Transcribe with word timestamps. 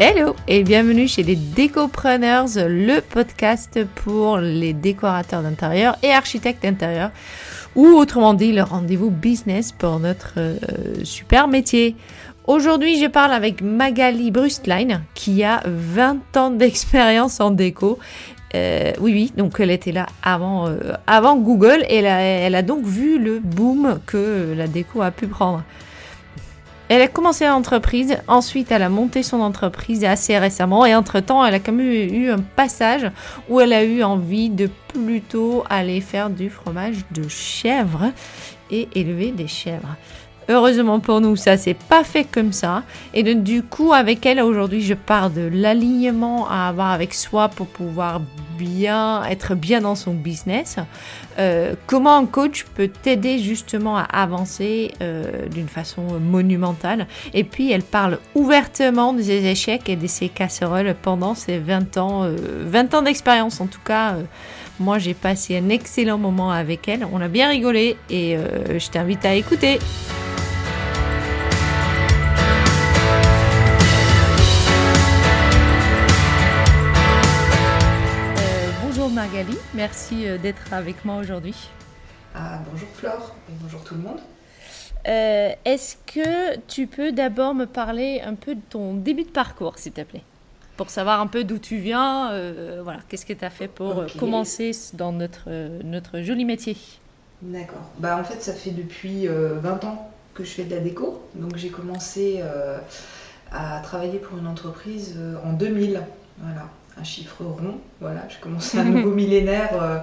Hello 0.00 0.36
et 0.46 0.62
bienvenue 0.62 1.08
chez 1.08 1.24
les 1.24 1.34
Décopreneurs, 1.34 2.46
le 2.54 3.00
podcast 3.00 3.80
pour 3.96 4.38
les 4.38 4.72
décorateurs 4.72 5.42
d'intérieur 5.42 5.96
et 6.04 6.12
architectes 6.12 6.62
d'intérieur, 6.62 7.10
ou 7.74 7.84
autrement 7.84 8.32
dit 8.32 8.52
le 8.52 8.62
rendez-vous 8.62 9.10
business 9.10 9.72
pour 9.72 9.98
notre 9.98 10.34
euh, 10.36 10.56
super 11.02 11.48
métier. 11.48 11.96
Aujourd'hui, 12.46 13.00
je 13.00 13.06
parle 13.06 13.32
avec 13.32 13.60
Magali 13.60 14.30
Brustlein 14.30 15.00
qui 15.14 15.42
a 15.42 15.64
20 15.66 16.36
ans 16.36 16.50
d'expérience 16.52 17.40
en 17.40 17.50
déco. 17.50 17.98
Euh, 18.54 18.92
oui, 19.00 19.12
oui, 19.12 19.32
donc 19.36 19.58
elle 19.58 19.72
était 19.72 19.90
là 19.90 20.06
avant, 20.22 20.68
euh, 20.68 20.92
avant 21.08 21.34
Google 21.34 21.84
et 21.88 21.96
elle 21.96 22.54
a 22.54 22.62
donc 22.62 22.84
vu 22.84 23.18
le 23.18 23.40
boom 23.40 23.98
que 24.06 24.54
la 24.56 24.68
déco 24.68 25.02
a 25.02 25.10
pu 25.10 25.26
prendre. 25.26 25.64
Elle 26.88 27.02
a 27.02 27.08
commencé 27.08 27.46
l'entreprise, 27.46 28.16
ensuite 28.28 28.72
elle 28.72 28.82
a 28.82 28.88
monté 28.88 29.22
son 29.22 29.40
entreprise 29.40 30.04
assez 30.04 30.38
récemment 30.38 30.86
et 30.86 30.94
entre-temps 30.94 31.44
elle 31.44 31.54
a 31.54 31.60
quand 31.60 31.72
même 31.72 31.86
eu 31.86 32.30
un 32.30 32.40
passage 32.40 33.10
où 33.50 33.60
elle 33.60 33.74
a 33.74 33.84
eu 33.84 34.02
envie 34.02 34.48
de 34.48 34.70
plutôt 34.88 35.64
aller 35.68 36.00
faire 36.00 36.30
du 36.30 36.48
fromage 36.48 37.04
de 37.10 37.28
chèvre 37.28 38.10
et 38.70 38.88
élever 38.94 39.32
des 39.32 39.48
chèvres. 39.48 39.96
Heureusement 40.50 40.98
pour 40.98 41.20
nous, 41.20 41.36
ça 41.36 41.58
s'est 41.58 41.74
pas 41.74 42.04
fait 42.04 42.24
comme 42.24 42.52
ça. 42.52 42.82
Et 43.12 43.22
donc, 43.22 43.42
du 43.42 43.62
coup, 43.62 43.92
avec 43.92 44.24
elle 44.24 44.40
aujourd'hui, 44.40 44.80
je 44.80 44.94
pars 44.94 45.28
de 45.28 45.42
l'alignement 45.52 46.48
à 46.48 46.68
avoir 46.68 46.90
avec 46.90 47.12
soi 47.12 47.48
pour 47.48 47.66
pouvoir 47.66 48.22
bien 48.58 49.24
être 49.24 49.54
bien 49.54 49.80
dans 49.82 49.94
son 49.94 50.14
business. 50.14 50.76
Euh, 51.38 51.74
comment 51.86 52.16
un 52.16 52.26
coach 52.26 52.64
peut 52.74 52.88
t'aider 52.88 53.38
justement 53.38 53.96
à 53.96 54.02
avancer 54.02 54.92
euh, 55.00 55.46
d'une 55.48 55.68
façon 55.68 56.02
monumentale. 56.18 57.06
Et 57.34 57.44
puis, 57.44 57.70
elle 57.70 57.82
parle 57.82 58.18
ouvertement 58.34 59.12
de 59.12 59.22
ses 59.22 59.44
échecs 59.46 59.88
et 59.88 59.96
de 59.96 60.06
ses 60.06 60.28
casseroles 60.28 60.94
pendant 61.00 61.34
ses 61.34 61.58
20 61.58 61.96
ans, 61.98 62.22
20 62.22 62.94
euh, 62.94 62.98
ans 62.98 63.02
d'expérience 63.02 63.60
en 63.60 63.66
tout 63.66 63.80
cas. 63.84 64.16
moi, 64.80 64.98
j'ai 64.98 65.14
passé 65.14 65.58
un 65.58 65.68
excellent 65.68 66.18
moment 66.18 66.50
avec 66.50 66.88
elle. 66.88 67.06
On 67.12 67.20
a 67.20 67.28
bien 67.28 67.50
rigolé 67.50 67.96
et 68.10 68.36
je 68.70 68.90
t'invite 68.90 69.24
à 69.24 69.34
écouter. 69.34 69.78
Merci 79.74 80.26
euh, 80.26 80.38
d'être 80.38 80.72
avec 80.72 81.04
moi 81.04 81.16
aujourd'hui. 81.16 81.54
Ah, 82.34 82.60
bonjour 82.70 82.88
Flore 82.94 83.34
et 83.48 83.52
bonjour 83.60 83.82
tout 83.82 83.94
le 83.94 84.00
monde. 84.00 84.20
Euh, 85.08 85.50
est-ce 85.64 85.96
que 86.06 86.56
tu 86.68 86.86
peux 86.86 87.10
d'abord 87.10 87.54
me 87.54 87.64
parler 87.64 88.20
un 88.20 88.34
peu 88.34 88.54
de 88.54 88.60
ton 88.70 88.94
début 88.94 89.24
de 89.24 89.30
parcours, 89.30 89.78
s'il 89.78 89.92
te 89.92 90.02
plaît? 90.02 90.22
Pour 90.76 90.90
savoir 90.90 91.20
un 91.20 91.26
peu 91.26 91.42
d'où 91.42 91.58
tu 91.58 91.78
viens, 91.78 92.30
euh, 92.30 92.80
voilà, 92.84 93.00
qu'est-ce 93.08 93.26
que 93.26 93.32
tu 93.32 93.44
as 93.44 93.50
fait 93.50 93.66
pour 93.66 94.04
commencer 94.18 94.70
dans 94.92 95.10
notre, 95.10 95.50
notre 95.82 96.20
joli 96.20 96.44
métier? 96.44 96.76
D'accord. 97.42 97.90
Bah, 97.98 98.18
en 98.18 98.24
fait, 98.24 98.40
ça 98.40 98.52
fait 98.52 98.70
depuis 98.70 99.26
20 99.26 99.84
ans 99.84 100.10
que 100.34 100.44
je 100.44 100.50
fais 100.50 100.64
de 100.64 100.74
la 100.74 100.80
déco. 100.80 101.20
Donc 101.34 101.56
j'ai 101.56 101.70
commencé 101.70 102.40
à 103.50 103.80
travailler 103.80 104.18
pour 104.18 104.38
une 104.38 104.46
entreprise 104.46 105.16
en 105.44 105.54
2000. 105.54 106.02
Voilà 106.38 106.68
un 106.98 107.04
chiffre 107.04 107.44
rond. 107.44 107.78
Voilà, 108.00 108.22
j'ai 108.28 108.38
commencé 108.40 108.78
un 108.78 108.84
nouveau 108.84 109.10
millénaire 109.10 109.70
euh, 109.80 109.98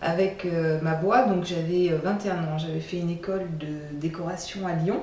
avec 0.00 0.44
euh, 0.44 0.80
ma 0.82 0.94
boîte. 0.94 1.28
Donc 1.28 1.44
j'avais 1.44 1.88
21 1.88 2.34
euh, 2.34 2.54
ans. 2.54 2.58
J'avais 2.58 2.80
fait 2.80 2.98
une 2.98 3.10
école 3.10 3.46
de 3.58 3.98
décoration 3.98 4.66
à 4.66 4.74
Lyon 4.74 5.02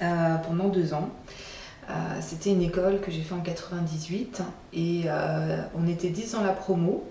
pendant 0.00 0.68
deux 0.68 0.94
ans. 0.94 1.10
C'était 2.20 2.50
une 2.50 2.62
école 2.62 3.00
que 3.00 3.10
j'ai 3.10 3.22
fait 3.22 3.34
en 3.34 3.40
98 3.40 4.42
et 4.74 5.06
on 5.74 5.88
était 5.88 6.10
10 6.10 6.32
dans 6.32 6.42
la 6.44 6.52
promo. 6.52 7.04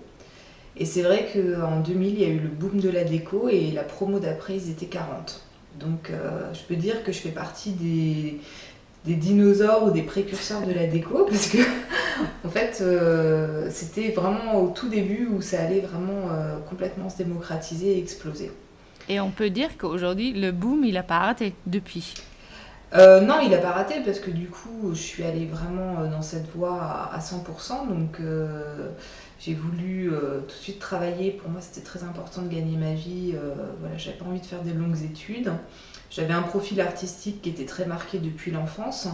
Et 0.78 0.86
c'est 0.86 1.02
vrai 1.02 1.28
qu'en 1.30 1.80
2000, 1.80 2.14
il 2.14 2.20
y 2.20 2.24
a 2.24 2.28
eu 2.28 2.38
le 2.38 2.48
boom 2.48 2.80
de 2.80 2.88
la 2.88 3.04
déco 3.04 3.50
et 3.50 3.72
la 3.72 3.82
promo 3.82 4.20
d'après, 4.20 4.54
ils 4.54 4.70
étaient 4.70 4.86
40. 4.86 5.42
Donc 5.78 6.10
je 6.54 6.60
peux 6.62 6.76
dire 6.76 7.04
que 7.04 7.12
je 7.12 7.18
fais 7.18 7.30
partie 7.30 7.72
des, 7.72 8.40
des 9.04 9.14
dinosaures 9.14 9.84
ou 9.84 9.90
des 9.90 10.02
précurseurs 10.02 10.62
de 10.66 10.72
la 10.72 10.86
déco 10.86 11.24
parce 11.30 11.48
que 11.48 11.58
en 12.44 12.48
fait 12.48 12.78
euh, 12.80 13.68
c'était 13.70 14.10
vraiment 14.10 14.56
au 14.60 14.68
tout 14.68 14.88
début 14.88 15.28
où 15.32 15.40
ça 15.40 15.60
allait 15.60 15.80
vraiment 15.80 16.30
euh, 16.30 16.58
complètement 16.68 17.08
se 17.08 17.18
démocratiser 17.18 17.92
et 17.92 17.98
exploser. 17.98 18.52
Et 19.08 19.20
on 19.20 19.30
peut 19.30 19.50
dire 19.50 19.70
qu'aujourd'hui 19.78 20.32
le 20.32 20.52
boom 20.52 20.84
il 20.84 20.96
a 20.96 21.02
pas 21.02 21.16
arrêté 21.16 21.54
depuis. 21.66 22.14
Euh, 22.94 23.20
non, 23.20 23.40
il 23.42 23.50
n'a 23.50 23.58
pas 23.58 23.72
raté 23.72 23.96
parce 24.02 24.18
que 24.18 24.30
du 24.30 24.46
coup, 24.46 24.94
je 24.94 24.98
suis 24.98 25.22
allée 25.22 25.44
vraiment 25.44 26.06
dans 26.06 26.22
cette 26.22 26.50
voie 26.56 27.10
à, 27.12 27.18
100%. 27.18 27.86
Donc, 27.86 28.18
j'ai 29.38 29.52
voulu 29.52 30.10
tout 30.10 30.46
de 30.46 30.62
suite 30.62 30.78
travailler. 30.78 31.32
Pour 31.32 31.50
moi, 31.50 31.60
c'était 31.60 31.84
très 31.84 32.02
important 32.02 32.40
de 32.40 32.48
gagner 32.48 32.78
ma 32.78 32.94
vie. 32.94 33.34
voilà, 33.80 33.98
j'avais 33.98 34.16
pas 34.16 34.24
envie 34.24 34.40
de 34.40 34.46
faire 34.46 34.62
des 34.62 34.72
longues 34.72 35.02
études. 35.04 35.52
J'avais 36.10 36.34
un 36.34 36.42
profil 36.42 36.80
artistique 36.80 37.42
qui 37.42 37.50
était 37.50 37.66
très 37.66 37.84
marqué 37.84 38.18
depuis 38.18 38.50
l'enfance, 38.50 39.08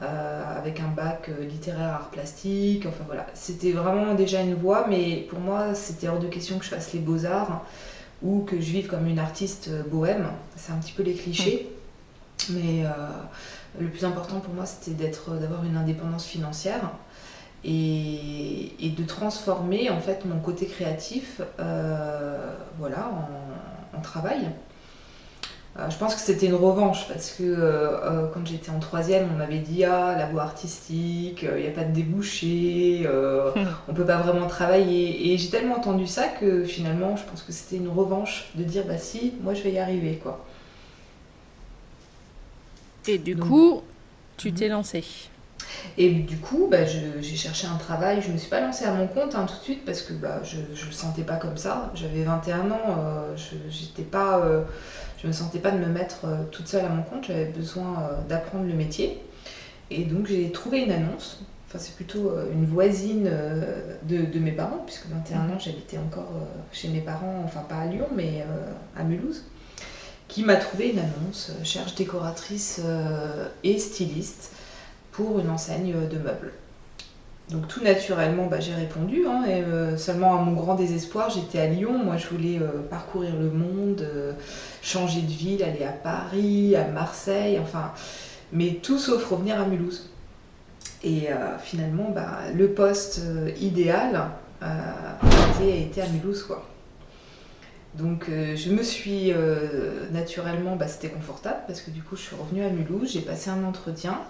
euh, 0.00 0.58
avec 0.58 0.80
un 0.80 0.88
bac 0.88 1.28
euh, 1.28 1.44
littéraire 1.44 1.92
art 1.92 2.10
plastique. 2.10 2.86
Enfin 2.86 3.04
voilà, 3.06 3.26
c'était 3.34 3.72
vraiment 3.72 4.14
déjà 4.14 4.40
une 4.40 4.54
voie, 4.54 4.86
mais 4.88 5.26
pour 5.28 5.38
moi, 5.38 5.74
c'était 5.74 6.08
hors 6.08 6.18
de 6.18 6.26
question 6.26 6.58
que 6.58 6.64
je 6.64 6.70
fasse 6.70 6.92
les 6.92 6.98
beaux-arts 6.98 7.64
ou 8.22 8.40
que 8.40 8.56
je 8.56 8.72
vive 8.72 8.88
comme 8.88 9.06
une 9.06 9.18
artiste 9.18 9.68
euh, 9.68 9.82
bohème. 9.82 10.26
C'est 10.56 10.72
un 10.72 10.76
petit 10.76 10.92
peu 10.92 11.02
les 11.02 11.14
clichés. 11.14 11.68
Mais 12.50 12.82
le 13.78 13.86
plus 13.86 14.04
important 14.04 14.40
pour 14.40 14.52
moi, 14.52 14.66
c'était 14.66 15.08
d'avoir 15.28 15.64
une 15.64 15.76
indépendance 15.76 16.24
financière. 16.24 16.90
Et, 17.64 18.72
de 18.80 19.04
transformer 19.04 19.90
en 19.90 20.00
fait 20.00 20.24
mon 20.24 20.40
côté 20.40 20.66
créatif 20.66 21.40
voilà, 22.78 23.12
en 23.96 24.00
travail. 24.00 24.50
Euh, 25.78 25.88
je 25.88 25.96
pense 25.96 26.14
que 26.14 26.20
c'était 26.20 26.46
une 26.46 26.54
revanche 26.54 27.08
parce 27.08 27.30
que 27.30 27.42
euh, 27.42 27.98
euh, 28.04 28.28
quand 28.32 28.46
j'étais 28.46 28.70
en 28.70 28.78
troisième, 28.78 29.28
on 29.32 29.38
m'avait 29.38 29.58
dit 29.58 29.84
ah 29.84 30.14
la 30.18 30.26
voie 30.26 30.42
artistique, 30.42 31.42
il 31.42 31.62
n'y 31.62 31.66
a 31.66 31.70
pas 31.70 31.84
de 31.84 31.92
débouché, 31.92 33.06
hmm. 33.08 33.60
on 33.88 33.94
peut 33.94 34.04
pas 34.04 34.18
vraiment 34.18 34.46
travailler. 34.48 35.32
Et 35.32 35.38
j'ai 35.38 35.48
tellement 35.48 35.76
entendu 35.76 36.06
ça 36.06 36.28
que 36.28 36.64
finalement, 36.64 37.16
je 37.16 37.24
pense 37.24 37.42
que 37.42 37.52
c'était 37.52 37.76
une 37.76 37.88
revanche 37.88 38.50
de 38.54 38.64
dire 38.64 38.84
bah 38.86 38.98
si, 38.98 39.32
moi 39.40 39.54
je 39.54 39.62
vais 39.62 39.72
y 39.72 39.78
arriver 39.78 40.16
quoi. 40.22 40.44
Et 43.08 43.18
du 43.18 43.34
coup, 43.36 43.82
tu 44.36 44.52
t'es 44.52 44.68
lancée. 44.68 45.04
Et 45.98 46.10
du 46.10 46.38
coup, 46.38 46.68
bah, 46.70 46.84
j'ai 46.84 47.36
cherché 47.36 47.66
un 47.66 47.76
travail. 47.76 48.22
Je 48.22 48.28
ne 48.28 48.34
me 48.34 48.38
suis 48.38 48.50
pas 48.50 48.60
lancée 48.60 48.84
à 48.84 48.92
mon 48.92 49.06
compte 49.06 49.34
hein, 49.34 49.46
tout 49.46 49.58
de 49.58 49.62
suite 49.62 49.84
parce 49.84 50.02
que 50.02 50.12
bah, 50.12 50.40
je 50.42 50.56
ne 50.56 50.86
le 50.86 50.92
sentais 50.92 51.22
pas 51.22 51.36
comme 51.36 51.56
ça. 51.56 51.90
J'avais 51.94 52.22
21 52.24 52.70
ans, 52.70 52.98
je 53.36 53.56
j'étais 53.70 54.02
pas 54.02 54.42
je 55.22 55.28
me 55.28 55.32
sentais 55.32 55.60
pas 55.60 55.70
de 55.70 55.78
me 55.78 55.86
mettre 55.86 56.24
euh, 56.24 56.42
toute 56.50 56.66
seule 56.66 56.84
à 56.84 56.88
mon 56.88 57.02
compte, 57.02 57.26
j'avais 57.26 57.46
besoin 57.46 58.02
euh, 58.02 58.28
d'apprendre 58.28 58.66
le 58.66 58.74
métier. 58.74 59.22
Et 59.90 60.04
donc 60.04 60.26
j'ai 60.26 60.50
trouvé 60.50 60.80
une 60.80 60.90
annonce, 60.90 61.40
enfin 61.68 61.78
c'est 61.78 61.94
plutôt 61.94 62.30
euh, 62.30 62.50
une 62.52 62.64
voisine 62.64 63.30
de, 64.02 64.38
mes 64.38 64.52
parents, 64.52 64.82
puisque 64.84 65.06
21 65.06 65.54
ans 65.54 65.58
j'habitais 65.58 65.98
encore 65.98 66.32
chez 66.72 66.88
mes 66.88 67.00
parents, 67.00 67.42
enfin 67.44 67.60
pas 67.60 67.76
à 67.76 67.86
Lyon, 67.86 68.08
mais 68.16 68.44
à 68.96 69.04
Mulhouse, 69.04 69.44
qui 70.28 70.42
m'a 70.44 70.56
trouvé 70.56 70.90
une 70.90 70.98
annonce, 70.98 71.52
cherche 71.62 71.94
décoratrice 71.94 72.80
et 73.64 73.78
styliste 73.78 74.52
pour 75.12 75.38
une 75.38 75.50
enseigne 75.50 75.94
de 76.10 76.18
meubles. 76.18 76.52
Donc 77.50 77.68
tout 77.68 77.82
naturellement, 77.82 78.46
bah, 78.46 78.60
j'ai 78.60 78.74
répondu. 78.74 79.26
Hein, 79.26 79.44
et 79.46 79.62
euh, 79.62 79.96
seulement 79.96 80.38
à 80.38 80.42
mon 80.42 80.52
grand 80.52 80.74
désespoir, 80.74 81.30
j'étais 81.30 81.58
à 81.58 81.66
Lyon. 81.66 81.98
Moi, 82.02 82.16
je 82.16 82.28
voulais 82.28 82.58
euh, 82.58 82.82
parcourir 82.88 83.34
le 83.36 83.50
monde, 83.50 84.00
euh, 84.00 84.32
changer 84.80 85.20
de 85.20 85.30
ville, 85.30 85.62
aller 85.62 85.84
à 85.84 85.92
Paris, 85.92 86.74
à 86.76 86.88
Marseille, 86.88 87.58
enfin, 87.60 87.92
mais 88.52 88.80
tout 88.82 88.98
sauf 88.98 89.24
revenir 89.26 89.60
à 89.60 89.66
Mulhouse. 89.66 90.08
Et 91.04 91.26
finalement, 91.58 92.10
bah, 92.14 92.42
le 92.54 92.68
poste 92.68 93.22
idéal 93.60 94.28
a 94.60 95.18
été, 95.60 96.00
à 96.00 96.06
Mulhouse. 96.06 96.46
Donc 97.94 98.26
je 98.30 98.70
me 98.70 98.84
suis 98.84 99.32
naturellement, 100.12 100.76
bah, 100.76 100.86
c'était 100.86 101.08
confortable 101.08 101.58
parce 101.66 101.80
que 101.80 101.90
du 101.90 102.02
coup 102.02 102.14
je 102.14 102.20
suis 102.20 102.36
revenue 102.36 102.62
à 102.62 102.68
Mulhouse, 102.70 103.14
j'ai 103.14 103.20
passé 103.20 103.50
un 103.50 103.64
entretien. 103.64 104.20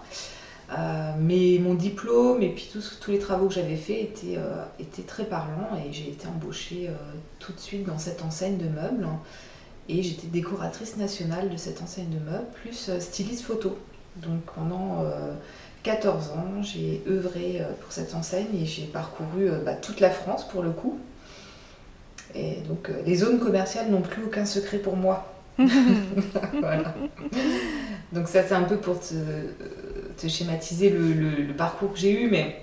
Euh, 0.79 1.13
mais 1.19 1.59
mon 1.61 1.75
diplôme 1.75 2.43
et 2.43 2.49
puis 2.49 2.71
tous, 2.73 2.99
les 3.09 3.19
travaux 3.19 3.49
que 3.49 3.55
j'avais 3.55 3.77
faits 3.77 4.01
étaient, 4.01 4.39
euh, 4.39 4.65
étaient, 4.81 5.03
très 5.03 5.25
parlants 5.25 5.77
et 5.77 5.93
j'ai 5.93 6.09
été 6.09 6.27
embauchée 6.27 6.89
euh, 6.89 6.93
tout 7.41 7.53
de 7.53 7.59
suite 7.59 7.85
dans 7.85 7.99
cette 7.99 8.23
enseigne 8.23 8.57
de 8.57 8.69
meubles 8.69 9.07
et 9.89 10.03
j'étais 10.03 10.29
décoratrice 10.29 10.97
nationale 10.97 11.51
de 11.51 11.57
cette 11.59 11.83
enseigne 11.83 12.09
de 12.09 12.19
meubles 12.19 12.47
plus 12.63 12.91
styliste 13.01 13.43
photo. 13.43 13.77
Donc 14.17 14.41
pendant 14.55 15.05
14 15.83 16.31
ans, 16.31 16.63
j'ai 16.63 17.03
œuvré 17.09 17.63
pour 17.81 17.91
cette 17.91 18.15
enseigne 18.15 18.55
et 18.55 18.65
j'ai 18.65 18.85
parcouru 18.85 19.51
bah, 19.65 19.75
toute 19.75 20.01
la 20.01 20.11
France 20.11 20.47
pour 20.47 20.63
le 20.63 20.71
coup. 20.71 21.01
Et 22.35 22.59
donc 22.69 22.91
les 23.05 23.17
zones 23.17 23.41
commerciales 23.41 23.91
n'ont 23.91 24.03
plus 24.03 24.25
aucun 24.25 24.45
secret 24.45 24.79
pour 24.79 24.97
moi. 24.97 25.35
voilà. 25.59 26.95
Donc 28.13 28.29
ça 28.29 28.45
c'est 28.45 28.55
un 28.55 28.63
peu 28.63 28.77
pour 28.77 29.01
te 29.01 29.15
schématiser 30.29 30.91
le, 30.91 31.53
parcours 31.55 31.93
que 31.93 31.99
j'ai 31.99 32.23
eu, 32.23 32.31
mais 32.31 32.63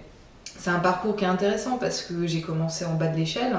c'est 0.57 0.69
un 0.69 0.79
parcours 0.79 1.15
qui 1.15 1.23
est 1.23 1.27
intéressant 1.27 1.77
parce 1.77 2.01
que 2.01 2.27
j'ai 2.27 2.41
commencé 2.41 2.85
en 2.85 2.95
bas 2.95 3.07
de 3.07 3.17
l'échelle 3.17 3.55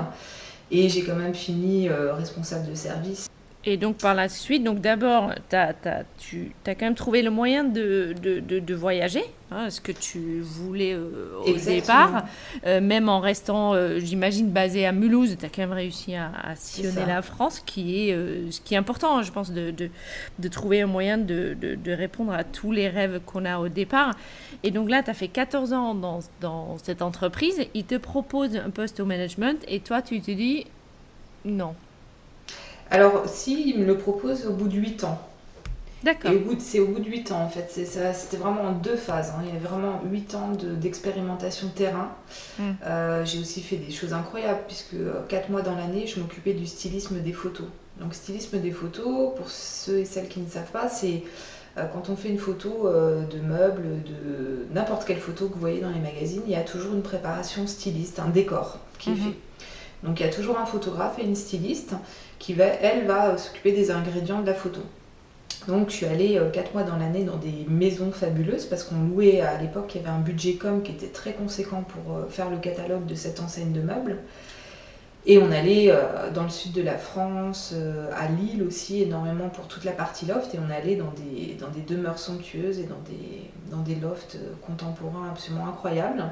et 0.71 0.89
j'ai 0.89 1.03
quand 1.03 1.17
même 1.17 1.35
fini 1.35 1.89
responsable 1.89 2.69
de 2.69 2.75
service. 2.75 3.29
Et 3.67 3.77
donc 3.77 3.99
par 3.99 4.15
la 4.15 4.31
suite, 4.31 4.65
donc 4.65 4.81
d'abord, 4.81 5.35
tu 5.51 5.57
as 5.57 6.75
quand 6.75 6.81
même 6.81 6.95
trouvé 6.95 7.21
le 7.21 7.31
moyen 7.31 7.63
de, 7.63 8.15
de, 8.23 8.41
de, 8.41 8.75
voyager, 8.75 9.23
hein, 9.51 9.69
ce 9.69 9.83
que 9.83 9.93
tu 9.93 10.41
voulais 10.41 10.95
euh, 10.95 11.35
au 11.47 11.53
départ, 11.53 12.25
euh, 12.67 12.81
même 12.81 13.11
en 13.11 13.21
restant, 13.21 13.75
euh, 13.75 13.99
j'imagine, 13.99 14.49
basé 14.49 14.87
à 14.87 14.93
Mulhouse, 14.93 15.37
tu 15.39 15.45
as 15.45 15.51
quand 15.51 15.61
même 15.61 15.73
réussi 15.73 16.15
à, 16.15 16.33
sillonner 16.55 17.05
la 17.07 17.21
France, 17.21 17.61
qui 17.67 18.09
est 18.09 18.17
ce 18.51 18.63
qui 18.63 18.73
est 18.73 18.79
important, 18.79 19.19
hein, 19.19 19.23
je 19.23 19.31
pense, 19.31 19.53
de, 19.53 19.75
de, 20.39 20.49
trouver 20.49 20.81
un 20.81 20.87
moyen 20.87 21.19
de, 21.19 21.55
répondre 21.93 22.33
à 22.33 22.45
tous 22.45 22.73
les 22.73 22.89
rêves 22.89 23.21
qu'on 23.27 23.45
a 23.45 23.59
au 23.59 23.69
départ. 23.69 24.15
Et 24.63 24.71
donc 24.71 24.89
là, 24.89 25.03
tu 25.03 25.11
as 25.11 25.15
fait 25.15 25.29
14 25.29 25.75
ans 25.75 25.95
dans, 25.95 26.21
dans 26.41 26.79
cette 26.79 27.03
entreprise, 27.03 27.61
ils 27.75 27.85
te 27.85 27.97
proposent 27.97 28.57
un 28.57 28.71
poste 28.71 29.01
au 29.01 29.05
management, 29.05 29.63
et 29.69 29.81
toi, 29.81 30.01
tu 30.01 30.23
te 30.23 30.31
dis 30.31 30.65
non 31.45 31.75
alors, 32.91 33.25
si, 33.27 33.71
il 33.71 33.81
me 33.81 33.87
le 33.87 33.97
propose 33.97 34.47
au 34.47 34.53
bout 34.53 34.69
de 34.69 34.77
8 34.77 35.05
ans. 35.05 35.19
D'accord. 36.03 36.33
c'est 36.61 36.81
au 36.81 36.87
bout 36.87 37.01
de 37.01 37.09
8 37.09 37.33
ans 37.33 37.43
en 37.43 37.49
fait. 37.51 37.71
C'était 37.71 38.37
vraiment 38.37 38.63
en 38.63 38.73
deux 38.73 38.97
phases. 38.97 39.33
Hein. 39.37 39.43
Il 39.43 39.49
y 39.49 39.51
avait 39.51 39.67
vraiment 39.67 40.01
8 40.11 40.35
ans 40.35 40.53
d'expérimentation 40.53 41.69
terrain. 41.69 42.11
Hmm. 42.59 42.73
Euh, 42.87 43.25
j'ai 43.25 43.39
aussi 43.39 43.61
fait 43.61 43.77
des 43.77 43.91
choses 43.91 44.15
incroyables 44.15 44.61
puisque 44.67 44.97
4 45.29 45.45
euh, 45.45 45.53
mois 45.53 45.63
dans 45.63 45.75
l'année, 45.75 46.07
je 46.07 46.21
m'occupais 46.21 46.55
du 46.55 46.67
stylisme 46.67 47.21
des 47.21 47.33
photos. 47.33 47.67
Donc 48.01 48.15
stylisme 48.15 48.61
des 48.61 48.71
photos, 48.71 49.35
pour 49.37 49.51
ceux 49.51 49.99
et 49.99 50.05
celles 50.07 50.29
qui 50.29 50.41
ne 50.41 50.49
savent 50.49 50.71
pas, 50.71 50.89
c'est 50.89 51.23
euh, 51.77 51.85
quand 51.93 52.09
on 52.09 52.17
fait 52.17 52.31
une 52.31 52.39
photo 52.39 52.89
de 52.89 53.41
meubles, 53.41 54.03
de 54.05 54.67
n'importe 54.73 55.05
quelle 55.05 55.21
photo 55.21 55.49
que 55.49 55.55
vous 55.55 55.61
voyez 55.61 55.83
dans 55.83 55.91
les 55.91 56.01
magazines, 56.01 56.43
il 56.47 56.53
y 56.53 56.57
a 56.57 56.63
toujours 56.63 56.95
une 56.95 57.03
préparation 57.03 57.67
styliste, 57.67 58.21
un 58.21 58.29
décor 58.29 58.79
qui 58.99 59.11
est 59.11 59.15
mhm. 59.15 59.21
fait. 59.21 59.37
Donc 60.03 60.21
il 60.21 60.25
y 60.25 60.29
a 60.29 60.33
toujours 60.33 60.59
un 60.59 60.65
photographe 60.65 61.19
et 61.19 61.25
une 61.25 61.37
styliste 61.37 61.95
qui 62.41 62.57
elle, 62.59 63.07
va 63.07 63.37
s'occuper 63.37 63.71
des 63.71 63.93
ingrédients 63.93 64.41
de 64.41 64.47
la 64.47 64.55
photo. 64.55 64.81
Donc 65.69 65.91
je 65.91 65.97
suis 65.97 66.07
allée 66.07 66.41
4 66.53 66.71
euh, 66.71 66.73
mois 66.73 66.83
dans 66.83 66.97
l'année 66.97 67.23
dans 67.23 67.37
des 67.37 67.67
maisons 67.69 68.11
fabuleuses 68.11 68.65
parce 68.65 68.83
qu'on 68.83 69.03
louait 69.03 69.43
à 69.43 69.61
l'époque, 69.61 69.95
il 69.95 70.01
y 70.01 70.05
avait 70.05 70.15
un 70.15 70.21
budget 70.21 70.55
com 70.55 70.83
qui 70.83 70.91
était 70.91 71.09
très 71.09 71.35
conséquent 71.35 71.83
pour 71.83 72.17
euh, 72.17 72.27
faire 72.29 72.51
le 72.51 72.57
catalogue 72.57 73.05
de 73.05 73.15
cette 73.15 73.41
enseigne 73.41 73.73
de 73.73 73.83
meubles. 73.83 74.19
Et 75.27 75.37
on 75.37 75.53
allait 75.53 75.91
euh, 75.91 76.31
dans 76.35 76.45
le 76.45 76.49
sud 76.49 76.73
de 76.73 76.81
la 76.81 76.97
France, 76.97 77.75
à 78.17 78.27
Lille 78.29 78.63
aussi 78.63 79.03
énormément 79.03 79.51
pour 79.51 79.69
toute 79.69 79.85
la 79.85 79.93
partie 79.93 80.25
loft. 80.25 80.55
Et 80.55 80.59
on 80.67 80.71
allait 80.71 80.97
dans 80.97 81.13
des, 81.13 81.83
demeures 81.83 82.19
somptueuses 82.19 82.79
et 82.79 82.89
dans 83.71 83.83
des 83.83 83.95
lofts 83.97 84.39
contemporains 84.67 85.29
absolument 85.31 85.69
incroyables. 85.69 86.25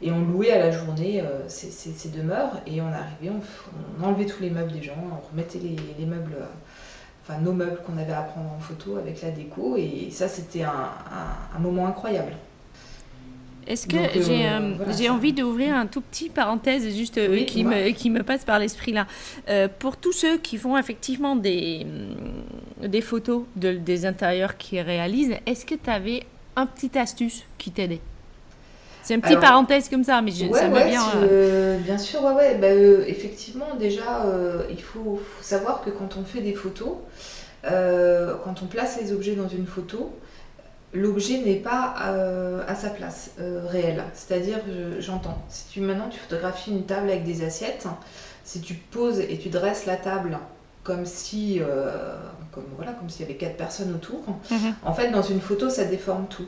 Et 0.00 0.12
on 0.12 0.20
louait 0.24 0.52
à 0.52 0.58
la 0.58 0.70
journée 0.70 1.20
euh, 1.20 1.48
ces, 1.48 2.08
demeures. 2.10 2.60
Et 2.66 2.80
on 2.80 2.86
arrivait, 2.86 3.30
on, 3.30 4.04
enlevait 4.04 4.26
tous 4.26 4.42
les 4.42 4.50
meubles 4.50 4.72
des 4.72 4.82
gens, 4.82 4.94
on 5.12 5.30
remettait 5.30 5.58
les, 5.58 6.06
meubles, 6.06 6.36
euh, 6.40 6.44
enfin 7.22 7.40
nos 7.40 7.52
meubles 7.52 7.80
qu'on 7.84 7.98
avait 7.98 8.12
à 8.12 8.22
prendre 8.22 8.52
en 8.52 8.60
photo 8.60 8.96
avec 8.96 9.20
la 9.22 9.30
déco. 9.30 9.76
Et 9.76 10.08
ça 10.10 10.28
c'était 10.28 10.62
un, 10.62 11.58
moment 11.58 11.86
incroyable. 11.86 12.32
Est-ce 13.66 13.86
que 13.86 13.96
euh, 13.96 14.92
j'ai 14.96 15.10
envie 15.10 15.34
d'ouvrir 15.34 15.74
un 15.74 15.86
tout 15.86 16.00
petit 16.00 16.30
parenthèse 16.30 16.88
juste 16.96 17.20
qui, 17.44 17.64
me, 17.64 17.90
qui 17.90 18.08
me 18.08 18.22
passe 18.22 18.42
par 18.42 18.58
l'esprit 18.58 18.92
là. 18.92 19.06
pour 19.78 19.98
tous 19.98 20.12
ceux 20.12 20.38
qui 20.38 20.56
font 20.56 20.78
effectivement 20.78 21.36
des, 21.36 21.86
des 22.80 23.02
photos 23.02 23.42
de, 23.56 23.72
des 23.72 24.06
intérieurs 24.06 24.56
qu'ils 24.56 24.80
réalisent, 24.80 25.34
est-ce 25.44 25.66
que 25.66 25.74
tu 25.74 25.90
avais 25.90 26.22
un 26.56 26.64
petit 26.64 26.98
astuce 26.98 27.44
qui 27.58 27.70
t'aidait? 27.70 28.00
C'est 29.02 29.14
une 29.14 29.20
petite 29.20 29.40
parenthèse 29.40 29.88
comme 29.88 30.04
ça, 30.04 30.20
mais 30.20 30.30
je, 30.30 30.52
ça 30.52 30.68
me 30.68 30.86
vient. 30.86 31.02
Euh, 31.22 31.78
bien 31.78 31.98
sûr, 31.98 32.22
ouais, 32.24 32.34
ouais. 32.34 32.54
Bah, 32.56 32.66
euh, 32.68 33.04
effectivement, 33.06 33.74
déjà, 33.78 34.24
euh, 34.26 34.62
il 34.70 34.82
faut, 34.82 35.20
savoir 35.40 35.82
que 35.82 35.90
quand 35.90 36.16
on 36.16 36.24
fait 36.24 36.40
des 36.40 36.54
photos, 36.54 36.96
quand 37.64 38.62
on 38.62 38.66
place 38.66 38.98
les 39.00 39.12
objets 39.12 39.34
dans 39.34 39.48
une 39.48 39.66
photo, 39.66 40.14
l'objet 40.94 41.38
n'est 41.38 41.56
pas 41.56 41.94
à 42.66 42.74
sa 42.74 42.90
place 42.90 43.32
réelle. 43.38 44.04
C'est-à-dire, 44.14 44.58
j'entends, 44.98 45.38
si 45.48 45.64
tu 45.70 45.80
maintenant 45.80 46.08
tu 46.10 46.18
photographies 46.18 46.70
une 46.70 46.84
table 46.84 47.10
avec 47.10 47.24
des 47.24 47.44
assiettes, 47.44 47.86
si 48.44 48.60
tu 48.60 48.74
poses 48.74 49.20
et 49.20 49.38
tu 49.38 49.48
dresses 49.48 49.86
la 49.86 49.96
table 49.96 50.38
comme 50.82 51.04
si, 51.04 51.60
comme 52.52 52.64
voilà, 52.76 52.92
comme 52.92 53.10
s'il 53.10 53.22
y 53.22 53.24
avait 53.28 53.38
quatre 53.38 53.56
personnes 53.56 53.94
autour, 53.94 54.22
mhm. 54.50 54.74
en 54.84 54.94
fait, 54.94 55.10
dans 55.10 55.22
une 55.22 55.40
photo, 55.40 55.68
ça 55.68 55.84
déforme 55.84 56.26
tout 56.28 56.46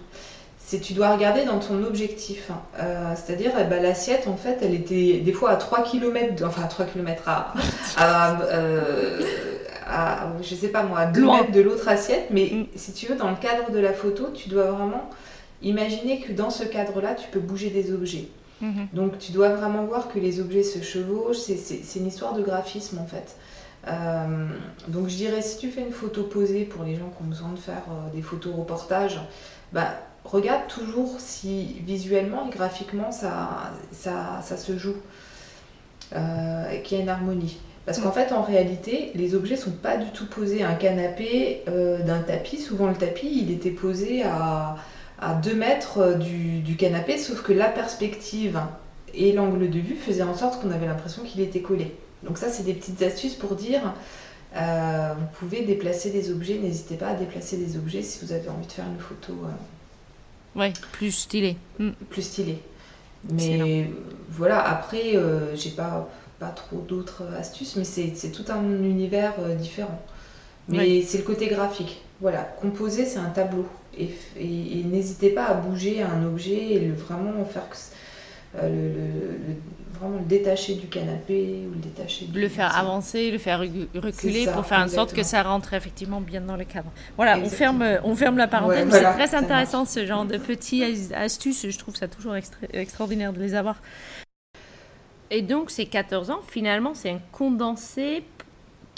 c'est 0.70 0.78
tu 0.78 0.92
dois 0.92 1.12
regarder 1.12 1.44
dans 1.44 1.58
ton 1.58 1.82
objectif. 1.82 2.48
Hein. 2.48 2.60
Euh, 2.78 3.14
c'est-à-dire, 3.16 3.50
eh 3.60 3.64
ben, 3.64 3.82
l'assiette, 3.82 4.28
en 4.28 4.36
fait, 4.36 4.58
elle 4.62 4.72
était 4.72 5.18
des 5.18 5.32
fois 5.32 5.50
à 5.50 5.56
3 5.56 5.82
km, 5.82 6.44
enfin 6.46 6.62
à 6.62 6.68
3 6.68 6.86
km 6.86 7.24
à, 7.26 7.54
à, 7.96 8.40
euh, 8.52 9.20
je 10.40 10.54
sais 10.54 10.68
pas 10.68 10.84
moi, 10.84 11.00
à 11.00 11.06
2 11.06 11.24
mètres 11.26 11.50
de 11.50 11.60
l'autre 11.60 11.88
assiette. 11.88 12.28
Mais 12.30 12.50
mm. 12.52 12.66
si 12.76 12.92
tu 12.92 13.06
veux, 13.06 13.16
dans 13.16 13.30
le 13.30 13.36
cadre 13.36 13.72
de 13.72 13.80
la 13.80 13.92
photo, 13.92 14.28
tu 14.32 14.48
dois 14.48 14.70
vraiment 14.70 15.10
imaginer 15.60 16.20
que 16.20 16.30
dans 16.30 16.50
ce 16.50 16.62
cadre-là, 16.62 17.16
tu 17.16 17.28
peux 17.30 17.40
bouger 17.40 17.70
des 17.70 17.92
objets. 17.92 18.28
Mm-hmm. 18.62 18.94
Donc 18.94 19.18
tu 19.18 19.32
dois 19.32 19.48
vraiment 19.48 19.84
voir 19.86 20.06
que 20.06 20.20
les 20.20 20.38
objets 20.38 20.62
se 20.62 20.80
chevauchent. 20.84 21.38
C'est 21.38 21.98
une 21.98 22.06
histoire 22.06 22.34
de 22.34 22.42
graphisme, 22.42 23.00
en 23.00 23.06
fait. 23.06 23.34
Euh, 23.88 24.46
donc 24.86 25.08
je 25.08 25.16
dirais, 25.16 25.42
si 25.42 25.58
tu 25.58 25.68
fais 25.68 25.80
une 25.80 25.90
photo 25.90 26.22
posée 26.22 26.62
pour 26.64 26.84
les 26.84 26.94
gens 26.94 27.08
qui 27.08 27.24
ont 27.24 27.28
besoin 27.28 27.50
de 27.50 27.58
faire 27.58 27.82
des 28.14 28.22
photos 28.22 28.54
reportages, 28.54 29.18
bah, 29.72 29.94
regarde 30.24 30.66
toujours 30.68 31.16
si 31.18 31.76
visuellement 31.86 32.48
et 32.48 32.50
graphiquement 32.50 33.12
ça, 33.12 33.72
ça, 33.92 34.56
se 34.56 34.76
joue, 34.76 34.96
euh, 36.14 36.78
qu'il 36.82 36.98
y 36.98 37.00
a 37.00 37.02
une 37.02 37.08
harmonie. 37.08 37.58
Parce 37.86 37.98
qu'en 37.98 38.12
fait, 38.12 38.32
en 38.32 38.42
réalité, 38.42 39.10
les 39.14 39.34
objets 39.34 39.56
sont 39.56 39.72
pas 39.72 39.96
du 39.96 40.10
tout 40.10 40.26
posés 40.26 40.62
un 40.62 40.74
canapé 40.74 41.62
euh, 41.68 42.02
d'un 42.02 42.20
tapis. 42.20 42.58
Souvent, 42.58 42.86
le 42.88 42.94
tapis, 42.94 43.40
il 43.42 43.50
était 43.50 43.70
posé 43.70 44.22
à, 44.22 44.76
à 45.18 45.34
2 45.34 45.54
mètres 45.54 46.14
du, 46.18 46.60
du, 46.60 46.76
canapé, 46.76 47.18
sauf 47.18 47.42
que 47.42 47.52
la 47.52 47.68
perspective 47.68 48.60
et 49.14 49.32
l'angle 49.32 49.70
de 49.70 49.78
vue 49.78 49.96
faisaient 49.96 50.22
en 50.22 50.36
sorte 50.36 50.62
qu'on 50.62 50.70
avait 50.70 50.86
l'impression 50.86 51.22
qu'il 51.22 51.40
était 51.40 51.62
collé. 51.62 51.96
Donc 52.22 52.38
ça, 52.38 52.48
c'est 52.48 52.62
des 52.62 52.74
petites 52.74 53.02
astuces 53.02 53.34
pour 53.34 53.56
dire, 53.56 53.80
euh, 54.56 55.14
vous 55.18 55.26
pouvez 55.38 55.64
déplacer 55.64 56.10
des 56.10 56.30
objets, 56.30 56.58
n'hésitez 56.58 56.96
pas 56.96 57.08
à 57.08 57.14
déplacer 57.14 57.56
des 57.56 57.76
objets 57.76 58.02
si 58.02 58.24
vous 58.24 58.32
avez 58.32 58.48
envie 58.50 58.66
de 58.66 58.72
faire 58.72 58.86
une 58.86 59.00
photo. 59.00 59.32
Ouais, 60.56 60.72
plus 60.92 61.12
stylé. 61.12 61.56
Mm. 61.78 61.90
Plus 62.08 62.22
stylé. 62.22 62.58
Mais 63.30 63.90
voilà, 64.30 64.60
après, 64.62 65.16
euh, 65.16 65.54
j'ai 65.54 65.70
pas, 65.70 66.08
pas 66.38 66.48
trop 66.48 66.78
d'autres 66.78 67.24
astuces, 67.38 67.76
mais 67.76 67.84
c'est 67.84 68.32
tout 68.32 68.44
un 68.50 68.62
univers 68.62 69.34
euh, 69.40 69.54
différent. 69.54 70.00
Mais 70.68 71.02
c'est 71.02 71.18
le 71.18 71.24
côté 71.24 71.48
graphique. 71.48 72.02
Voilà, 72.20 72.42
composer, 72.60 73.04
c'est 73.04 73.18
un 73.18 73.30
tableau. 73.30 73.66
Et, 73.98 74.10
et, 74.38 74.84
n'hésitez 74.84 75.30
pas 75.30 75.46
à 75.46 75.54
bouger 75.54 76.02
un 76.02 76.24
objet 76.24 76.74
et 76.74 76.78
le, 76.78 76.94
vraiment 76.94 77.44
faire 77.44 77.68
que, 77.68 77.76
euh, 78.56 78.68
le, 78.68 79.98
vraiment 79.98 80.18
le 80.18 80.24
détacher 80.24 80.74
du 80.74 80.86
canapé 80.88 81.66
ou 81.68 81.74
le 81.74 81.80
détacher 81.80 82.26
Le 82.34 82.48
faire 82.48 82.76
avancer, 82.76 83.30
le 83.30 83.38
faire 83.38 83.60
reculer 83.60 84.46
pour 84.46 84.66
faire 84.66 84.80
en 84.80 84.88
sorte 84.88 85.12
que 85.12 85.22
ça 85.22 85.42
rentre 85.42 85.74
effectivement 85.74 86.20
bien 86.20 86.40
dans 86.40 86.56
le 86.56 86.64
cadre. 86.64 86.90
Voilà, 87.16 87.38
on 87.38 87.48
ferme, 87.48 87.84
on 88.04 88.16
ferme 88.16 88.38
la 88.38 88.48
parenthèse. 88.48 88.88
c'est 88.90 89.02
très 89.02 89.34
intéressant 89.34 89.84
ce 89.84 90.06
genre 90.06 90.24
de 90.24 90.38
petites 90.38 91.12
astuces. 91.12 91.68
Je 91.68 91.78
trouve 91.78 91.96
ça 91.96 92.08
toujours 92.08 92.34
extraordinaire 92.72 93.32
de 93.32 93.40
les 93.40 93.54
avoir. 93.54 93.80
Et 95.30 95.42
donc, 95.42 95.70
ces 95.70 95.86
14 95.86 96.30
ans, 96.30 96.40
finalement, 96.48 96.92
c'est 96.94 97.10
un 97.10 97.20
condensé 97.30 98.24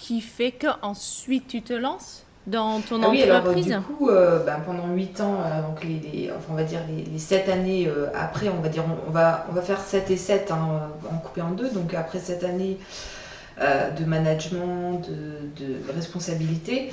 qui 0.02 0.20
fait 0.20 0.50
que 0.50 0.66
ensuite 0.82 1.46
tu 1.46 1.62
te 1.62 1.72
lances? 1.72 2.26
Dans 2.46 2.80
ton 2.80 3.00
ah 3.02 3.08
oui, 3.10 3.22
entreprise 3.30 3.70
alors, 3.70 3.82
Du 3.82 3.94
coup, 3.94 4.10
euh, 4.10 4.44
ben, 4.44 4.60
pendant 4.66 4.88
8 4.92 5.20
ans, 5.20 5.36
euh, 5.44 5.62
donc 5.62 5.84
les, 5.84 6.30
enfin, 6.36 6.48
on 6.50 6.54
va 6.54 6.64
dire 6.64 6.80
les, 6.88 7.04
les 7.04 7.18
7 7.18 7.48
années 7.48 7.86
euh, 7.86 8.08
après, 8.14 8.48
on 8.48 8.60
va 8.60 8.68
dire 8.68 8.84
on, 9.06 9.10
va, 9.10 9.46
on 9.48 9.52
va 9.52 9.62
faire 9.62 9.80
7 9.80 10.10
et 10.10 10.16
7 10.16 10.50
hein, 10.50 10.90
en 11.08 11.18
coupé 11.18 11.40
en 11.40 11.52
deux. 11.52 11.70
Donc 11.70 11.94
après 11.94 12.18
cette 12.18 12.44
année 12.44 12.78
de 13.60 14.04
management, 14.04 15.02
de, 15.08 15.64
de, 15.64 15.92
responsabilité. 15.94 16.90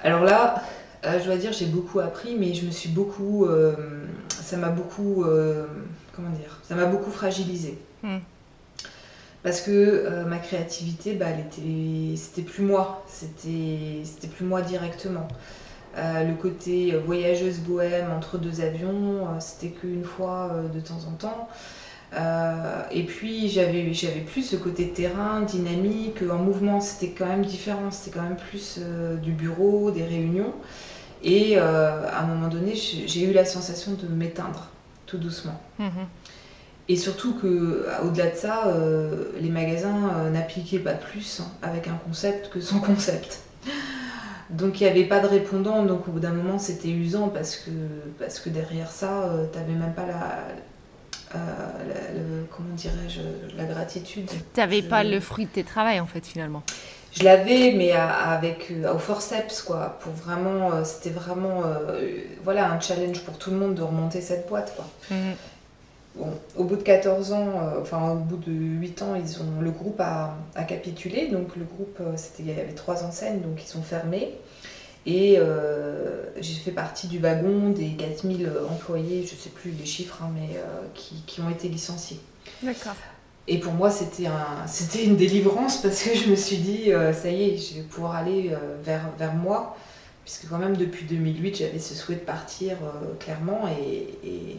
Alors 0.00 0.22
là, 0.22 0.62
je 1.02 1.24
dois 1.24 1.36
dire, 1.36 1.52
j'ai 1.52 1.66
beaucoup 1.66 1.98
appris, 1.98 2.36
mais 2.38 2.54
je 2.54 2.66
me 2.66 2.70
suis 2.70 2.90
beaucoup. 2.90 3.48
ça 4.28 4.56
m'a 4.58 4.68
beaucoup. 4.68 5.24
comment 6.14 6.30
dire 6.30 6.60
Ça 6.62 6.76
m'a 6.76 6.84
beaucoup 6.84 7.10
fragilisé. 7.10 7.78
Hmm 8.04 8.18
parce 9.42 9.60
que 9.60 9.70
euh, 9.70 10.24
ma 10.24 10.38
créativité, 10.38 11.14
bah, 11.14 11.26
c'était 12.16 12.42
plus 12.42 12.64
moi, 12.64 13.04
c'était 13.06 14.28
plus 14.28 14.44
moi 14.44 14.62
directement. 14.62 15.28
Euh, 15.96 16.24
le 16.24 16.34
côté 16.34 16.94
euh, 16.94 17.00
voyageuse 17.00 17.58
bohème 17.60 18.10
entre 18.16 18.38
deux 18.38 18.60
avions, 18.60 19.26
c'était 19.40 19.70
qu'une 19.70 20.04
fois 20.04 20.50
de 20.72 20.80
temps 20.80 21.00
en 21.08 21.12
temps. 21.12 21.48
et 22.90 23.02
puis 23.04 23.48
j'avais 23.48 24.20
plus 24.26 24.42
ce 24.42 24.56
côté 24.56 24.88
terrain, 24.88 25.42
dynamique, 25.42 26.22
en 26.28 26.38
mouvement, 26.38 26.80
c'était 26.80 27.10
quand 27.10 27.26
même 27.26 27.44
différent, 27.44 27.90
c'était 27.90 28.16
quand 28.16 28.24
même 28.24 28.36
plus 28.36 28.80
du 29.22 29.32
bureau, 29.32 29.90
des 29.90 30.04
réunions. 30.04 30.52
Et 31.22 31.58
à 31.58 32.20
un 32.20 32.26
moment 32.26 32.48
donné, 32.48 32.74
j'ai 32.74 33.24
eu 33.24 33.32
la 33.32 33.44
sensation 33.44 33.92
de 33.92 34.08
m'éteindre 34.08 34.68
tout 35.06 35.18
doucement. 35.18 35.60
Mhm. 35.78 36.06
Et 36.88 36.96
surtout 36.96 37.34
que, 37.34 37.86
au-delà 38.02 38.30
de 38.30 38.36
ça, 38.36 38.74
les 39.38 39.50
magasins 39.50 40.30
n'appliquaient 40.32 40.78
pas 40.78 40.94
plus 40.94 41.40
hein, 41.40 41.50
avec 41.62 41.86
un 41.86 41.98
concept 42.06 42.48
que 42.48 42.60
son 42.60 42.80
concept. 42.80 43.42
Donc 44.50 44.80
il 44.80 44.84
n'y 44.84 44.90
avait 44.90 45.04
pas 45.04 45.20
de 45.20 45.26
répondant, 45.26 45.84
donc 45.84 46.08
au 46.08 46.12
bout 46.12 46.20
d'un 46.20 46.32
moment 46.32 46.58
c'était 46.58 46.88
usant 46.88 47.28
parce 47.28 47.56
que, 47.56 47.70
parce 48.18 48.40
que 48.40 48.48
derrière 48.48 48.90
ça, 48.90 49.24
euh, 49.24 49.46
tu 49.52 49.58
n'avais 49.58 49.74
même 49.74 49.92
pas 49.92 50.06
la, 50.06 50.38
euh, 51.34 52.42
comment 52.56 52.74
dirais-je, 52.74 53.20
la 53.58 53.64
gratitude. 53.64 54.26
Tu 54.26 54.60
n'avais 54.60 54.80
pas 54.80 55.04
le 55.04 55.20
fruit 55.20 55.44
de 55.44 55.50
tes 55.50 55.64
travaux 55.64 56.00
en 56.00 56.06
fait 56.06 56.24
finalement. 56.26 56.62
Je 57.12 57.24
l'avais, 57.24 57.72
mais 57.72 57.92
avec 57.92 58.70
euh, 58.70 58.94
au 58.94 58.98
forceps 58.98 59.62
quoi, 59.62 59.98
pour 60.00 60.12
vraiment, 60.12 60.82
c'était 60.84 61.10
vraiment, 61.10 61.64
voilà, 62.42 62.70
un 62.70 62.80
challenge 62.80 63.20
pour 63.24 63.36
tout 63.36 63.50
le 63.50 63.56
monde 63.58 63.74
de 63.74 63.82
remonter 63.82 64.22
cette 64.22 64.48
boîte 64.48 64.74
quoi. 64.76 64.86
Au 66.56 66.64
bout 66.64 66.76
de 66.76 66.82
14 66.82 67.32
ans, 67.32 67.48
euh, 67.62 67.80
enfin 67.80 68.12
au 68.12 68.16
bout 68.16 68.36
de 68.36 68.50
8 68.50 69.02
ans, 69.02 69.14
ils 69.14 69.40
ont, 69.40 69.60
le 69.60 69.70
groupe 69.70 70.00
a, 70.00 70.34
capitulé. 70.66 71.28
Donc 71.28 71.56
le 71.56 71.64
groupe, 71.64 71.98
euh, 72.00 72.16
il 72.38 72.46
y 72.46 72.50
avait 72.50 72.72
trois 72.72 73.04
enseignes, 73.04 73.40
donc 73.40 73.62
ils 73.62 73.68
sont 73.68 73.82
fermés. 73.82 74.34
Et 75.06 75.36
euh, 75.38 76.24
j'ai 76.40 76.54
fait 76.54 76.72
partie 76.72 77.06
du 77.06 77.18
wagon 77.18 77.70
des 77.70 77.90
4000 77.90 78.50
employés, 78.68 79.24
je 79.26 79.34
ne 79.34 79.38
sais 79.38 79.50
plus 79.50 79.70
les 79.70 79.86
chiffres, 79.86 80.18
hein, 80.22 80.30
mais 80.34 80.60
qui, 80.94 81.40
ont 81.40 81.48
été 81.48 81.68
licenciés. 81.68 82.20
D'accord. 82.62 82.94
Et 83.46 83.58
pour 83.58 83.72
moi, 83.72 83.90
c'était, 83.90 84.26
un, 84.26 84.66
c'était 84.66 85.04
une 85.04 85.16
délivrance 85.16 85.76
parce 85.82 86.02
que 86.02 86.14
je 86.14 86.28
me 86.28 86.36
suis 86.36 86.58
dit, 86.58 86.90
ça 87.14 87.30
y 87.30 87.50
est, 87.50 87.56
je 87.56 87.76
vais 87.76 87.82
pouvoir 87.82 88.16
aller 88.16 88.52
vers, 88.84 89.08
vers 89.18 89.34
moi. 89.34 89.76
Puisque 90.24 90.50
quand 90.50 90.58
même 90.58 90.76
depuis 90.76 91.06
2008, 91.06 91.56
j'avais 91.56 91.78
ce 91.78 91.94
souhait 91.94 92.16
de 92.16 92.20
partir 92.20 92.76
clairement. 93.18 93.62
et 93.68 94.58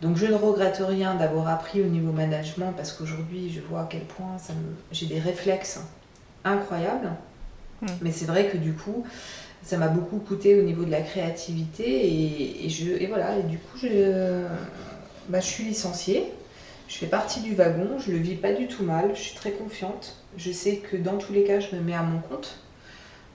donc 0.00 0.16
je 0.16 0.26
ne 0.26 0.34
regrette 0.34 0.82
rien 0.86 1.14
d'avoir 1.14 1.48
appris 1.48 1.82
au 1.82 1.86
niveau 1.86 2.12
management 2.12 2.72
parce 2.76 2.92
qu'aujourd'hui 2.92 3.50
je 3.50 3.60
vois 3.60 3.82
à 3.82 3.88
quel 3.88 4.04
point 4.04 4.36
j'ai 4.92 5.06
des 5.06 5.20
réflexes 5.20 5.80
incroyables. 6.44 7.12
Hmm. 7.82 7.86
Mais 8.02 8.12
c'est 8.12 8.26
vrai 8.26 8.48
que 8.48 8.56
du 8.56 8.72
coup, 8.72 9.04
ça 9.62 9.76
m'a 9.76 9.88
beaucoup 9.88 10.18
coûté 10.18 10.58
au 10.58 10.62
niveau 10.62 10.84
de 10.84 10.90
la 10.90 11.02
créativité 11.02 12.64
et, 12.64 12.68
je, 12.68 12.90
et 12.90 13.06
voilà, 13.06 13.38
et 13.38 13.42
du 13.42 13.58
coup 13.58 13.78
je, 13.78 14.46
bah, 15.28 15.40
je 15.40 15.46
suis 15.46 15.64
licenciée. 15.64 16.32
Je 16.88 16.96
fais 16.96 17.06
partie 17.06 17.40
du 17.40 17.54
wagon, 17.54 18.00
je 18.04 18.10
le 18.10 18.18
vis 18.18 18.34
pas 18.34 18.52
du 18.52 18.66
tout 18.66 18.82
mal, 18.82 19.12
je 19.14 19.20
suis 19.20 19.36
très 19.36 19.52
confiante. 19.52 20.16
Je 20.36 20.50
sais 20.50 20.78
que 20.78 20.96
dans 20.96 21.18
tous 21.18 21.32
les 21.32 21.44
cas, 21.44 21.60
je 21.60 21.76
me 21.76 21.80
mets 21.80 21.94
à 21.94 22.02
mon 22.02 22.18
compte 22.18 22.58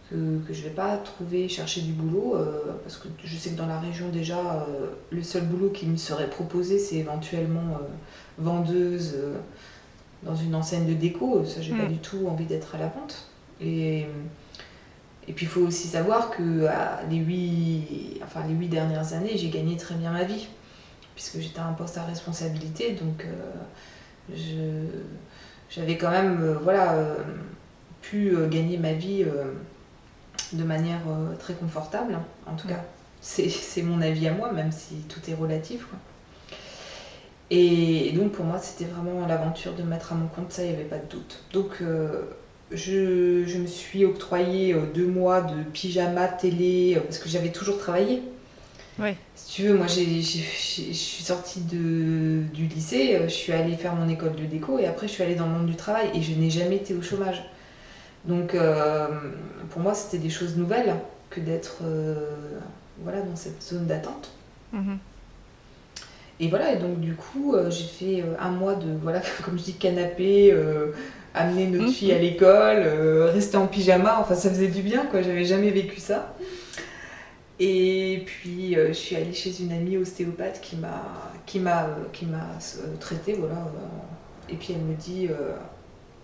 que, 0.10 0.16
je 0.52 0.60
ne 0.60 0.64
vais 0.66 0.76
pas 0.76 0.98
trouver, 0.98 1.50
chercher 1.50 1.82
du 1.82 1.92
boulot, 1.92 2.36
euh, 2.36 2.78
parce 2.84 2.98
que 2.98 3.08
je 3.24 3.36
sais 3.36 3.52
que 3.52 3.56
dans 3.56 3.66
la 3.66 3.80
région 3.80 4.10
déjà, 4.10 4.38
euh, 4.38 4.88
le 5.10 5.24
seul 5.24 5.46
boulot 5.46 5.70
qui 5.70 5.88
me 5.88 5.98
serait 5.98 6.30
proposé, 6.30 6.78
c'est 6.78 6.98
éventuellement 6.98 7.78
euh, 7.80 7.88
vendeuse 8.38 9.18
dans 10.24 10.36
une 10.36 10.54
enseigne 10.56 10.86
de 10.86 10.94
déco. 10.94 11.44
Ça, 11.46 11.62
j'ai 11.62 11.74
pas 11.74 11.86
mm. 11.86 11.94
du 11.94 11.98
tout 11.98 12.28
envie 12.28 12.46
d'être 12.46 12.76
à 12.76 12.78
la 12.78 12.88
vente. 12.88 13.30
Et, 13.62 14.06
et 15.28 15.34
puis 15.34 15.46
il 15.46 15.50
faut 15.50 15.62
aussi 15.62 15.88
savoir 15.88 16.30
que 16.30 16.68
les, 17.10 17.18
huit, 17.18 18.20
enfin, 18.24 18.46
les 18.48 18.54
huit 18.54 18.68
dernières 18.68 19.14
années, 19.14 19.38
j'ai 19.38 19.50
gagné 19.50 19.76
très 19.78 19.96
bien 19.96 20.12
ma 20.12 20.24
vie, 20.24 20.48
puisque 21.16 21.40
j'étais 21.40 21.60
à 21.60 21.66
un 21.66 21.74
poste 21.74 21.98
à 21.98 22.04
responsabilité, 22.04 22.94
donc 22.94 23.26
j'avais 25.70 25.98
quand 25.98 26.12
même 26.12 26.60
voilà, 26.62 26.96
pu 28.02 28.36
gagner 28.50 28.78
ma 28.78 28.94
vie 28.94 29.26
de 30.56 30.64
manière 30.64 31.02
euh, 31.08 31.36
très 31.38 31.54
confortable, 31.54 32.20
en 32.48 32.56
tout 32.56 32.68
cas. 32.68 32.84
C'est 33.22 33.82
mon 33.82 34.02
avis 34.02 34.28
à 34.28 34.34
moi, 34.34 34.52
même 34.52 34.72
si 34.72 34.96
tout 35.10 35.20
est 35.30 35.34
relatif. 35.34 35.88
Et, 37.50 38.12
donc 38.12 38.34
pour 38.34 38.46
moi, 38.46 38.60
c'était 38.60 38.86
vraiment 38.86 39.26
l'aventure 39.26 39.74
de 39.74 39.84
mettre 39.84 40.14
à 40.14 40.16
mon 40.16 40.28
compte, 40.28 40.52
ça, 40.52 40.64
il 40.64 40.70
n'y 40.70 40.76
avait 40.76 40.84
pas 40.84 40.98
de 40.98 41.08
doute. 41.10 41.44
Donc 41.52 41.82
euh, 41.82 42.22
je, 42.72 43.58
me 43.58 43.66
suis 43.66 44.06
octroyé 44.06 44.74
euh, 44.74 44.82
deux 44.94 45.08
mois 45.08 45.42
de 45.42 45.64
pyjama, 45.74 46.28
télé, 46.28 47.00
parce 47.04 47.18
que 47.18 47.28
j'avais 47.30 47.52
toujours 47.52 47.80
travaillé. 47.80 48.22
Ouais. 49.00 49.18
Si 49.34 49.56
tu 49.56 49.68
veux, 49.68 49.76
moi 49.76 49.88
je 49.88 50.02
suis 50.22 51.24
sortie 51.24 51.62
de, 51.62 52.44
du 52.54 52.68
lycée, 52.68 53.20
je 53.24 53.34
suis 53.34 53.52
allée 53.52 53.76
faire 53.76 53.96
mon 53.96 54.08
école 54.08 54.36
de 54.36 54.46
déco 54.46 54.80
et 54.80 54.86
après 54.86 55.08
je 55.08 55.14
suis 55.14 55.24
allée 55.24 55.36
dans 55.36 55.48
le 55.48 55.52
monde 55.52 55.66
du 55.66 55.76
travail 55.76 56.10
et 56.14 56.22
je 56.22 56.32
n'ai 56.32 56.50
jamais 56.50 56.78
été 56.78 56.94
au 56.94 57.02
chômage. 57.02 57.44
Donc 58.28 58.56
euh, 58.56 59.08
pour 59.70 59.82
moi, 59.82 59.94
c'était 59.94 60.18
des 60.18 60.30
choses 60.30 60.58
nouvelles 60.58 60.96
que 61.30 61.40
d'être 61.40 61.80
euh, 61.84 62.32
voilà, 63.04 63.22
dans 63.22 63.36
cette 63.36 63.62
zone 63.62 63.86
d'attente. 63.86 64.32
Mhm. 64.74 64.98
Et 66.40 66.50
voilà, 66.50 66.74
et 66.74 66.78
donc 66.78 67.00
du 67.00 67.16
coup, 67.16 67.56
euh, 67.56 67.72
j'ai 67.72 67.86
fait 67.86 68.24
un 68.40 68.50
mois 68.50 68.76
de, 68.76 68.88
voilà, 69.02 69.22
comme 69.46 69.58
je 69.58 69.64
dis, 69.64 69.74
canapé, 69.74 70.54
amener 71.34 71.68
notre 71.68 71.92
fille 71.92 72.12
à 72.12 72.16
mhm. 72.16 72.22
l'école, 72.22 72.84
rester 73.32 73.58
en 73.58 73.68
pyjama, 73.68 74.18
enfin 74.20 74.36
ça 74.36 74.50
faisait 74.50 74.68
du 74.68 74.82
bien, 74.82 75.06
quoi, 75.06 75.22
j'avais 75.22 75.46
jamais 75.46 75.72
vécu 75.72 76.00
ça. 76.00 76.36
Et 77.58 78.24
puis 78.26 78.76
je 78.76 78.92
suis 78.92 79.16
allée 79.16 79.34
chez 79.34 79.62
une 79.62 79.72
amie 79.72 79.96
ostéopathe 79.96 80.60
qui 80.60 80.76
m'a 80.76 81.32
qui 81.46 81.60
m'a 81.60 81.88
qui 82.12 82.26
m'a 82.26 82.50
traité 83.00 83.32
voilà 83.32 83.56
et 84.50 84.56
puis 84.56 84.74
elle 84.74 84.82
me 84.82 84.94
dit 84.94 85.30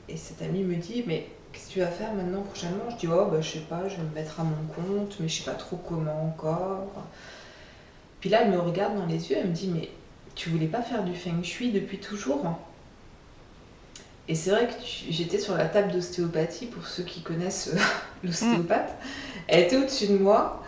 et 0.09 0.17
cette 0.17 0.41
amie 0.41 0.63
me 0.63 0.75
dit 0.75 1.05
mais 1.07 1.25
Qu'est-ce 1.51 1.67
que 1.67 1.73
tu 1.73 1.79
vas 1.79 1.87
faire 1.87 2.13
maintenant 2.13 2.41
prochainement? 2.41 2.89
Je 2.89 2.95
dis 2.95 3.07
oh 3.07 3.25
bah 3.25 3.41
je 3.41 3.49
sais 3.49 3.59
pas, 3.59 3.87
je 3.87 3.97
vais 3.97 4.03
me 4.03 4.15
mettre 4.15 4.39
à 4.39 4.43
mon 4.43 4.65
compte, 4.75 5.17
mais 5.19 5.27
je 5.27 5.41
sais 5.41 5.49
pas 5.49 5.57
trop 5.57 5.77
comment 5.77 6.25
encore. 6.25 6.87
Puis 8.19 8.29
là 8.29 8.41
elle 8.43 8.51
me 8.51 8.59
regarde 8.59 8.95
dans 8.95 9.05
les 9.05 9.29
yeux, 9.29 9.37
elle 9.39 9.49
me 9.49 9.53
dit 9.53 9.69
mais 9.73 9.89
tu 10.35 10.49
voulais 10.49 10.67
pas 10.67 10.81
faire 10.81 11.03
du 11.03 11.15
feng 11.15 11.43
shui 11.43 11.71
depuis 11.71 11.99
toujours? 11.99 12.45
Et 14.27 14.35
c'est 14.35 14.51
vrai 14.51 14.67
que 14.67 14.73
j'étais 15.09 15.39
sur 15.39 15.57
la 15.57 15.65
table 15.65 15.91
d'ostéopathie 15.91 16.67
pour 16.67 16.87
ceux 16.87 17.03
qui 17.03 17.21
connaissent 17.21 17.71
euh, 17.73 17.79
l'ostéopathe. 18.23 18.95
Elle 19.47 19.65
était 19.65 19.77
au-dessus 19.77 20.07
de 20.07 20.17
moi. 20.17 20.63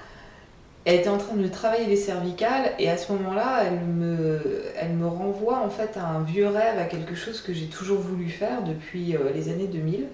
Elle 0.85 0.95
était 0.99 1.09
en 1.09 1.17
train 1.17 1.35
de 1.37 1.47
travailler 1.47 1.85
les 1.85 1.95
cervicales 1.95 2.73
et 2.77 2.89
à 2.89 2.97
ce 2.97 3.13
moment-là, 3.13 3.63
elle 3.63 3.79
me, 3.79 4.63
elle 4.75 4.91
me 4.91 5.07
renvoie 5.07 5.59
en 5.59 5.69
fait 5.69 5.95
à 5.95 6.05
un 6.05 6.23
vieux 6.23 6.47
rêve, 6.47 6.77
à 6.77 6.83
quelque 6.83 7.15
chose 7.15 7.39
que 7.39 7.53
j'ai 7.53 7.67
toujours 7.67 8.01
voulu 8.01 8.27
faire 8.27 8.63
depuis 8.63 9.15
euh, 9.15 9.31
les 9.33 9.47
années 9.47 9.67
2000. 9.67 10.07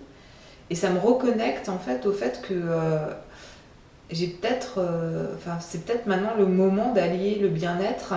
Et 0.70 0.76
ça 0.76 0.90
me 0.90 1.00
reconnecte 1.00 1.68
en 1.70 1.80
fait 1.80 2.06
au 2.06 2.14
fait 2.14 2.42
que 2.42 2.54
euh, 2.54 3.08
j'ai 4.12 4.28
peut-être, 4.28 4.76
euh, 4.78 5.34
enfin 5.36 5.58
c'est 5.60 5.84
peut-être 5.84 6.06
maintenant 6.06 6.36
le 6.38 6.46
moment 6.46 6.94
d'allier 6.94 7.40
le 7.40 7.48
bien-être 7.48 8.14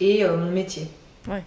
et 0.00 0.24
euh, 0.24 0.36
mon 0.36 0.50
métier. 0.50 0.90
Ouais. 1.26 1.42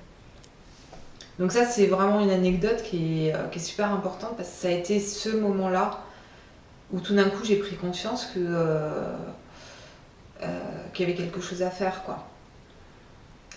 Donc 1.38 1.52
ça 1.52 1.66
c'est 1.66 1.86
vraiment 1.86 2.22
une 2.22 2.32
anecdote 2.32 2.82
qui 2.84 3.28
est, 3.28 3.52
qui 3.52 3.60
est, 3.60 3.62
super 3.62 3.92
importante 3.92 4.36
parce 4.36 4.50
que 4.50 4.56
ça 4.56 4.68
a 4.70 4.72
été 4.72 5.00
ce 5.00 5.30
moment-là 5.30 6.00
où 6.92 7.00
tout 7.00 7.14
d'un 7.14 7.30
coup 7.30 7.46
j'ai 7.46 7.58
pris 7.58 7.76
conscience 7.76 8.26
que 8.34 8.40
qu'il 10.94 11.08
y 11.08 11.12
avait 11.12 11.18
quelque 11.18 11.40
chose 11.40 11.62
à 11.62 11.70
faire 11.70 12.04
quoi. 12.04 12.26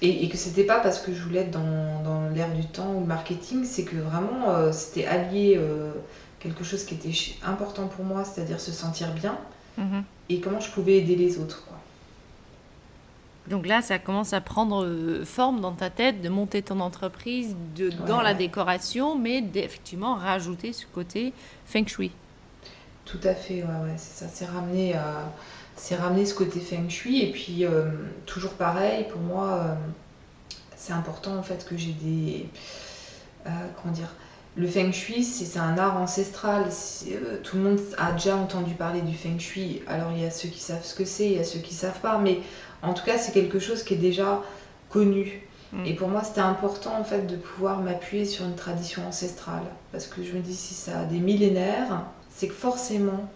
Et, 0.03 0.25
et 0.25 0.29
que 0.29 0.37
c'était 0.37 0.65
pas 0.65 0.81
parce 0.81 0.99
que 0.99 1.15
je 1.15 1.23
voulais 1.23 1.41
être 1.41 1.53
dans, 1.53 2.03
dans 2.03 2.29
l'air 2.29 2.53
du 2.53 2.67
temps 2.67 2.93
ou 2.93 3.01
le 3.01 3.07
marketing, 3.07 3.65
c'est 3.65 3.85
que 3.85 3.97
vraiment 3.97 4.71
c'était 4.73 5.07
allié 5.07 5.59
quelque 6.43 6.65
chose 6.65 6.85
qui 6.85 6.95
était 6.95 7.13
important 7.45 7.87
pour 7.87 8.05
moi, 8.05 8.25
c'est-à-dire 8.25 8.61
se 8.61 8.73
sentir 8.73 9.13
bien, 9.13 9.39
mhm. 9.79 10.05
et 10.29 10.41
comment 10.41 10.61
je 10.61 10.71
pouvais 10.71 10.97
aider 10.97 11.15
les 11.15 11.39
autres. 11.39 11.65
Quoi. 11.67 11.79
Donc 13.49 13.67
là, 13.67 13.83
ça 13.83 13.99
commence 13.99 14.33
à 14.33 14.41
prendre 14.41 14.85
euh, 14.85 15.25
forme 15.25 15.61
dans 15.61 15.73
ta 15.73 15.91
tête, 15.91 16.21
de 16.21 16.29
monter 16.29 16.63
ton 16.63 16.81
entreprise 16.81 17.57
de, 17.77 17.91
dans 18.07 18.21
la 18.21 18.35
décoration, 18.35 19.19
mais 19.19 19.41
d'effectivement 19.41 20.15
rajouter 20.15 20.73
ce 20.73 20.87
côté 20.87 21.33
feng 21.67 21.87
shui. 21.87 22.13
Tout 23.05 23.21
à 23.25 23.35
fait, 23.35 23.63
ouais, 23.63 23.69
ouais 23.85 23.97
c'est 23.97 24.25
ça. 24.25 24.31
C'est 24.33 24.47
ramener, 24.47 24.95
ramener 25.99 26.25
ce 26.25 26.35
côté 26.35 26.61
feng 26.61 26.89
shui. 26.89 27.23
Et 27.23 27.33
puis, 27.33 27.65
euh, 27.65 27.91
toujours 28.27 28.53
pareil, 28.53 29.07
pour 29.11 29.21
moi, 29.21 29.49
euh, 29.53 29.75
c'est 30.77 30.93
important 30.93 31.37
en 31.37 31.43
fait 31.43 31.67
que 31.69 31.77
j'ai 31.77 31.93
des. 31.93 32.47
comment 33.45 33.93
dire 33.93 34.13
le 34.57 34.67
feng 34.67 34.93
shui, 34.93 35.25
c'est 35.25 35.59
un 35.59 35.79
art 35.79 35.97
ancestral. 35.97 36.67
Euh, 37.09 37.39
tout 37.43 37.57
le 37.57 37.63
monde 37.63 37.81
a 37.97 38.13
déjà 38.13 38.37
entendu 38.37 38.75
parler 38.75 39.01
du 39.01 39.15
feng 39.15 39.39
shui. 39.39 39.83
Alors 39.87 40.13
il 40.13 40.23
y 40.23 40.27
a 40.27 40.31
ceux 40.31 40.49
qui 40.49 40.61
savent 40.61 40.85
ce 40.85 40.95
que 40.95 41.05
c'est, 41.05 41.27
il 41.27 41.37
y 41.37 41.39
a 41.39 41.45
ceux 41.45 41.61
qui 41.61 41.75
savent 41.75 42.01
pas, 42.01 42.19
mais 42.19 42.41
en 42.83 42.93
tout 42.93 43.05
cas 43.05 43.17
c'est 43.17 43.33
quelque 43.33 43.59
chose 43.59 43.83
qui 43.83 43.95
est 43.95 43.99
déjà 43.99 44.43
connu. 44.91 45.43
Mm. 45.73 45.87
Et 45.87 45.95
pour 45.95 46.09
moi 46.09 46.23
c'était 46.23 46.41
important 46.41 46.99
en 46.99 47.05
fait 47.05 47.27
de 47.27 47.37
pouvoir 47.37 47.81
m'appuyer 47.81 48.27
sur 48.27 48.45
une 48.45 48.57
tradition 48.57 49.07
ancestrale, 49.07 49.65
parce 49.91 50.07
que 50.07 50.23
je 50.23 50.33
me 50.33 50.41
dis 50.41 50.55
si 50.55 50.75
ça 50.75 51.01
a 51.01 51.05
des 51.05 51.19
millénaires, 51.19 52.05
c'est 52.29 52.49
que 52.49 52.55
forcément 52.55 53.31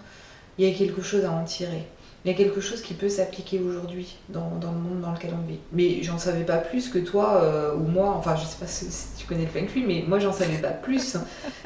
il 0.58 0.68
y 0.68 0.70
a 0.70 0.76
quelque 0.76 1.00
chose 1.00 1.24
à 1.24 1.32
en 1.32 1.44
tirer 1.44 1.86
il 2.26 2.30
y 2.30 2.34
a 2.34 2.36
quelque 2.36 2.60
chose 2.60 2.82
qui 2.82 2.94
peut 2.94 3.08
s'appliquer 3.08 3.60
aujourd'hui 3.60 4.16
dans, 4.30 4.50
le 4.60 4.66
monde 4.66 5.00
dans 5.00 5.12
lequel 5.12 5.30
on 5.32 5.46
vit. 5.46 5.60
Mais 5.70 6.02
j'en 6.02 6.18
savais 6.18 6.42
pas 6.42 6.56
plus 6.56 6.88
que 6.88 6.98
toi 6.98 7.40
euh, 7.40 7.72
ou 7.76 7.84
moi, 7.86 8.14
enfin 8.18 8.34
je 8.34 8.44
sais 8.44 8.58
pas 8.58 8.66
si, 8.66 8.88
tu 9.16 9.28
connais 9.28 9.44
le 9.44 9.48
feng 9.48 9.68
shui, 9.68 9.84
mais 9.86 10.04
moi 10.08 10.18
j'en 10.18 10.32
savais 10.32 10.58
pas 10.58 10.70
plus 10.70 11.16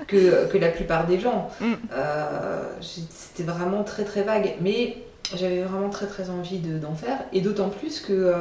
que, 0.07 0.47
que 0.49 0.59
la 0.59 0.69
plupart 0.69 1.07
des 1.07 1.19
gens. 1.19 1.49
Mm. 1.63 1.73
Euh, 1.95 2.63
c'était 2.81 3.51
vraiment 3.51 3.85
très 3.85 4.05
très 4.05 4.23
vague. 4.23 4.57
Mais 4.61 4.99
j'avais 5.35 5.63
vraiment 5.63 5.89
très 5.89 6.07
très 6.07 6.29
envie 6.29 6.59
d'en 6.59 6.95
faire. 6.95 7.21
Et 7.33 7.41
d'autant 7.41 7.71
plus 7.71 8.01
que 8.01 8.35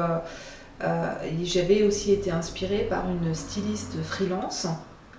j'avais 1.44 1.84
aussi 1.84 2.12
été 2.12 2.32
inspirée 2.32 2.86
par 2.90 3.06
une 3.10 3.34
styliste 3.34 3.96
freelance. 4.04 4.68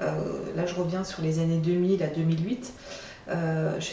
là, 0.01 0.67
je 0.67 0.75
reviens 0.75 1.05
sur 1.05 1.23
les 1.23 1.39
années 1.39 1.61
2000 1.65 2.03
à 2.03 2.09
2008. 2.09 2.75
Euh, 3.31 3.73
je 3.79 3.91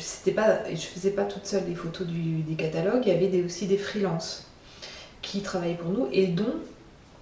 ne 0.72 0.78
faisais 0.78 1.12
pas 1.12 1.24
toute 1.26 1.46
seule 1.46 1.64
les 1.68 1.76
photos 1.76 2.08
des 2.08 2.56
catalogues, 2.56 3.04
il 3.06 3.14
y 3.14 3.16
avait 3.16 3.44
aussi 3.44 3.68
des 3.68 3.78
freelances 3.78 4.48
qui 5.22 5.42
travaillaient 5.42 5.76
pour 5.76 5.92
nous 5.92 6.08
et 6.12 6.28
dont 6.28 6.56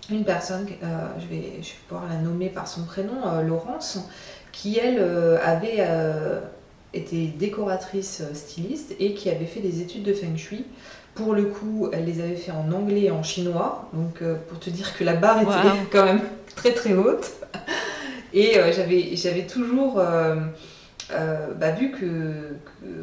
une 0.09 0.23
personne, 0.23 0.65
euh, 0.83 1.07
je, 1.19 1.27
vais, 1.27 1.43
je, 1.61 1.69
vais, 1.69 1.75
pouvoir 1.89 2.07
la 2.07 2.17
nommer 2.17 2.49
par 2.49 2.67
son 2.67 2.83
prénom, 2.83 3.27
euh, 3.27 3.41
Laurence, 3.41 3.99
qui 4.51 4.79
elle 4.79 4.99
avait 5.43 5.85
été 6.93 7.27
décoratrice 7.27 8.23
styliste 8.33 8.95
et 8.99 9.13
qui 9.13 9.29
avait 9.29 9.45
fait 9.45 9.59
des 9.59 9.81
études 9.81 10.03
de 10.03 10.13
feng 10.13 10.37
shui. 10.37 10.63
Pour 11.13 11.33
le 11.33 11.43
coup, 11.45 11.89
elle 11.91 12.05
les 12.05 12.21
avait 12.21 12.37
fait 12.37 12.51
en 12.51 12.71
anglais 12.71 13.03
et 13.03 13.11
en 13.11 13.23
chinois, 13.23 13.89
donc 13.91 14.23
pour 14.47 14.59
te 14.59 14.69
dire 14.69 14.97
que 14.97 15.03
la 15.03 15.15
barre 15.15 15.41
était 15.41 15.89
quand 15.91 16.05
même 16.05 16.21
très 16.55 16.71
très 16.71 16.93
haute. 16.93 17.33
Et 18.33 18.53
j'avais 19.17 19.45
toujours 19.45 20.01
euh, 21.11 21.53
bah, 21.53 21.71
vu 21.71 21.91
que, 21.91 22.55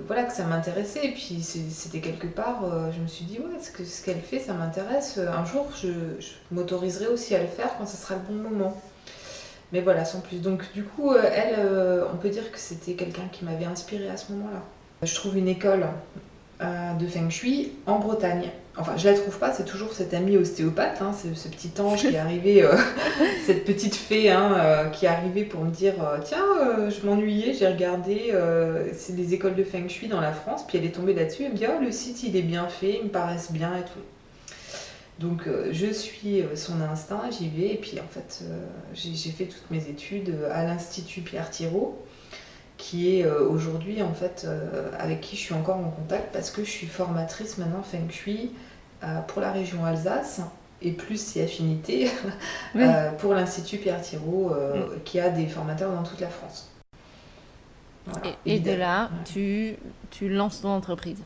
voilà, 0.06 0.24
que 0.24 0.32
ça 0.32 0.44
m'intéressait, 0.44 1.06
et 1.06 1.12
puis 1.12 1.42
c'était 1.42 2.00
quelque 2.00 2.26
part, 2.26 2.64
euh, 2.64 2.90
je 2.92 3.00
me 3.00 3.06
suis 3.06 3.24
dit, 3.24 3.38
ouais, 3.38 3.58
ce 3.60 4.04
qu'elle 4.04 4.20
fait, 4.20 4.40
ça 4.40 4.54
m'intéresse. 4.54 5.18
Un 5.18 5.44
jour, 5.44 5.68
je, 5.80 5.88
m'autoriserai 6.50 7.06
aussi 7.06 7.34
à 7.34 7.40
le 7.40 7.46
faire 7.46 7.76
quand 7.78 7.86
ce 7.86 7.96
sera 7.96 8.16
le 8.16 8.20
bon 8.22 8.34
moment. 8.50 8.80
Mais 9.72 9.80
voilà, 9.80 10.04
sans 10.04 10.20
plus. 10.20 10.40
Donc, 10.40 10.70
du 10.72 10.84
coup, 10.84 11.12
euh, 11.12 11.22
elle, 11.32 12.04
on 12.12 12.16
peut 12.16 12.28
dire 12.28 12.50
que 12.50 12.58
c'était 12.58 12.94
quelqu'un 12.94 13.28
qui 13.30 13.44
m'avait 13.44 13.64
inspiré 13.64 14.08
à 14.08 14.16
ce 14.16 14.32
moment-là. 14.32 14.62
Je 15.02 15.14
trouve 15.14 15.36
une 15.36 15.48
école 15.48 15.86
de 16.60 17.06
Feng 17.06 17.28
Shui 17.28 17.72
en 17.86 17.98
Bretagne. 17.98 18.50
Enfin, 18.78 18.96
je 18.96 19.06
la 19.06 19.14
trouve 19.14 19.38
pas, 19.38 19.52
c'est 19.52 19.66
toujours 19.66 19.92
cet 19.92 20.14
ami 20.14 20.38
ostéopathe, 20.38 21.02
hein, 21.02 21.12
ce, 21.12 21.48
petit 21.48 21.70
ange 21.78 22.00
qui 22.00 22.06
est 22.06 22.16
arrivé, 22.16 22.62
euh, 22.62 22.74
cette 23.46 23.66
petite 23.66 23.94
fée 23.94 24.30
hein, 24.30 24.54
euh, 24.56 24.88
qui 24.88 25.04
est 25.04 25.08
arrivée 25.08 25.44
pour 25.44 25.62
me 25.62 25.70
dire 25.70 25.92
euh, 26.02 26.18
Tiens, 26.24 26.42
je 26.88 27.06
m'ennuyais, 27.06 27.52
j'ai 27.52 27.66
regardé, 27.66 28.32
des 29.10 29.34
écoles 29.34 29.56
de 29.56 29.64
Feng 29.64 29.88
Shui 29.88 30.08
dans 30.08 30.22
la 30.22 30.32
France, 30.32 30.66
puis 30.66 30.78
elle 30.78 30.86
est 30.86 30.92
tombée 30.92 31.12
là-dessus, 31.12 31.44
elle 31.44 31.52
me 31.52 31.56
dit 31.56 31.66
Oh, 31.68 31.82
le 31.82 31.92
site 31.92 32.22
il 32.22 32.34
est 32.34 32.42
bien 32.42 32.66
fait, 32.66 32.96
il 32.96 33.04
me 33.04 33.10
paraissent 33.10 33.52
bien 33.52 33.76
et 33.76 33.82
tout. 33.82 34.00
Donc, 35.18 35.42
je 35.70 35.92
suis 35.92 36.42
son 36.54 36.80
instinct, 36.80 37.24
j'y 37.30 37.48
vais, 37.50 37.74
et 37.74 37.76
puis 37.76 38.00
en 38.00 38.08
fait, 38.10 38.42
j'ai 38.94 39.30
fait 39.30 39.44
toutes 39.44 39.70
mes 39.70 39.86
études 39.88 40.34
à 40.50 40.64
l'Institut 40.64 41.20
Pierre 41.20 41.50
Thiraud 41.50 41.98
qui 42.82 43.16
est 43.16 43.24
euh, 43.24 43.48
aujourd'hui 43.48 44.02
en 44.02 44.12
fait 44.12 44.44
euh, 44.44 44.90
avec 44.98 45.20
qui 45.20 45.36
je 45.36 45.40
suis 45.40 45.54
encore 45.54 45.76
en 45.76 45.90
contact 45.90 46.32
parce 46.32 46.50
que 46.50 46.64
je 46.64 46.70
suis 46.70 46.88
formatrice 46.88 47.56
maintenant 47.58 47.82
Feng 47.84 48.10
Shui 48.10 48.50
euh, 49.04 49.20
pour 49.28 49.40
la 49.40 49.52
région 49.52 49.84
Alsace 49.84 50.40
et 50.82 50.90
plus 50.90 51.24
si 51.24 51.40
affinité 51.40 52.10
pour 53.18 53.34
l'Institut 53.34 53.78
Pierre 53.78 54.00
Thiraud 54.00 54.50
mm. 54.50 55.02
qui 55.04 55.20
a 55.20 55.30
des 55.30 55.46
formateurs 55.46 55.92
dans 55.92 56.02
toute 56.02 56.20
la 56.20 56.26
France. 56.26 56.72
et, 58.44 58.58
de 58.58 58.72
là, 58.72 59.10
tu, 59.32 59.76
tu 60.10 60.28
lances 60.28 60.62
ton 60.62 60.70
entreprise? 60.70 61.22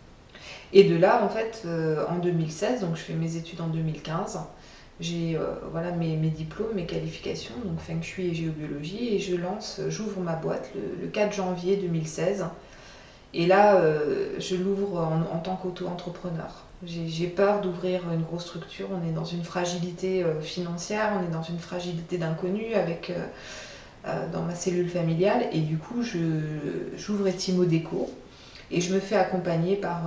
Et 0.75 0.85
de 0.85 0.95
là, 0.95 1.25
en 1.25 1.31
fait, 1.31 1.67
en 2.11 2.17
2016, 2.19 2.83
donc 2.83 2.97
je 2.97 3.01
fais 3.01 3.15
mes 3.15 3.37
études 3.37 3.63
en 3.63 3.69
2015, 3.69 4.41
j'ai 5.01 5.37
euh, 5.37 5.55
voilà 5.73 5.93
mes, 5.93 6.17
diplômes, 6.17 6.75
mes 6.75 6.87
qualifications, 6.87 7.55
donc 7.65 7.81
Feng 7.81 8.03
Shui 8.03 8.29
et 8.29 8.35
géobiologie, 8.35 9.15
et 9.15 9.19
je 9.19 9.37
lance, 9.37 9.81
j'ouvre 9.89 10.21
ma 10.21 10.35
boîte 10.35 10.71
le, 10.75 11.07
4 11.09 11.35
janvier 11.35 11.77
2016. 11.77 12.47
Et 13.35 13.47
là, 13.47 13.77
euh, 13.77 14.35
je 14.39 14.57
l'ouvre 14.57 14.99
en, 15.31 15.39
tant 15.39 15.57
qu'auto-entrepreneur. 15.57 16.65
J'ai 16.85 17.27
peur 17.27 17.61
d'ouvrir 17.61 18.03
une 18.13 18.23
grosse 18.23 18.45
structure. 18.45 18.89
On 18.91 19.07
est 19.07 19.13
dans 19.13 19.25
une 19.25 19.45
fragilité 19.45 20.23
euh, 20.23 20.41
financière, 20.41 21.13
on 21.21 21.27
est 21.27 21.33
dans 21.33 21.43
une 21.43 21.59
fragilité 21.59 22.19
d'inconnu 22.19 22.75
avec 22.75 23.13
dans 24.33 24.43
ma 24.43 24.55
cellule 24.55 24.89
familiale. 24.89 25.49
Et 25.53 25.61
du 25.61 25.79
coup, 25.79 26.03
j'ouvre 26.97 27.27
Etimo 27.27 27.65
Déco 27.65 28.09
et 28.71 28.81
je 28.81 28.95
me 28.95 29.01
fais 29.01 29.17
accompagner 29.17 29.75
par 29.75 30.03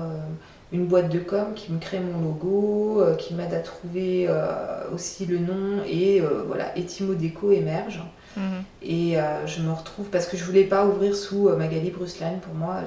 une 0.71 0.85
boîte 0.85 1.09
de 1.09 1.19
com 1.19 1.53
qui 1.55 1.71
me 1.71 1.79
crée 1.79 1.99
mon 1.99 2.21
logo, 2.21 3.01
euh, 3.01 3.15
qui 3.15 3.33
m'aide 3.33 3.53
à 3.53 3.59
trouver 3.59 4.27
euh, 4.29 4.91
aussi 4.93 5.25
le 5.25 5.39
nom 5.39 5.83
et 5.87 6.21
euh, 6.21 6.43
voilà, 6.45 6.77
Etimo 6.77 7.15
Déco 7.15 7.51
émerge. 7.51 8.03
Mhm. 8.37 8.63
Et 8.83 9.15
je 9.47 9.61
me 9.61 9.71
retrouve 9.71 10.07
parce 10.09 10.27
que 10.27 10.37
je 10.37 10.43
voulais 10.43 10.63
pas 10.63 10.85
ouvrir 10.85 11.15
sous 11.15 11.49
Magali 11.49 11.89
Bruslan. 11.89 12.39
Pour 12.39 12.53
moi, 12.53 12.83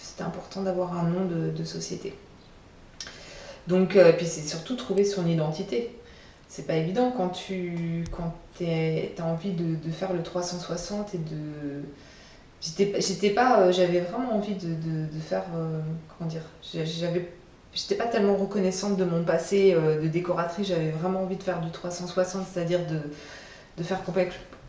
c'était 0.00 0.24
important 0.24 0.62
d'avoir 0.62 0.98
un 0.98 1.04
nom 1.04 1.26
de, 1.26 1.64
société. 1.64 2.14
Donc, 3.68 3.98
puis 4.16 4.26
c'est 4.26 4.48
surtout 4.48 4.74
trouver 4.74 5.04
son 5.04 5.26
identité. 5.26 5.94
C'est 6.48 6.66
pas 6.66 6.76
évident 6.76 7.12
quand 7.14 7.28
tu 7.28 8.04
quand 8.10 8.34
as 8.62 9.24
envie 9.24 9.52
de, 9.52 9.76
de, 9.76 9.90
faire 9.90 10.14
le 10.14 10.22
360 10.22 11.14
et 11.14 11.18
de 11.18 11.82
j'étais 12.62 13.30
pas 13.30 13.60
euh, 13.60 13.72
j'avais 13.72 14.00
vraiment 14.00 14.36
envie 14.36 14.54
de, 14.54 14.68
de, 14.68 15.20
faire 15.20 15.44
euh, 15.56 15.80
comment 16.16 16.30
dire 16.30 16.42
j'avais 16.62 17.28
j'étais 17.74 17.96
pas 17.96 18.06
tellement 18.06 18.36
reconnaissante 18.36 18.96
de 18.96 19.04
mon 19.04 19.24
passé 19.24 19.74
euh, 19.74 20.00
de 20.00 20.08
décoratrice 20.08 20.68
j'avais 20.68 20.90
vraiment 20.90 21.22
envie 21.22 21.36
de 21.36 21.42
faire 21.42 21.60
du 21.60 21.70
360 21.70 22.46
c'est-à-dire 22.52 22.80
de, 22.86 23.00
de 23.78 23.82
faire 23.82 24.00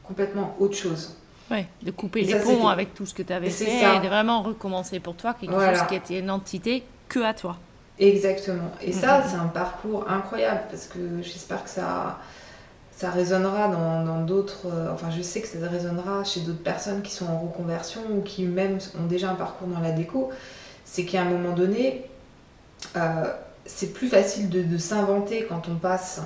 complètement 0.04 0.56
autre 0.60 0.76
chose. 0.76 1.16
Ouais 1.52 1.68
de 1.84 1.92
couper 1.92 2.24
les 2.24 2.40
ponts 2.40 2.68
avec 2.68 2.94
tout 2.94 3.06
ce 3.06 3.14
que 3.14 3.22
tu 3.22 3.34
avais 3.34 3.50
fait 3.50 3.98
et 3.98 4.00
de 4.00 4.08
vraiment 4.08 4.42
recommencer 4.42 5.00
pour 5.00 5.16
toi 5.16 5.36
quelque 5.40 5.54
chose 5.54 5.88
qui 5.88 5.96
était 5.96 6.20
une 6.20 6.32
entité 6.32 6.84
que 7.10 7.20
à 7.20 7.34
toi. 7.34 7.58
Exactement. 8.00 8.72
Et 8.82 8.92
ça 8.92 9.24
c'est 9.28 9.36
un 9.36 9.48
parcours 9.48 10.10
incroyable 10.10 10.62
parce 10.72 10.88
que 10.88 11.22
j'espère 11.22 11.64
que 11.64 11.70
ça 11.70 12.18
ça 13.04 13.12
résonnera 13.12 13.68
dans 13.68 14.22
d'autres. 14.22 14.68
Euh, 14.68 14.94
enfin, 14.94 15.10
je 15.12 15.22
sais 15.22 15.42
que 15.42 15.48
ça 15.50 15.58
résonnera 15.68 16.24
chez 16.24 16.40
d'autres 16.40 16.64
personnes 16.64 17.02
qui 17.02 17.12
sont 17.12 17.26
en 17.26 17.38
reconversion 17.38 18.00
ou 18.10 18.22
qui 18.22 18.46
même 18.46 18.78
ont 18.98 19.08
déjà 19.08 19.30
un 19.30 19.36
parcours 19.36 19.68
dans 19.68 19.82
la 19.82 19.92
déco. 19.92 20.30
C'est 20.86 21.04
qu'à 21.04 21.24
un 21.24 21.26
moment 21.26 21.54
donné, 21.54 22.06
euh, 22.96 23.26
c'est 23.66 23.92
plus 23.92 24.08
facile 24.08 24.50
de, 24.50 24.78
s'inventer 24.78 25.46
quand 25.50 25.68
on 25.68 25.76
passe. 25.76 26.22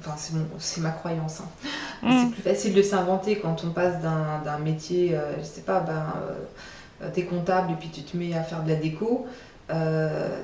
Enfin, 0.00 0.16
c'est 0.58 0.80
ma 0.80 0.90
croyance. 0.90 1.40
Hein. 1.40 1.48
Mm. 2.02 2.18
C'est 2.18 2.30
plus 2.32 2.42
facile 2.42 2.74
de 2.74 2.82
s'inventer 2.82 3.38
quand 3.38 3.62
on 3.64 3.70
passe 3.70 4.02
d'un 4.02 4.58
métier, 4.58 5.14
euh, 5.14 5.36
je 5.38 5.44
sais 5.44 5.60
pas, 5.60 5.78
ben, 5.78 7.10
t'es 7.12 7.26
comptable 7.26 7.70
et 7.70 7.76
puis 7.76 7.90
tu 7.90 8.02
te 8.02 8.16
mets 8.16 8.34
à 8.34 8.42
faire 8.42 8.64
de 8.64 8.70
la 8.70 8.74
déco. 8.74 9.28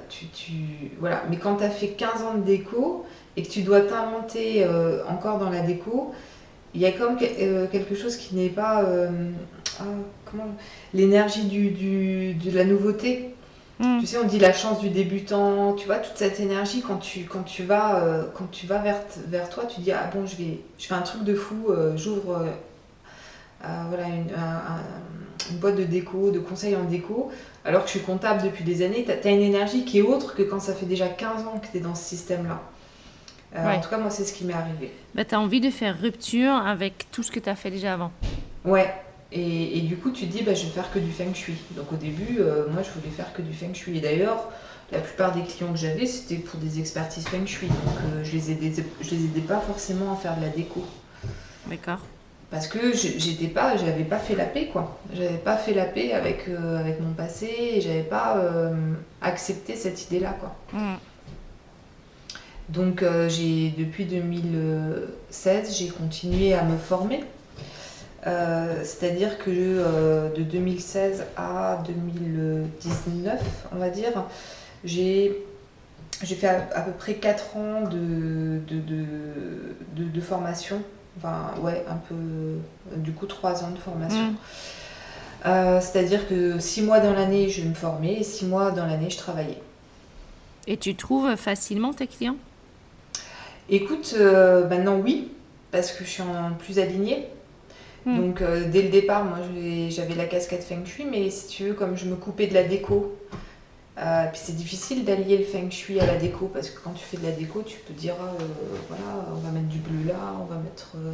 tu, 0.09 0.27
tu, 0.29 0.53
voilà. 1.01 1.25
Mais 1.29 1.37
quand 1.37 1.57
tu 1.57 1.65
as 1.65 1.71
fait 1.71 1.89
15 1.89 2.23
ans 2.23 2.35
de 2.35 2.45
déco, 2.45 3.05
et 3.39 3.43
que 3.43 3.49
tu 3.49 3.63
dois 3.63 3.83
t'inventer 3.83 4.65
euh, 4.65 5.05
encore 5.09 5.39
dans 5.39 5.49
la 5.49 5.61
déco, 5.61 6.13
il 6.75 6.81
y 6.81 6.87
a 6.87 6.93
comme 6.93 7.17
euh, 7.23 7.69
quelque 7.69 7.95
chose 7.95 8.17
qui 8.17 8.35
n'est 8.35 8.49
pas 8.49 8.83
euh, 8.83 9.09
ah, 9.79 9.85
l'énergie 10.93 11.45
du, 11.45 12.35
de 12.35 12.51
la 12.51 12.65
nouveauté. 12.65 13.33
Hmm. 13.79 14.01
Tu 14.01 14.07
sais, 14.07 14.19
on 14.19 14.27
dit 14.27 14.41
la 14.41 14.53
chance 14.53 14.81
du 14.81 14.91
débutant, 14.91 15.75
tu 15.75 15.87
vois, 15.87 15.99
toute 15.99 16.17
cette 16.17 16.41
énergie 16.41 16.83
quand 16.85 16.97
tu, 16.97 17.27
quand 17.27 17.45
tu 17.45 17.63
vas, 17.63 18.27
quand 18.35 18.51
tu 18.51 18.67
vas 18.67 18.79
vers, 18.79 19.01
vers 19.29 19.49
toi, 19.51 19.67
tu 19.67 19.83
dis 19.83 19.93
ah 19.93 20.11
bon, 20.13 20.27
je 20.27 20.35
vais, 20.35 20.59
je 20.79 20.87
fais 20.87 20.95
un 20.95 21.03
truc 21.03 21.23
de 21.23 21.37
fou, 21.37 21.69
j'ouvre 21.95 22.45
voilà, 23.61 24.09
une, 24.09 25.61
boîte 25.61 25.77
de 25.77 25.85
déco, 25.85 26.33
de 26.33 26.41
conseils 26.41 26.75
en 26.75 26.83
déco, 26.83 27.31
alors 27.65 27.83
que 27.83 27.87
je 27.87 27.99
suis 27.99 28.05
comptable 28.05 28.43
depuis 28.43 28.65
des 28.65 28.83
années, 28.83 29.05
tu 29.05 29.29
as, 29.29 29.31
une 29.31 29.43
énergie 29.43 29.85
qui 29.85 29.99
est 29.99 30.03
autre 30.03 30.35
que 30.35 30.43
quand 30.43 30.59
ça 30.59 30.75
fait 30.75 30.87
déjà 30.87 31.07
15 31.07 31.47
ans 31.47 31.61
que 31.61 31.69
tu 31.71 31.77
es 31.77 31.81
dans 31.81 31.95
ce 31.95 32.03
système-là. 32.03 32.61
Euh, 33.57 33.67
en 33.67 33.81
tout 33.81 33.89
cas, 33.89 33.99
moi, 33.99 34.11
c'est 34.11 34.25
ce 34.25 34.33
qui 34.33 34.45
m'est 34.45 34.55
arrivé. 34.55 34.93
Bah, 35.15 35.25
tu 35.25 35.35
as 35.35 35.41
envie 35.41 35.61
de 35.61 35.71
faire 35.71 35.99
rupture 35.99 36.53
avec 36.53 37.07
tout 37.11 37.23
ce 37.23 37.31
que 37.31 37.41
tu 37.41 37.49
as 37.49 37.57
fait 37.57 37.71
déjà 37.71 37.95
avant. 37.95 38.13
Ouais. 38.65 38.93
Et, 39.31 39.81
du 39.81 39.97
coup, 39.97 40.11
tu 40.11 40.27
te 40.27 40.33
dis, 40.33 40.43
bah, 40.43 40.55
je 40.55 40.65
vais 40.65 40.71
faire 40.71 40.91
que 40.91 40.99
du 40.99 41.11
feng 41.11 41.35
shui. 41.35 41.57
Donc 41.77 41.93
au 41.93 41.97
début, 41.97 42.39
euh, 42.41 42.67
moi, 42.71 42.83
je 42.83 42.91
voulais 42.99 43.15
faire 43.15 43.33
que 43.33 43.43
du 43.43 43.53
feng 43.53 43.75
shui. 43.75 43.99
Et 43.99 44.01
d'ailleurs, 44.01 44.49
la 44.91 45.01
plupart 45.01 45.33
des 45.33 45.43
clients 45.43 45.73
que 45.73 45.79
j'avais, 45.79 46.07
c'était 46.07 46.37
pour 46.37 46.59
des 46.61 46.79
expertises 46.79 47.29
feng 47.29 47.47
shui. 47.47 47.69
Donc 47.69 47.79
euh, 48.07 48.25
je, 48.25 48.33
les 48.33 48.51
aidais, 48.51 48.73
je 49.01 49.11
les 49.11 49.25
aidais 49.25 49.41
pas 49.41 49.61
forcément 49.61 50.13
à 50.13 50.17
faire 50.17 50.37
de 50.37 50.43
la 50.43 50.49
déco. 50.49 50.85
D'accord. 51.67 52.01
Parce 52.51 52.67
que 52.67 52.95
j'étais 52.95 53.49
pas, 53.49 53.77
j'avais 53.77 54.05
pas 54.05 54.17
fait 54.17 54.35
la 54.35 54.47
paix, 54.47 54.71
quoi. 54.73 54.99
J'avais 55.13 55.37
pas 55.37 55.59
fait 55.59 55.75
la 55.75 55.85
paix 55.85 56.15
avec, 56.15 56.49
avec 56.49 56.99
mon 56.99 57.13
passé 57.13 57.47
et 57.47 57.81
j'avais 57.83 58.05
pas 58.05 58.43
accepté 59.21 59.77
cette 59.77 60.07
idée-là, 60.07 60.35
quoi. 60.41 60.57
Mmh. 60.73 60.95
Donc 62.69 63.03
euh, 63.03 63.29
j'ai 63.29 63.71
depuis 63.71 64.05
2016, 64.05 65.77
j'ai 65.77 65.89
continué 65.89 66.55
à 66.55 66.63
me 66.65 66.77
former. 66.77 67.25
Euh, 68.27 68.83
c'est-à-dire 68.85 69.39
que 69.39 69.51
euh, 69.51 70.29
de 70.35 70.43
2016 70.43 71.25
à 71.37 71.83
2019, 71.87 73.41
on 73.73 73.77
va 73.77 73.89
dire, 73.89 74.25
j'ai 74.85 75.45
fait 76.23 76.49
à, 76.49 76.83
peu 76.83 76.93
près 76.93 77.15
4 77.15 77.57
ans 77.57 77.83
de, 77.83 78.61
de, 78.69 80.21
formation. 80.21 80.83
Enfin, 81.17 81.55
ouais, 81.63 81.85
un 81.89 81.97
peu, 81.97 82.17
du 82.97 83.13
coup, 83.13 83.27
3 83.27 83.65
ans 83.65 83.71
de 83.71 83.79
formation. 83.79 84.35
Mmh. 85.45 85.81
C'est-à-dire 85.81 86.29
que 86.29 86.59
6 86.59 86.83
mois 86.83 87.01
dans 87.01 87.15
l'année, 87.15 87.49
je 87.49 87.63
me 87.63 87.73
formais 87.73 88.15
et 88.15 88.25
6 88.25 88.45
mois 88.47 88.73
dans 88.73 88.85
l'année, 88.85 89.09
je 89.09 89.17
travaillais. 89.17 89.63
Et 90.67 90.77
tu 90.77 90.95
trouves 90.95 91.35
facilement 91.37 91.95
tes 91.95 92.07
clients? 92.07 92.37
Écoute, 93.71 94.15
euh, 94.19 94.67
maintenant 94.69 94.99
oui, 94.99 95.31
parce 95.71 95.93
que 95.93 96.05
je 96.05 96.09
suis 96.09 96.23
en 96.23 96.55
plus 96.59 96.79
alignée. 96.79 97.27
Hmm. 98.07 98.17
Donc 98.17 98.43
euh, 98.43 98.71
dès 98.71 98.83
le 98.83 98.89
départ, 98.89 99.25
moi 99.25 99.39
j'avais 99.91 100.15
la 100.15 100.25
casquette 100.25 100.65
Feng 100.65 100.85
Shui, 100.85 101.05
mais 101.05 101.31
si 101.31 101.49
tu 101.49 101.65
veux, 101.65 101.75
comme 101.75 101.97
je 101.97 102.07
me 102.07 102.17
coupais 102.17 102.47
de 102.47 102.55
la 102.55 102.63
déco, 102.63 103.15
euh, 103.99 104.27
puis 104.31 104.41
c'est 104.43 104.55
difficile 104.55 105.05
d'allier 105.05 105.39
le 105.39 105.45
Feng 105.45 105.71
Shui 105.71 105.99
à 105.99 106.07
la 106.07 106.17
déco, 106.17 106.47
parce 106.47 106.71
que 106.71 106.81
quand 106.83 106.93
tu 106.93 107.05
fais 107.05 107.17
de 107.17 107.25
la 107.25 107.33
déco, 107.33 107.63
tu 107.63 107.79
peux 107.79 107.95
dire, 107.95 108.15
euh, 108.15 108.45
voilà, 108.89 109.27
on 109.33 109.41
va 109.41 109.51
mettre 109.51 109.67
du 109.67 109.79
bleu 109.79 110.09
là, 110.09 110.35
on 110.41 110.45
va 110.45 110.57
mettre 110.57 110.93
euh, 110.97 111.11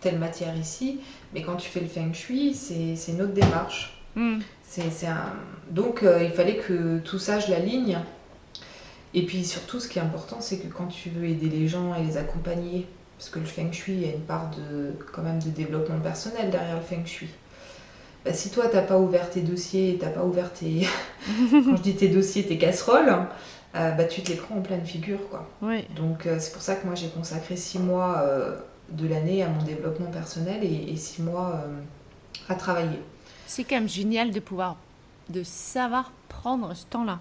telle 0.00 0.18
matière 0.18 0.54
ici, 0.56 1.00
mais 1.32 1.42
quand 1.42 1.56
tu 1.56 1.68
fais 1.70 1.80
le 1.80 1.86
Feng 1.88 2.12
Shui, 2.12 2.54
c'est 2.54 3.12
une 3.12 3.22
autre 3.22 3.32
démarche. 3.32 3.98
Hmm. 4.14 4.38
Un... 4.78 5.32
Donc 5.70 6.04
il 6.04 6.30
fallait 6.30 6.58
que 6.58 6.98
tout 6.98 7.18
ça, 7.18 7.40
je 7.40 7.50
l'aligne. 7.50 7.98
Et 9.14 9.24
puis 9.24 9.44
surtout, 9.44 9.80
ce 9.80 9.88
qui 9.88 9.98
est 9.98 10.02
important, 10.02 10.38
c'est 10.40 10.58
que 10.58 10.68
quand 10.68 10.86
tu 10.86 11.10
veux 11.10 11.24
aider 11.24 11.48
les 11.48 11.68
gens 11.68 11.94
et 11.94 12.02
les 12.02 12.16
accompagner, 12.16 12.86
parce 13.18 13.30
que 13.30 13.38
le 13.38 13.46
Feng 13.46 13.72
Shui, 13.72 13.94
il 13.94 14.02
y 14.02 14.04
a 14.04 14.12
une 14.12 14.20
part 14.20 14.50
de, 14.50 14.92
quand 15.12 15.22
même 15.22 15.42
de 15.42 15.50
développement 15.50 15.98
personnel 15.98 16.50
derrière 16.50 16.76
le 16.76 16.82
Feng 16.82 17.04
Shui. 17.04 17.28
Bah, 18.24 18.32
si 18.32 18.50
toi, 18.50 18.66
t'as 18.70 18.82
pas 18.82 18.98
ouvert 18.98 19.30
tes 19.30 19.40
dossiers, 19.40 19.98
t'as 20.00 20.10
pas 20.10 20.24
ouvert 20.24 20.52
tes... 20.52 20.86
quand 21.50 21.76
je 21.76 21.82
dis 21.82 21.96
tes 21.96 22.08
dossiers, 22.08 22.44
tes 22.44 22.58
casseroles, 22.58 23.26
euh, 23.74 23.90
bah, 23.92 24.04
tu 24.04 24.22
te 24.22 24.30
les 24.30 24.36
prends 24.36 24.56
en 24.56 24.62
pleine 24.62 24.84
figure, 24.84 25.28
quoi. 25.30 25.48
Oui. 25.62 25.86
Donc 25.96 26.26
euh, 26.26 26.36
c'est 26.38 26.52
pour 26.52 26.62
ça 26.62 26.76
que 26.76 26.86
moi, 26.86 26.94
j'ai 26.94 27.08
consacré 27.08 27.56
six 27.56 27.78
mois 27.78 28.18
euh, 28.18 28.56
de 28.90 29.08
l'année 29.08 29.42
à 29.42 29.48
mon 29.48 29.62
développement 29.62 30.10
personnel 30.10 30.62
et, 30.62 30.92
et 30.92 30.96
six 30.96 31.22
mois 31.22 31.64
à 32.48 32.54
travailler. 32.54 33.00
C'est 33.46 33.64
quand 33.64 33.76
même 33.76 33.88
génial 33.88 34.30
de 34.30 34.40
pouvoir, 34.40 34.76
de 35.30 35.42
savoir 35.42 36.12
prendre 36.28 36.74
ce 36.74 36.84
temps-là. 36.86 37.18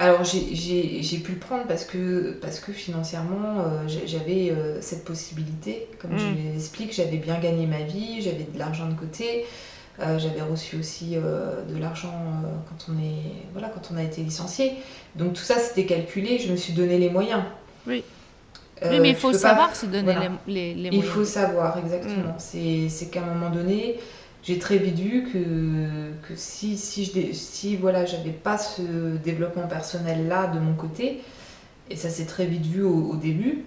Alors 0.00 0.24
j'ai- 0.24 1.18
pu 1.20 1.32
le 1.32 1.38
prendre 1.38 1.64
parce 1.68 1.84
que, 1.84 2.32
parce 2.42 2.58
que 2.58 2.72
financièrement 2.72 3.60
euh, 3.60 3.88
j'avais 4.06 4.50
euh, 4.50 4.80
cette 4.80 5.04
possibilité. 5.04 5.86
Comme 6.00 6.18
je 6.18 6.24
Mm. 6.26 6.52
l'explique, 6.52 6.92
j'avais 6.92 7.16
bien 7.18 7.38
gagné 7.38 7.66
ma 7.66 7.82
vie, 7.82 8.20
j'avais 8.20 8.46
de 8.52 8.58
l'argent 8.58 8.88
de 8.88 8.94
côté, 8.94 9.44
euh, 10.00 10.18
j'avais 10.18 10.42
reçu 10.42 10.76
aussi 10.76 11.14
de 11.14 11.78
l'argent 11.78 12.12
quand, 12.68 12.92
on 12.92 12.98
est, 13.00 13.46
voilà, 13.52 13.68
quand 13.68 13.90
on 13.92 13.96
a 13.96 14.02
été 14.02 14.22
licencié. 14.22 14.72
Donc 15.14 15.34
tout 15.34 15.42
ça 15.44 15.58
c'était 15.58 15.86
calculé, 15.86 16.38
je 16.38 16.50
me 16.50 16.56
suis 16.56 16.72
donné 16.72 16.98
les 16.98 17.10
moyens. 17.10 17.42
Oui. 17.86 18.02
Oui, 18.82 18.98
mais 19.00 19.10
il 19.10 19.14
faut 19.16 19.30
pas- 19.30 19.38
savoir 19.38 19.76
se 19.76 19.86
donner 19.86 20.02
voilà. 20.02 20.32
les, 20.48 20.74
les, 20.74 20.74
les 20.74 20.88
il 20.88 20.94
moyens. 20.96 21.14
faut 21.14 21.24
savoir, 21.24 21.78
exactement. 21.78 22.34
C'est 22.38 22.88
c'est 22.88 23.06
qu'à 23.06 23.22
un 23.22 23.26
moment 23.34 23.50
donné, 23.50 24.00
j'ai 24.44 24.58
très 24.58 24.78
vite 24.78 24.98
vu 24.98 25.24
que, 25.32 26.12
que 26.28 26.36
si, 26.36 26.76
si, 26.78 27.04
je, 27.06 27.32
si 27.32 27.76
voilà, 27.76 28.04
j'avais 28.04 28.32
pas 28.32 28.58
ce 28.58 29.16
développement 29.16 29.66
personnel-là 29.68 30.48
de 30.48 30.60
mon 30.60 30.74
côté, 30.74 31.22
et 31.88 31.96
ça 31.96 32.10
s'est 32.10 32.26
très 32.26 32.46
vite 32.46 32.66
vu 32.66 32.82
au, 32.82 33.10
au 33.12 33.16
début, 33.16 33.66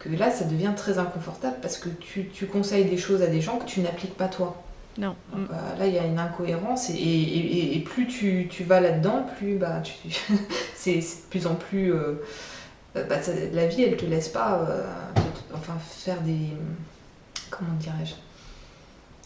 que, 0.00 0.10
que 0.10 0.16
là, 0.16 0.30
ça 0.30 0.44
devient 0.46 0.72
très 0.76 0.98
inconfortable 0.98 1.56
parce 1.62 1.78
que 1.78 1.88
tu, 1.90 2.28
tu 2.30 2.46
conseilles 2.46 2.86
des 2.86 2.98
choses 2.98 3.22
à 3.22 3.28
des 3.28 3.40
gens 3.40 3.58
que 3.58 3.66
tu 3.66 3.80
n'appliques 3.80 4.16
pas 4.16 4.28
toi. 4.28 4.64
Non. 4.96 5.16
Donc, 5.32 5.40
Mm. 5.40 5.52
euh, 5.52 5.76
là, 5.78 5.86
il 5.86 5.94
y 5.94 5.98
a 5.98 6.06
une 6.06 6.18
incohérence 6.18 6.90
et, 6.90 6.94
et- 6.94 6.98
et- 7.58 7.76
et 7.76 7.80
plus 7.80 8.06
tu, 8.06 8.48
tu 8.50 8.64
vas 8.64 8.80
là-dedans, 8.80 9.26
plus 9.38 9.56
bah, 9.58 9.80
tu, 9.82 9.94
c'est 10.74 10.96
de 10.96 11.28
plus 11.30 11.46
en 11.46 11.54
plus. 11.56 11.92
euh, 11.92 12.22
euh, 12.96 13.04
bah, 13.04 13.22
ça- 13.22 13.32
la 13.52 13.66
vie, 13.66 13.82
elle 13.82 13.96
te 13.96 14.06
laisse 14.06 14.28
pas 14.28 14.60
euh, 14.68 14.84
te- 15.20 15.54
enfin, 15.54 15.78
faire 15.78 16.20
des. 16.22 16.56
Comment 17.50 17.74
dirais-je 17.74 18.14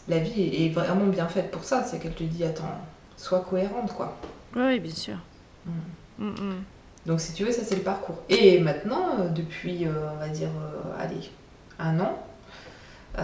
La 0.07 0.19
vie 0.19 0.65
est, 0.65 0.69
vraiment 0.69 1.05
bien 1.05 1.27
faite 1.27 1.51
pour 1.51 1.63
ça, 1.63 1.83
c'est 1.83 1.99
qu'elle 1.99 2.13
te 2.13 2.23
dit 2.23 2.43
attends, 2.43 2.77
sois 3.17 3.45
cohérente 3.49 3.93
quoi. 3.93 4.17
Oui, 4.55 4.79
bien 4.79 4.93
sûr. 4.93 5.15
Mm. 5.65 6.25
Mm, 6.25 6.29
mm. 6.29 6.63
Donc 7.05 7.21
si 7.21 7.33
tu 7.33 7.43
veux, 7.45 7.51
ça 7.51 7.61
c'est 7.63 7.75
le 7.75 7.81
parcours. 7.81 8.17
Et 8.29 8.59
maintenant, 8.59 9.19
euh, 9.19 9.29
depuis, 9.29 9.85
euh, 9.85 9.91
on 10.13 10.17
va 10.17 10.29
dire, 10.29 10.49
euh, 10.49 11.01
allez, 11.03 11.29
un 11.79 11.99
an, 11.99 12.17
euh, 13.19 13.21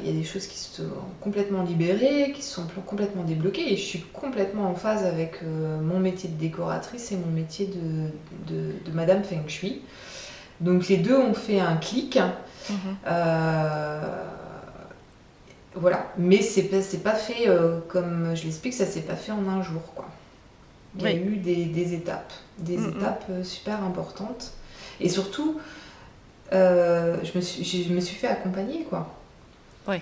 il 0.00 0.06
y 0.06 0.10
a 0.10 0.12
des 0.12 0.24
choses 0.24 0.46
qui 0.46 0.58
se 0.58 0.82
sont 0.82 0.88
complètement 1.20 1.62
libérées, 1.62 2.32
qui 2.34 2.42
se 2.42 2.54
sont 2.54 2.66
pl- 2.66 2.82
complètement 2.84 3.22
débloquées, 3.22 3.72
et 3.72 3.76
je 3.76 3.82
suis 3.82 4.00
complètement 4.00 4.68
en 4.68 4.74
phase 4.74 5.04
avec 5.04 5.42
mon 5.42 5.98
métier 6.00 6.28
de 6.28 6.38
décoratrice 6.38 7.12
et 7.12 7.16
mon 7.16 7.30
métier 7.30 7.66
de, 7.66 8.52
de, 8.52 8.72
de 8.84 8.92
Madame 8.92 9.22
Feng 9.22 9.46
Shui. 9.48 9.82
Donc 10.60 10.88
les 10.88 10.96
deux 10.96 11.16
ont 11.16 11.34
fait 11.34 11.60
un 11.60 11.76
clic. 11.76 12.18
Mhm. 12.70 12.96
Voilà, 15.74 16.12
mais 16.18 16.42
c'est 16.42 16.64
pas, 16.64 16.82
c'est 16.82 17.02
pas 17.02 17.14
fait 17.14 17.48
euh, 17.48 17.80
comme 17.88 18.34
je 18.36 18.44
l'explique, 18.44 18.74
ça 18.74 18.86
s'est 18.86 19.02
pas 19.02 19.16
fait 19.16 19.32
en 19.32 19.48
un 19.48 19.62
jour 19.62 19.82
quoi. 19.94 20.06
Il 20.96 21.02
y 21.02 21.08
a 21.08 21.14
eu 21.14 21.36
des, 21.38 21.66
des 21.66 21.94
étapes, 21.94 22.32
des 22.58 22.78
Mm, 22.78 22.90
étapes 22.90 23.24
euh, 23.30 23.44
super 23.44 23.82
importantes. 23.84 24.52
Et 25.00 25.08
surtout, 25.08 25.60
euh, 26.52 27.16
je, 27.24 27.36
me 27.38 27.42
suis, 27.42 27.64
je 27.84 27.92
me 27.94 28.00
suis 28.00 28.16
fait 28.16 28.28
accompagner 28.28 28.84
quoi. 28.84 29.18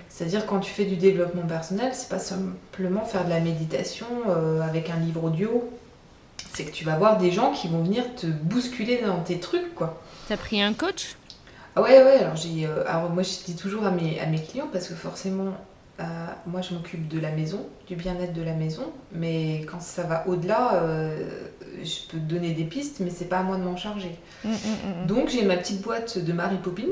C'est-à-dire 0.09 0.45
quand 0.45 0.59
tu 0.59 0.71
fais 0.71 0.85
du 0.85 0.97
développement 0.97 1.47
personnel, 1.47 1.93
c'est 1.95 2.09
pas 2.09 2.19
simplement 2.19 3.05
faire 3.05 3.25
de 3.25 3.29
la 3.31 3.39
méditation 3.39 4.07
euh, 4.29 4.61
avec 4.61 4.89
un 4.89 4.97
livre 4.97 5.23
audio. 5.23 5.69
C'est 6.53 6.65
que 6.65 6.71
tu 6.71 6.83
vas 6.85 6.97
voir 6.97 7.17
des 7.17 7.31
gens 7.31 7.53
qui 7.53 7.67
vont 7.69 7.83
venir 7.83 8.03
te 8.15 8.27
bousculer 8.27 9.01
dans 9.01 9.21
tes 9.23 9.39
trucs 9.39 9.73
quoi. 9.75 10.01
T'as 10.27 10.37
pris 10.37 10.61
un 10.61 10.73
coach? 10.73 11.15
Ah 11.75 11.81
ouais, 11.81 12.03
ouais, 12.03 12.17
alors 12.17 12.35
j'ai. 12.35 12.65
euh, 12.65 12.83
alors 12.87 13.09
moi 13.09 13.23
je 13.23 13.45
dis 13.45 13.55
toujours 13.55 13.85
à 13.85 13.91
mes, 13.91 14.19
à 14.19 14.25
mes 14.25 14.41
clients 14.41 14.67
parce 14.71 14.87
que 14.87 14.93
forcément, 14.95 15.53
euh, 15.99 16.03
moi 16.45 16.61
je 16.61 16.73
m'occupe 16.73 17.07
de 17.07 17.19
la 17.19 17.31
maison, 17.31 17.65
du 17.87 17.95
bien-être 17.95 18.33
de 18.33 18.41
la 18.41 18.53
maison, 18.53 18.91
mais 19.11 19.61
quand 19.71 19.81
ça 19.81 20.03
va 20.03 20.27
au-delà, 20.27 20.75
euh, 20.83 21.47
je 21.83 22.07
peux 22.09 22.17
te 22.17 22.23
donner 22.33 22.51
des 22.53 22.65
pistes, 22.65 22.99
mais 22.99 23.09
c'est 23.09 23.25
pas 23.25 23.39
à 23.39 23.43
moi 23.43 23.57
de 23.57 23.63
m'en 23.63 23.77
charger. 23.77 24.15
Mm, 24.43 24.49
mm, 24.49 24.53
mm. 25.03 25.07
Donc 25.07 25.29
j'ai 25.29 25.43
ma 25.45 25.55
petite 25.55 25.81
boîte 25.81 26.17
de 26.17 26.33
Mary 26.33 26.57
Poppins. 26.57 26.83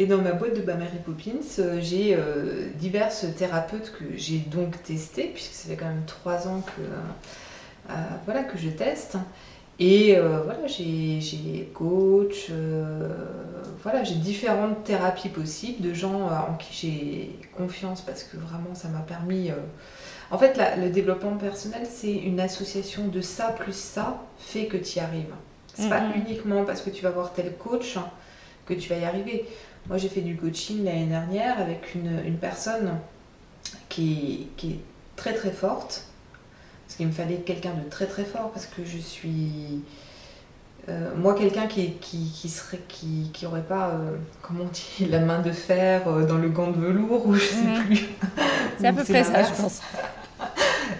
Et 0.00 0.06
dans 0.06 0.18
ma 0.18 0.30
boîte 0.32 0.54
de 0.54 0.62
Mary 0.62 0.98
Poppins, 1.04 1.80
j'ai 1.80 2.16
diverses 2.78 3.26
thérapeutes 3.36 3.92
que 3.98 4.04
j'ai 4.16 4.38
donc 4.38 4.80
testées, 4.84 5.32
puisque 5.34 5.52
ça 5.54 5.68
fait 5.68 5.76
quand 5.76 5.86
même 5.88 6.04
trois 6.06 6.46
ans 6.46 6.60
que, 6.60 7.92
voilà, 8.24 8.44
que 8.44 8.56
je 8.56 8.68
teste. 8.68 9.16
Et 9.80 10.16
euh, 10.16 10.42
voilà, 10.42 10.66
j'ai 10.66 11.70
coach, 11.74 12.48
euh, 12.50 13.08
voilà, 13.82 14.02
j'ai 14.02 14.16
différentes 14.16 14.82
thérapies 14.84 15.28
possibles 15.28 15.80
de 15.82 15.94
gens 15.94 16.28
euh, 16.28 16.36
en 16.36 16.54
qui 16.54 16.74
j'ai 16.74 17.48
confiance 17.52 18.02
parce 18.02 18.24
que 18.24 18.36
vraiment 18.36 18.74
ça 18.74 18.88
m'a 18.88 19.00
permis. 19.00 19.50
euh, 19.50 19.56
En 20.30 20.38
fait, 20.38 20.56
la- 20.56 20.76
le 20.76 20.90
développement 20.90 21.36
personnel, 21.36 21.86
c'est 21.88 22.14
une 22.14 22.40
association 22.40 23.08
de 23.08 23.20
ça 23.22 23.50
plus 23.52 23.74
ça 23.76 24.24
fait 24.38 24.66
que 24.66 24.76
tu 24.78 24.98
y 24.98 25.00
arrives. 25.00 25.34
C'est 25.74 25.88
pas 25.90 26.06
Mhm. 26.08 26.12
uniquement 26.16 26.64
parce 26.64 26.82
que 26.82 26.90
tu 26.90 27.02
vas 27.04 27.10
voir 27.10 27.32
tel 27.32 27.56
coach 27.56 27.98
que 28.66 28.74
tu 28.74 28.88
vas 28.90 28.98
y 28.98 29.04
arriver. 29.04 29.48
Moi, 29.88 29.98
j'ai 29.98 30.08
fait 30.10 30.22
du 30.22 30.36
coaching 30.36 30.84
l'année 30.84 31.06
dernière 31.06 31.60
avec 31.60 31.94
une, 31.94 32.22
une 32.26 32.38
personne 32.38 33.00
qui, 33.88 34.50
qui 34.56 34.72
est 34.72 34.80
très 35.16 35.34
très 35.34 35.52
forte. 35.52 36.07
Parce 36.88 36.96
qu'il 36.96 37.08
me 37.08 37.12
fallait 37.12 37.38
quelqu'un 37.42 37.74
de 37.74 37.88
très 37.90 38.08
très 38.08 38.24
fort 38.26 38.52
parce 38.52 38.66
que 38.66 38.84
je 38.84 38.98
suis. 38.98 39.84
euh, 40.88 41.14
moi, 41.16 41.34
quelqu'un 41.34 41.66
qui, 41.68 41.94
qui, 41.98 42.30
qui 42.32 42.48
serait 42.50 42.80
qui, 42.88 43.30
qui 43.34 43.46
aurait 43.46 43.66
pas, 43.66 43.90
euh, 43.90 44.18
comment 44.42 44.64
on 44.64 44.68
dit, 44.68 45.06
la 45.10 45.20
main 45.20 45.40
de 45.40 45.52
fer 45.52 46.08
euh, 46.08 46.24
dans 46.26 46.38
le 46.38 46.48
gant 46.50 46.70
de 46.70 46.78
velours 46.80 47.26
ou 47.26 47.34
je 47.34 47.46
sais 47.46 47.68
plus. 47.86 48.08
C'est 48.78 48.86
à 48.88 48.92
peu 48.94 49.04
près 49.04 49.24
ça, 49.24 49.42
je 49.44 49.52
pense. 49.54 49.82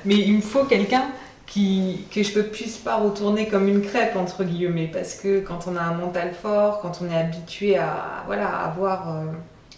Mais 0.05 0.17
il 0.17 0.35
me 0.37 0.41
faut 0.43 0.65
quelqu'un 0.67 1.13
qui, 1.47 2.09
que 2.11 2.23
je 2.23 2.39
ne 2.39 2.43
puisse 2.45 2.79
pas 2.79 2.97
retourner 2.97 3.49
comme 3.49 3.69
une 3.69 3.83
crêpe, 3.83 4.17
entre 4.17 4.45
guillemets, 4.45 4.89
parce 4.89 5.15
que 5.15 5.41
quand 5.41 5.67
on 5.67 5.77
a 5.77 5.83
un 5.83 5.95
mental 5.95 6.35
fort, 6.35 6.81
quand 6.81 7.01
on 7.03 7.11
est 7.11 7.17
habitué 7.17 7.77
à, 7.79 8.23
voilà, 8.27 8.49
à 8.49 8.67
avoir, 8.67 9.25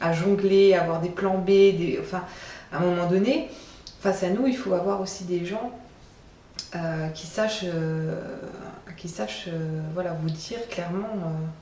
à 0.01 0.13
jongler, 0.13 0.75
à 0.75 0.83
avoir 0.83 1.01
des 1.01 1.11
plans 1.11 1.39
B, 1.39 1.47
des, 1.47 1.99
enfin, 2.01 2.25
à 2.73 2.79
un 2.79 2.81
moment 2.81 3.07
donné, 3.07 3.51
face 4.01 4.23
à 4.25 4.31
nous, 4.31 4.47
il 4.47 4.57
faut 4.57 4.75
avoir 4.75 5.01
aussi 5.01 5.25
des 5.25 5.45
gens 5.45 5.73
euh, 6.75 7.09
qui 7.09 7.27
sachent, 7.27 7.65
euh, 7.65 8.21
qui 8.97 9.09
sachent 9.09 9.49
euh, 9.49 9.81
voilà, 9.95 10.13
vous 10.21 10.31
dire 10.31 10.59
clairement 10.69 11.09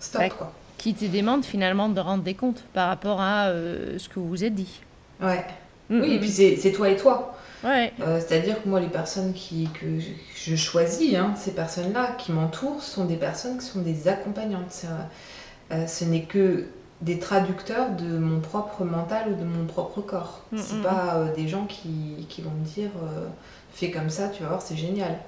stop. 0.00 0.20
Ouais. 0.22 0.30
Quoi. 0.30 0.52
Qui 0.76 0.94
te 0.94 1.04
demande 1.04 1.44
finalement 1.44 1.88
de 1.88 2.00
rendre 2.00 2.22
des 2.22 2.34
comptes 2.34 2.64
par 2.72 2.88
rapport 2.88 3.20
à 3.20 3.50
ce 3.50 4.08
que 4.08 4.20
vous 4.20 4.28
vous 4.28 4.44
êtes 4.44 4.54
dit. 4.54 4.80
Ouais. 5.20 5.44
Mm, 5.90 6.00
Oui, 6.00 6.12
et 6.12 6.16
mm, 6.16 6.20
puis 6.20 6.30
c'est 6.30 6.72
toi 6.72 6.88
et 6.88 6.96
toi. 6.96 7.34
Ouais. 7.64 7.92
C'est-à-dire 7.98 8.62
que 8.62 8.68
moi, 8.68 8.78
les 8.78 8.88
personnes 8.88 9.32
qui, 9.32 9.68
que 9.80 9.98
je, 9.98 10.10
je 10.36 10.54
choisis, 10.54 11.16
hein, 11.16 11.34
ces 11.36 11.50
personnes-là 11.52 12.12
qui 12.18 12.30
m'entourent, 12.30 12.82
sont 12.82 13.06
des 13.06 13.16
personnes 13.16 13.58
qui 13.58 13.66
sont 13.66 13.82
des 13.82 14.06
accompagnantes. 14.06 14.84
Euh, 15.70 15.86
ce 15.86 16.04
n'est 16.04 16.22
que 16.22 16.66
des 17.00 17.18
traducteurs 17.18 17.90
de 17.90 18.18
mon 18.18 18.40
propre 18.40 18.84
mental 18.84 19.32
ou 19.32 19.36
de 19.36 19.44
mon 19.44 19.66
propre 19.66 20.00
corps. 20.00 20.42
Mm, 20.52 20.58
c'est 20.58 20.76
mm, 20.76 20.82
pas 20.82 21.14
euh, 21.16 21.34
des 21.34 21.48
gens 21.48 21.64
qui, 21.66 22.26
qui 22.28 22.42
vont 22.42 22.50
me 22.50 22.64
dire 22.64 22.90
euh, 23.02 23.26
fais 23.72 23.90
comme 23.90 24.10
ça, 24.10 24.28
tu 24.28 24.42
vas 24.42 24.48
voir, 24.50 24.62
c'est 24.62 24.76
génial. 24.76 25.18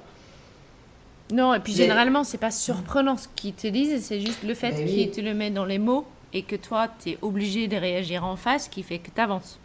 Non, 1.33 1.55
et 1.55 1.61
puis 1.61 1.73
Mais- 1.73 1.79
généralement, 1.79 2.25
c'est 2.25 2.39
pas 2.39 2.51
surprenant 2.51 3.17
ce 3.17 3.29
qu'ils 3.37 3.55
te 3.55 3.67
disent, 3.69 4.05
c'est 4.05 4.21
juste 4.21 4.43
le 4.43 4.55
fait 4.55 4.73
Ben 4.73 4.85
qu'ils 4.85 5.07
oui. 5.07 5.11
te 5.11 5.21
le 5.21 5.33
mettent 5.35 5.55
dans 5.55 5.65
les 5.65 5.79
mots 5.79 6.07
et 6.33 6.43
que 6.43 6.57
toi, 6.57 6.89
tu 7.03 7.11
es 7.11 7.19
obligé 7.23 7.69
de 7.69 7.77
réagir 7.77 8.25
en 8.25 8.37
face 8.37 8.69
qui 8.69 8.83
fait 8.83 8.99
que 8.99 9.11
tu 9.15 9.21
avances. 9.21 9.59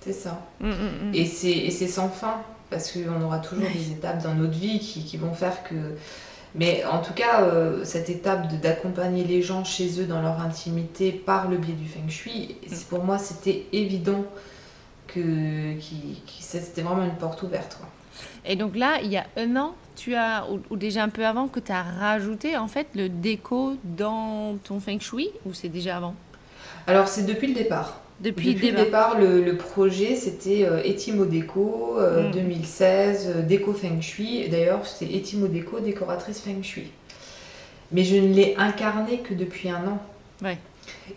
C'est 0.00 0.12
ça. 0.14 0.40
Mm, 0.60 0.68
mm, 0.68 1.10
mm. 1.10 1.14
Et 1.14 1.26
c'est 1.26 1.50
et 1.50 1.70
c'est 1.70 1.88
sans 1.88 2.08
fin, 2.08 2.42
parce 2.70 2.90
qu'on 2.92 3.20
aura 3.22 3.38
toujours 3.40 3.68
des 3.70 3.92
étapes 3.92 4.22
dans 4.22 4.34
notre 4.34 4.52
vie 4.58 4.78
qui, 4.78 5.04
qui 5.04 5.16
vont 5.18 5.34
faire 5.34 5.62
que 5.64 5.74
Mais 6.54 6.84
en 6.84 7.00
tout 7.00 7.12
cas, 7.12 7.42
euh, 7.42 7.84
cette 7.84 8.10
étape 8.10 8.52
d'accompagner 8.60 9.24
les 9.24 9.40
gens 9.40 9.64
chez 9.64 10.00
eux 10.00 10.06
dans 10.06 10.20
leur 10.20 10.40
intimité 10.40 11.12
par 11.12 11.48
le 11.48 11.56
biais 11.56 11.74
du 11.74 11.86
feng 11.86 12.08
shui, 12.08 12.56
pour 12.88 13.04
moi, 13.04 13.18
c'était 13.18 13.66
évident 13.72 14.24
que, 15.06 15.74
c'était 16.40 16.82
vraiment 16.82 17.04
une 17.04 17.16
porte 17.16 17.42
ouverte. 17.42 17.78
Et 18.44 18.56
donc 18.56 18.76
là, 18.76 18.98
il 19.02 19.10
y 19.10 19.16
a 19.16 19.26
un 19.36 19.56
an, 19.56 19.74
tu 19.96 20.14
as, 20.14 20.46
ou, 20.70 20.76
déjà 20.76 21.04
un 21.04 21.08
peu 21.08 21.24
avant, 21.24 21.46
que 21.46 21.60
tu 21.60 21.72
as 21.72 21.82
rajouté 21.82 22.56
en 22.56 22.68
fait 22.68 22.88
le 22.94 23.08
déco 23.08 23.76
dans 23.84 24.56
ton 24.64 24.80
feng 24.80 25.00
shui, 25.00 25.30
ou 25.46 25.54
c'est 25.54 25.68
déjà 25.68 25.96
avant? 25.96 26.14
Alors 26.86 27.06
c'est 27.06 27.24
depuis 27.24 27.48
le 27.48 27.54
départ. 27.54 28.00
Depuis, 28.20 28.52
le 28.52 28.72
départ, 28.72 29.18
le, 29.18 29.56
projet 29.56 30.14
c'était 30.14 30.64
euh, 30.64 30.82
Etimo 30.84 31.24
Déco 31.24 31.96
2016, 32.32 33.26
euh, 33.26 33.34
hmm. 33.34 33.38
euh, 33.38 33.42
Déco 33.42 33.72
Feng 33.72 34.00
Shui. 34.02 34.46
D'ailleurs, 34.50 34.86
c'est 34.86 35.06
Etimo 35.06 35.46
Déco, 35.46 35.80
décoratrice 35.80 36.40
Feng 36.40 36.62
Shui. 36.62 36.90
Mais 37.92 38.04
je 38.04 38.16
ne 38.16 38.34
l'ai 38.34 38.54
incarné 38.58 39.20
que 39.20 39.32
depuis 39.32 39.70
un 39.70 39.86
an. 39.86 39.98
Ouais. 40.42 40.58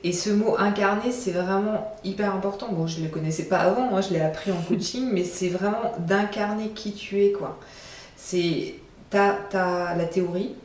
Et 0.06 0.14
ce 0.14 0.30
mot 0.30 0.56
incarné, 0.58 1.12
c'est 1.12 1.32
vraiment 1.32 1.94
hyper 2.06 2.34
important. 2.34 2.70
Bon, 2.72 2.88
je 2.88 3.00
ne 3.00 3.06
le 3.06 3.10
connaissais 3.10 3.50
pas 3.50 3.60
avant, 3.60 3.90
moi 3.90 4.00
je 4.00 4.12
l'ai 4.12 4.22
appris 4.22 4.54
en 4.54 4.62
coaching, 4.70 5.10
mais 5.12 5.26
c'est 5.26 5.50
vraiment 5.50 5.92
d'incarner 6.00 6.70
qui 6.70 6.94
tu 6.94 7.22
es, 7.22 7.34
quoi. 7.34 7.60
C'est 8.16 8.76
ta, 9.10 9.38
la 9.52 10.06
théorie, 10.06 10.56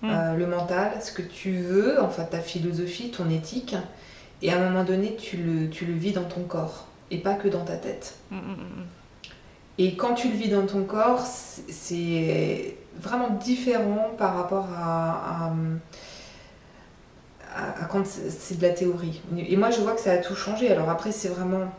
hmm. 0.00 0.36
le 0.38 0.46
mental, 0.46 0.92
ce 1.02 1.12
que 1.12 1.22
tu 1.22 1.52
veux, 1.58 2.00
enfin 2.00 2.24
ta 2.24 2.40
philosophie, 2.40 3.10
ton 3.10 3.28
éthique, 3.28 3.76
et 4.42 4.52
à 4.52 4.56
un 4.56 4.70
moment 4.70 4.84
donné, 4.84 5.16
tu 5.16 5.36
le, 5.36 5.68
tu 5.68 5.84
le 5.84 5.94
vis 5.94 6.12
dans 6.12 6.24
ton 6.24 6.42
corps 6.42 6.86
et 7.10 7.18
pas 7.18 7.34
que 7.34 7.48
dans 7.48 7.64
ta 7.64 7.76
tête. 7.76 8.16
Mm, 8.30 8.36
mm, 8.36 8.40
mm, 8.40 8.86
et 9.78 9.96
quand 9.96 10.14
tu 10.14 10.28
le 10.28 10.34
vis 10.34 10.48
dans 10.48 10.66
ton 10.66 10.84
corps, 10.84 11.24
c'est 11.24 12.76
vraiment 13.00 13.30
différent 13.30 14.10
par 14.18 14.36
rapport 14.36 14.68
à, 14.76 15.52
à, 17.56 17.84
quand 17.86 18.06
c'est 18.06 18.58
de 18.58 18.62
la 18.62 18.74
théorie. 18.74 19.22
Et 19.38 19.56
moi, 19.56 19.70
je 19.70 19.80
vois 19.80 19.92
que 19.92 20.00
ça 20.00 20.12
a 20.12 20.18
tout 20.18 20.34
changé. 20.34 20.70
Alors 20.70 20.90
après, 20.90 21.12
c'est 21.12 21.28
vraiment... 21.28 21.72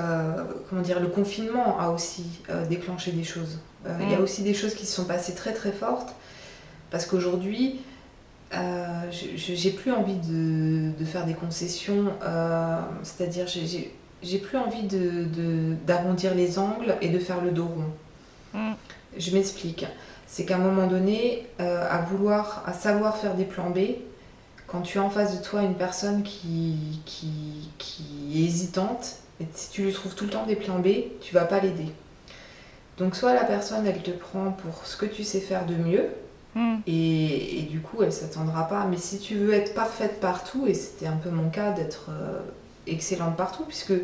Euh, 0.00 0.44
comment 0.68 0.82
dire, 0.82 1.00
le 1.00 1.08
confinement 1.08 1.78
a 1.80 1.90
aussi 1.90 2.24
euh, 2.50 2.66
déclenché 2.66 3.12
des 3.12 3.24
choses. 3.24 3.60
Euh, 3.86 3.96
il 4.02 4.10
y 4.10 4.14
a 4.14 4.20
aussi 4.20 4.42
des 4.42 4.54
choses 4.54 4.74
qui 4.74 4.86
se 4.86 4.94
sont 4.94 5.04
passées 5.04 5.34
très 5.34 5.52
très 5.52 5.72
fortes 5.72 6.14
parce 6.90 7.06
qu'aujourd'hui, 7.06 7.80
euh, 8.54 9.10
j'ai 9.10 9.70
plus 9.70 9.92
envie 9.92 10.16
de, 10.16 11.04
faire 11.04 11.26
des 11.26 11.34
concessions, 11.34 12.12
euh, 12.22 12.80
c'est-à-dire 13.02 13.46
j'ai 13.46 14.38
plus 14.38 14.58
envie 14.58 14.84
d'arrondir 15.86 16.32
de, 16.32 16.36
les 16.36 16.58
angles 16.58 16.96
et 17.02 17.08
de 17.08 17.18
faire 17.18 17.42
le 17.42 17.50
dos 17.50 17.66
rond. 17.66 18.58
Mm. 18.58 18.72
Je 19.16 19.30
m'explique. 19.32 19.86
C'est 20.26 20.44
qu'à 20.44 20.56
un 20.56 20.60
moment 20.60 20.86
donné, 20.86 21.46
euh, 21.60 21.86
à 21.90 22.00
vouloir, 22.02 22.62
à 22.66 22.72
savoir 22.72 23.16
faire 23.16 23.34
des 23.34 23.44
plans 23.44 23.70
B, 23.70 23.78
quand 24.66 24.82
tu 24.82 24.98
as 24.98 25.02
en 25.02 25.10
face 25.10 25.38
de 25.38 25.42
toi 25.42 25.62
une 25.62 25.74
personne 25.74 26.22
qui, 26.22 27.00
qui, 27.06 27.70
qui 27.78 28.04
est 28.34 28.44
hésitante, 28.44 29.16
et 29.40 29.46
si 29.54 29.70
tu 29.70 29.82
lui 29.82 29.92
trouves 29.92 30.14
tout 30.14 30.24
le 30.24 30.30
temps 30.30 30.46
des 30.46 30.56
plans 30.56 30.78
B, 30.78 30.88
tu 31.20 31.34
vas 31.34 31.44
pas 31.44 31.60
l'aider. 31.60 31.86
Donc 32.98 33.14
soit 33.14 33.32
la 33.32 33.44
personne, 33.44 33.86
elle 33.86 34.02
te 34.02 34.10
prend 34.10 34.50
pour 34.50 34.84
ce 34.84 34.96
que 34.96 35.06
tu 35.06 35.22
sais 35.24 35.40
faire 35.40 35.64
de 35.64 35.74
mieux, 35.74 36.08
Mm. 36.54 36.76
Et, 36.86 37.66
du 37.70 37.80
coup, 37.80 38.02
elle 38.02 38.12
s'attendra 38.12 38.68
pas. 38.68 38.86
Mais 38.86 38.96
si 38.96 39.18
tu 39.18 39.36
veux 39.36 39.52
être 39.52 39.74
parfaite 39.74 40.20
partout, 40.20 40.66
et 40.66 40.74
c'était 40.74 41.06
un 41.06 41.16
peu 41.16 41.30
mon 41.30 41.50
cas 41.50 41.72
d'être 41.72 42.06
euh, 42.10 42.40
excellente 42.86 43.36
partout, 43.36 43.64
puisque 43.64 43.94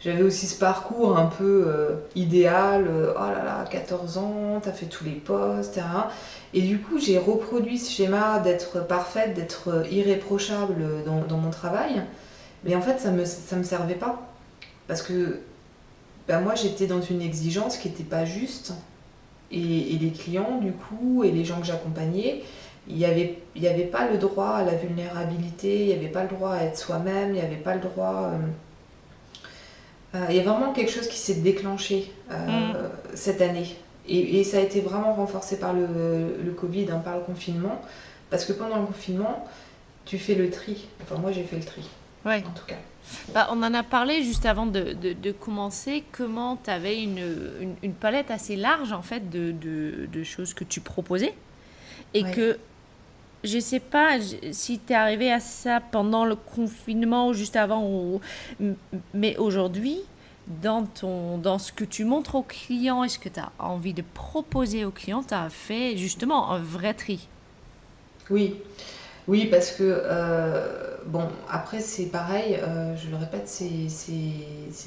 j'avais 0.00 0.22
aussi 0.22 0.46
ce 0.46 0.58
parcours 0.58 1.18
un 1.18 1.26
peu 1.26 1.64
euh, 1.66 1.96
idéal, 2.14 2.86
euh, 2.88 3.12
oh 3.16 3.20
là 3.20 3.44
là, 3.44 3.64
14 3.70 4.18
ans, 4.18 4.60
t'as 4.62 4.72
fait 4.72 4.86
tous 4.86 5.04
les 5.04 5.12
postes, 5.12 5.76
etc. 5.76 5.86
Et 6.54 6.62
du 6.62 6.78
coup, 6.78 6.98
j'ai 6.98 7.18
reproduit 7.18 7.78
ce 7.78 7.90
schéma 7.90 8.38
d'être 8.40 8.86
parfaite, 8.86 9.34
d'être 9.34 9.86
irréprochable 9.90 11.04
dans, 11.04 11.38
mon 11.38 11.50
travail. 11.50 12.02
Mais 12.64 12.74
en 12.74 12.82
fait, 12.82 12.98
ça 12.98 13.10
me, 13.10 13.22
me 13.22 13.62
servait 13.64 13.94
pas. 13.94 14.20
Parce 14.88 15.02
que 15.02 15.40
ben 16.28 16.40
moi, 16.40 16.54
j'étais 16.54 16.86
dans 16.86 17.00
une 17.00 17.22
exigence 17.22 17.76
qui 17.76 17.88
n'était 17.88 18.04
pas 18.04 18.24
juste. 18.24 18.72
Et, 19.52 19.98
les 20.00 20.10
clients, 20.10 20.58
du 20.60 20.72
coup, 20.72 21.24
et 21.24 21.30
les 21.30 21.44
gens 21.44 21.58
que 21.60 21.66
j'accompagnais, 21.66 22.42
il 22.88 22.96
n'y 22.96 23.04
avait, 23.04 23.38
il 23.56 23.62
y 23.62 23.68
avait 23.68 23.84
pas 23.84 24.08
le 24.08 24.18
droit 24.18 24.50
à 24.50 24.64
la 24.64 24.74
vulnérabilité, 24.74 25.82
il 25.82 25.86
n'y 25.88 25.94
avait 25.94 26.08
pas 26.08 26.22
le 26.22 26.28
droit 26.28 26.52
à 26.52 26.62
être 26.62 26.78
soi-même, 26.78 27.30
il 27.30 27.34
n'y 27.34 27.40
avait 27.40 27.56
pas 27.56 27.74
le 27.74 27.80
droit... 27.80 28.30
Euh, 28.32 28.38
euh, 30.16 30.26
il 30.30 30.36
y 30.36 30.40
a 30.40 30.42
vraiment 30.42 30.72
quelque 30.72 30.90
chose 30.90 31.06
qui 31.06 31.18
s'est 31.18 31.36
déclenché 31.36 32.12
euh, 32.30 32.36
mm. 32.46 32.74
cette 33.14 33.40
année. 33.40 33.76
Et, 34.08 34.42
ça 34.42 34.56
a 34.56 34.60
été 34.60 34.80
vraiment 34.80 35.14
renforcé 35.14 35.58
par 35.58 35.72
le, 35.72 35.86
le 36.42 36.50
Covid, 36.52 36.88
hein, 36.90 37.00
par 37.04 37.16
le 37.16 37.22
confinement. 37.22 37.80
Parce 38.28 38.44
que 38.44 38.52
pendant 38.52 38.78
le 38.78 38.86
confinement, 38.86 39.46
tu 40.04 40.18
fais 40.18 40.34
le 40.34 40.50
tri. 40.50 40.88
Enfin, 41.02 41.20
moi, 41.20 41.30
j'ai 41.30 41.44
fait 41.44 41.56
le 41.56 41.64
tri. 41.64 41.88
Ouais. 42.24 42.42
En 42.46 42.50
tout 42.50 42.66
cas. 42.66 42.76
Bah, 43.34 43.48
on 43.50 43.62
en 43.62 43.74
a 43.74 43.82
parlé 43.82 44.22
juste 44.22 44.46
avant 44.46 44.66
de, 44.66 44.92
de, 44.92 45.32
commencer, 45.32 46.04
comment 46.12 46.56
tu 46.62 46.70
avais 46.70 47.02
une, 47.02 47.76
une, 47.82 47.92
palette 47.94 48.30
assez 48.30 48.56
large 48.56 48.92
en 48.92 49.02
fait 49.02 49.30
de, 49.30 49.52
de 49.52 50.22
choses 50.24 50.54
que 50.54 50.64
tu 50.64 50.80
proposais. 50.80 51.34
Et 52.12 52.24
que 52.24 52.58
je 53.44 53.58
sais 53.58 53.80
pas 53.80 54.18
si 54.52 54.78
tu 54.78 54.92
es 54.92 54.96
arrivé 54.96 55.32
à 55.32 55.40
ça 55.40 55.80
pendant 55.80 56.24
le 56.24 56.36
confinement 56.36 57.28
ou 57.28 57.34
juste 57.34 57.56
avant, 57.56 57.84
ou, 57.84 58.20
mais 59.14 59.36
aujourd'hui, 59.38 60.00
dans, 60.62 60.84
ton, 60.84 61.38
dans 61.38 61.58
ce 61.58 61.72
que 61.72 61.84
tu 61.84 62.04
montres 62.04 62.34
aux 62.34 62.42
clients 62.42 63.04
et 63.04 63.08
ce 63.08 63.18
que 63.18 63.28
tu 63.28 63.40
as 63.40 63.52
envie 63.58 63.94
de 63.94 64.02
proposer 64.14 64.84
aux 64.84 64.90
clients, 64.90 65.22
tu 65.22 65.34
as 65.34 65.48
fait 65.48 65.96
justement 65.96 66.50
un 66.50 66.58
vrai 66.58 66.94
tri? 66.94 67.28
Oui. 68.28 68.56
Oui, 69.30 69.46
parce 69.46 69.70
que, 69.70 69.84
euh, 69.84 70.96
bon, 71.06 71.22
après, 71.48 71.78
c'est 71.78 72.06
pareil, 72.06 72.58
euh, 72.60 72.96
je 72.96 73.08
le 73.10 73.16
répète, 73.16 73.46
c'est 73.46 73.86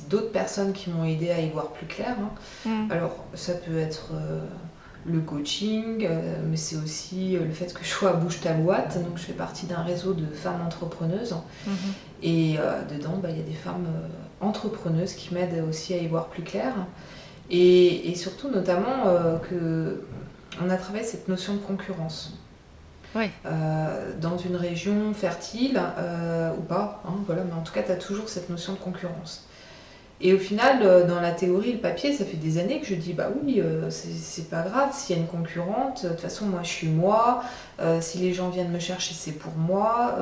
d'autres 0.10 0.34
personnes 0.34 0.74
qui 0.74 0.90
m'ont 0.90 1.06
aidé 1.06 1.32
à 1.32 1.40
y 1.40 1.50
voir 1.50 1.70
plus 1.70 1.86
clair. 1.86 2.18
Hein. 2.20 2.70
Mm. 2.70 2.92
Alors, 2.92 3.24
ça 3.36 3.54
peut 3.54 3.78
être 3.78 4.10
euh, 4.14 4.42
le 5.06 5.22
coaching, 5.22 6.10
mais 6.50 6.58
c'est 6.58 6.76
aussi 6.76 7.38
le 7.38 7.52
fait 7.52 7.74
que 7.74 7.86
je 7.86 7.90
sois 7.90 8.10
à 8.10 8.20
ta 8.44 8.52
boîte. 8.52 9.02
Donc, 9.02 9.16
je 9.16 9.24
fais 9.24 9.32
partie 9.32 9.66
d'un 9.66 9.82
réseau 9.82 10.14
de 10.14 10.26
femmes 10.26 10.62
entrepreneuses. 10.66 11.38
Mm-hmm. 11.66 12.24
Et 12.24 12.58
dedans, 12.94 13.22
bah, 13.24 13.30
il 13.32 13.38
y 13.38 13.42
a 13.42 13.46
des 13.46 13.54
femmes 13.54 13.88
entrepreneuses 14.42 15.14
qui 15.14 15.34
m'aident 15.34 15.64
aussi 15.70 15.94
à 15.94 15.98
y 16.00 16.08
voir 16.08 16.28
plus 16.28 16.44
clair. 16.44 16.74
Et, 17.50 18.10
et 18.10 18.16
surtout, 18.16 18.50
notamment, 18.50 19.06
que 19.50 20.04
on 20.62 20.70
a 20.70 20.76
travaillé 20.76 21.06
cette 21.06 21.30
notion 21.30 21.54
de 21.54 21.60
concurrence. 21.60 22.38
Euh, 23.16 24.12
dans 24.20 24.38
une 24.38 24.56
région 24.56 25.14
fertile 25.14 25.80
euh, 25.98 26.52
ou 26.58 26.62
pas, 26.62 27.02
hein, 27.08 27.14
voilà, 27.28 27.44
mais 27.44 27.54
en 27.54 27.62
tout 27.62 27.74
cas, 27.74 27.84
tu 27.84 27.92
as 27.92 27.96
toujours 27.96 28.28
cette 28.28 28.50
notion 28.50 28.74
de 28.74 28.80
concurrence. 28.80 29.48
Et 30.22 30.34
au 30.34 30.40
final, 30.40 30.80
euh, 30.82 31.06
dans 31.06 31.20
la 31.20 31.32
théorie, 31.32 31.74
le 31.74 31.80
papier, 31.80 32.14
ça 32.14 32.26
fait 32.26 32.38
des 32.38 32.58
années 32.58 32.80
que 32.80 32.88
je 32.88 32.96
dis 32.96 33.14
bah 33.14 33.30
oui, 33.44 33.62
c'est 33.90 34.50
pas 34.50 34.64
grave 34.64 34.90
s'il 34.94 35.16
y 35.16 35.20
a 35.20 35.22
une 35.22 35.28
concurrente. 35.28 36.04
De 36.04 36.10
toute 36.10 36.22
façon, 36.22 36.46
moi, 36.46 36.62
je 36.64 36.70
suis 36.70 36.88
moi. 36.88 37.44
si 38.00 38.18
les 38.20 38.34
gens 38.34 38.50
viennent 38.50 38.72
me 38.72 38.80
chercher, 38.80 39.14
c'est 39.14 39.34
pour 39.34 39.54
moi. 39.54 40.18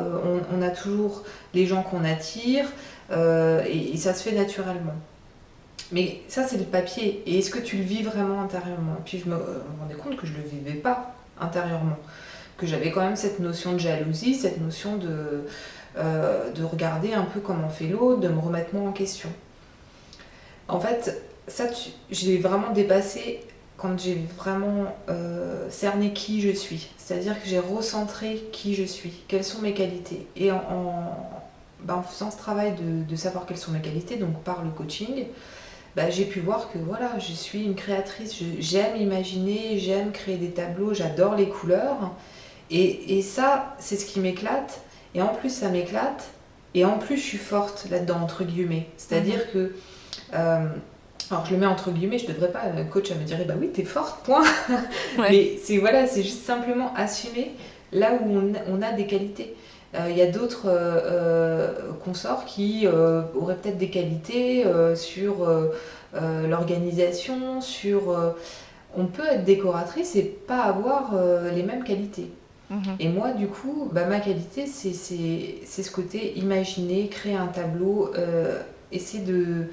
On, 0.51 0.61
a 0.61 0.69
toujours 0.69 1.23
les 1.53 1.65
gens 1.65 1.83
qu'on 1.83 2.03
attire 2.03 2.65
et, 3.11 3.95
ça 3.97 4.13
se 4.13 4.23
fait 4.23 4.35
naturellement. 4.35 4.95
Mais 5.91 6.21
ça, 6.27 6.47
c'est 6.47 6.57
le 6.57 6.65
papier. 6.65 7.21
Et 7.25 7.39
est-ce 7.39 7.51
que 7.51 7.59
tu 7.59 7.77
le 7.77 7.83
vis 7.83 8.01
vraiment 8.01 8.41
intérieurement? 8.41 8.97
Puis 9.05 9.19
je 9.19 9.29
me, 9.29 9.35
me 9.35 9.81
rendais 9.81 9.95
compte 9.95 10.15
que 10.15 10.25
je 10.25 10.33
le 10.33 10.41
vivais 10.41 10.79
pas 10.79 11.13
intérieurement 11.39 11.97
que 12.61 12.67
j'avais 12.67 12.91
quand 12.91 13.01
même 13.01 13.15
cette 13.15 13.39
notion 13.39 13.73
de 13.73 13.79
jalousie, 13.79 14.35
cette 14.35 14.61
notion 14.61 14.95
de, 14.97 15.45
euh, 15.97 16.51
de 16.51 16.63
regarder 16.63 17.13
un 17.13 17.23
peu 17.23 17.39
comment 17.39 17.69
fait 17.69 17.87
l'autre, 17.87 18.19
de 18.19 18.27
me 18.27 18.39
remettre 18.39 18.75
moi 18.75 18.87
en 18.87 18.93
question. 18.93 19.29
En 20.67 20.79
fait, 20.79 21.23
ça, 21.47 21.65
j'ai 22.11 22.37
vraiment 22.37 22.71
dépassé 22.71 23.41
quand 23.77 23.99
j'ai 23.99 24.23
vraiment 24.37 24.95
euh, 25.09 25.67
cerné 25.71 26.13
qui 26.13 26.39
je 26.39 26.51
suis. 26.51 26.91
C'est-à-dire 26.97 27.41
que 27.41 27.49
j'ai 27.49 27.57
recentré 27.57 28.43
qui 28.51 28.75
je 28.75 28.83
suis, 28.83 29.11
quelles 29.27 29.43
sont 29.43 29.59
mes 29.61 29.73
qualités. 29.73 30.27
Et 30.35 30.51
en, 30.51 31.17
ben, 31.81 32.03
faisant 32.03 32.29
ce 32.29 32.37
travail 32.37 32.75
de, 33.09 33.15
savoir 33.15 33.47
quelles 33.47 33.57
sont 33.57 33.71
mes 33.71 33.81
qualités, 33.81 34.17
donc 34.17 34.39
par 34.43 34.63
le 34.63 34.69
coaching, 34.69 35.25
ben, 35.95 36.11
j'ai 36.11 36.25
pu 36.25 36.41
voir 36.41 36.71
que 36.71 36.77
voilà, 36.77 37.17
je 37.17 37.33
suis 37.33 37.63
une 37.63 37.75
créatrice, 37.75 38.35
j'aime 38.59 38.97
imaginer, 38.97 39.79
j'aime 39.79 40.11
créer 40.11 40.37
des 40.37 40.51
tableaux, 40.51 40.93
j'adore 40.93 41.35
les 41.35 41.49
couleurs. 41.49 42.11
Et, 42.71 43.21
ça, 43.21 43.75
c'est 43.79 43.97
ce 43.97 44.05
qui 44.05 44.19
m'éclate. 44.19 44.81
Et 45.13 45.21
en 45.21 45.27
plus, 45.27 45.49
ça 45.49 45.69
m'éclate. 45.69 46.31
Et 46.73 46.85
en 46.85 46.97
plus, 46.97 47.17
je 47.17 47.23
suis 47.23 47.37
forte 47.37 47.87
là-dedans, 47.91 48.19
entre 48.21 48.43
guillemets. 48.43 48.87
C'est-à-dire 48.97 49.39
mhm. 49.39 49.51
que. 49.53 49.75
Euh, 50.33 50.67
alors, 51.29 51.45
je 51.45 51.51
le 51.51 51.57
mets 51.59 51.65
entre 51.65 51.91
guillemets, 51.91 52.17
je 52.17 52.27
devrais 52.27 52.51
pas. 52.51 52.63
Le 52.75 52.83
coach, 52.83 53.09
elle 53.11 53.19
me 53.19 53.23
dirait, 53.23 53.45
bah 53.45 53.53
oui, 53.59 53.69
t'es 53.69 53.83
forte, 53.83 54.23
point. 54.25 54.43
Mais 55.17 55.57
c'est 55.61 55.77
voilà, 55.77 56.07
c'est 56.07 56.23
juste 56.23 56.43
simplement 56.43 56.93
assumer 56.95 57.51
là 57.93 58.13
où 58.21 58.41
on, 58.67 58.81
a 58.81 58.91
des 58.93 59.05
qualités. 59.05 59.55
Euh, 59.95 60.07
il 60.09 60.17
y 60.17 60.21
a 60.21 60.27
d'autres 60.27 60.65
euh, 60.65 61.91
consorts 62.03 62.45
qui 62.45 62.85
auraient 62.87 63.55
peut-être 63.55 63.77
des 63.77 63.89
qualités 63.89 64.65
sur 64.95 65.47
l'organisation, 66.13 67.61
sur 67.61 68.13
on 68.95 69.05
peut 69.05 69.25
être 69.25 69.45
décoratrice 69.45 70.15
et 70.15 70.23
pas 70.23 70.61
avoir 70.63 71.11
euh, 71.15 71.51
les 71.51 71.63
mêmes 71.63 71.83
qualités. 71.83 72.29
Mhm. 72.71 72.95
Et 72.99 73.09
moi, 73.09 73.31
du 73.33 73.47
coup, 73.47 73.89
bah, 73.91 74.05
ma 74.05 74.19
qualité, 74.19 74.65
c'est 74.65 74.93
ce 74.93 75.91
côté 75.91 76.37
imaginer, 76.39 77.09
créer 77.09 77.35
un 77.35 77.47
tableau, 77.47 78.11
euh, 78.15 78.61
essayer 78.93 79.23
de, 79.23 79.67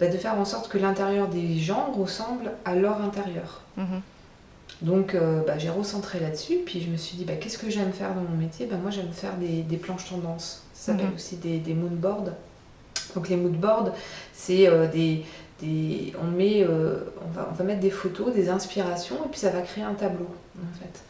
bah, 0.00 0.08
de 0.08 0.16
faire 0.16 0.38
en 0.38 0.46
sorte 0.46 0.68
que 0.68 0.78
l'intérieur 0.78 1.28
des 1.28 1.58
gens 1.58 1.92
ressemble 1.92 2.52
à 2.64 2.74
leur 2.76 3.02
intérieur. 3.02 3.62
Mhm. 3.76 4.00
Donc, 4.82 5.14
euh, 5.14 5.42
bah, 5.46 5.58
j'ai 5.58 5.70
recentré 5.70 6.18
là-dessus, 6.20 6.56
puis 6.64 6.80
je 6.80 6.90
me 6.90 6.96
suis 6.96 7.16
dit, 7.16 7.24
bah, 7.24 7.34
qu'est-ce 7.34 7.58
que 7.58 7.70
j'aime 7.70 7.92
faire 7.92 8.14
dans 8.14 8.22
mon 8.22 8.36
métier? 8.36 8.66
Bah, 8.66 8.76
Moi, 8.80 8.90
j'aime 8.90 9.12
faire 9.12 9.36
des, 9.36 9.62
des 9.62 9.76
planches 9.76 10.08
tendance. 10.08 10.62
Ça 10.74 10.92
s'appelle 10.92 11.08
Mhm. 11.08 11.14
aussi 11.14 11.36
des, 11.36 11.58
des 11.58 11.74
moodboards. 11.74 12.30
Donc, 13.14 13.28
les 13.28 13.36
moodboards, 13.36 13.90
c'est 14.32 14.66
euh, 14.68 14.88
des, 14.88 15.24
des- 15.60 16.12
On, 16.22 16.26
met, 16.26 16.62
euh, 16.64 17.04
on, 17.24 17.28
va, 17.30 17.48
on 17.50 17.54
va 17.54 17.64
mettre 17.64 17.80
des 17.80 17.90
photos, 17.90 18.34
des 18.34 18.48
inspirations, 18.48 19.24
et 19.24 19.28
puis 19.30 19.40
ça 19.40 19.50
va 19.50 19.60
créer 19.60 19.84
un 19.84 19.94
tableau, 19.94 20.28
en 20.58 20.78
fait. 20.80 21.02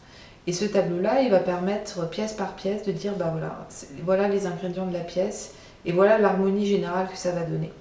Et 0.47 0.53
ce 0.53 0.65
tableau-là, 0.65 1.21
il 1.21 1.31
va 1.31 1.39
permettre, 1.39 2.07
pièce 2.09 2.33
par 2.33 2.55
pièce, 2.55 2.83
de 2.83 2.91
dire, 2.91 3.13
bah 3.13 3.29
voilà, 3.31 3.67
voilà 4.03 4.27
les 4.27 4.45
ingrédients 4.45 4.85
de 4.85 4.93
la 4.93 4.99
pièce, 4.99 5.53
et 5.85 5.91
voilà 5.91 6.17
l'harmonie 6.19 6.65
générale 6.67 7.07
que 7.11 7.17
ça 7.17 7.31
va 7.31 7.41
donner. 7.41 7.71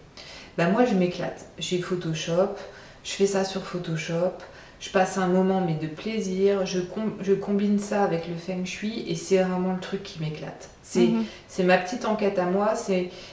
Bah, 0.57 0.68
moi, 0.68 0.85
je 0.85 0.94
m'éclate. 0.94 1.46
J'ai 1.59 1.79
Photoshop, 1.79 2.55
je 3.05 3.11
fais 3.11 3.27
ça 3.27 3.44
sur 3.44 3.62
Photoshop, 3.64 4.33
je 4.81 4.90
passe 4.90 5.18
un 5.18 5.27
moment 5.29 5.62
mais 5.62 5.74
de 5.74 5.87
plaisir, 5.87 6.66
je, 6.66 6.81
com- 6.81 7.14
je 7.20 7.33
combine 7.33 7.79
ça 7.79 8.03
avec 8.03 8.29
le 8.29 8.35
feng 8.37 8.64
shui 8.64 9.05
et 9.09 9.14
c'est 9.14 9.38
vraiment 9.38 9.72
le 9.72 9.81
truc 9.81 10.03
qui 10.03 10.20
m'éclate. 10.20 10.68
C'est 10.83 11.09
Mhm. 11.09 11.66
ma 11.66 11.79
petite 11.79 12.05
enquête 12.05 12.38
à 12.38 12.44
moi, 12.44 12.74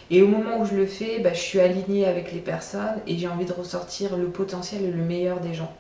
et 0.10 0.22
au 0.22 0.28
moment 0.28 0.60
où 0.62 0.66
je 0.66 0.76
le 0.76 0.86
fais, 0.86 1.20
bah, 1.20 1.34
je 1.34 1.40
suis 1.40 1.60
alignée 1.60 2.06
avec 2.06 2.32
les 2.32 2.40
personnes 2.40 3.00
et 3.08 3.18
j'ai 3.18 3.28
envie 3.28 3.46
de 3.46 3.54
ressortir 3.54 4.18
le 4.18 4.28
potentiel 4.28 4.84
et 4.84 4.92
le 4.92 5.04
meilleur 5.04 5.40
des 5.42 5.54
gens. 5.54 5.72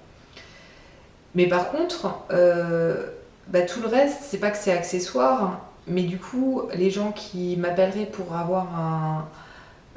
Mais 1.36 1.48
par 1.48 1.72
contre, 1.72 2.14
euh, 2.32 3.08
bah, 3.48 3.62
tout 3.62 3.82
le 3.82 3.88
reste, 3.88 4.20
c'est 4.24 4.38
pas 4.40 4.52
que 4.52 4.58
c'est 4.58 4.72
accessoire, 4.72 5.62
mais 5.88 6.04
du 6.04 6.18
coup, 6.18 6.64
les 6.74 6.90
gens 6.92 7.12
qui 7.12 7.58
m'appelleraient 7.58 8.06
pour 8.06 8.36
avoir 8.36 8.76
un 8.80 9.28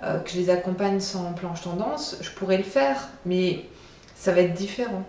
euh, 0.02 0.18
que 0.18 0.30
je 0.30 0.36
les 0.38 0.50
accompagne 0.50 1.00
sans 1.00 1.32
planche 1.32 1.62
tendance, 1.62 2.16
je 2.20 2.30
pourrais 2.30 2.56
le 2.56 2.64
faire, 2.64 3.08
mais 3.24 3.64
ça 4.14 4.32
va 4.32 4.40
être 4.40 4.54
différent. 4.54 5.04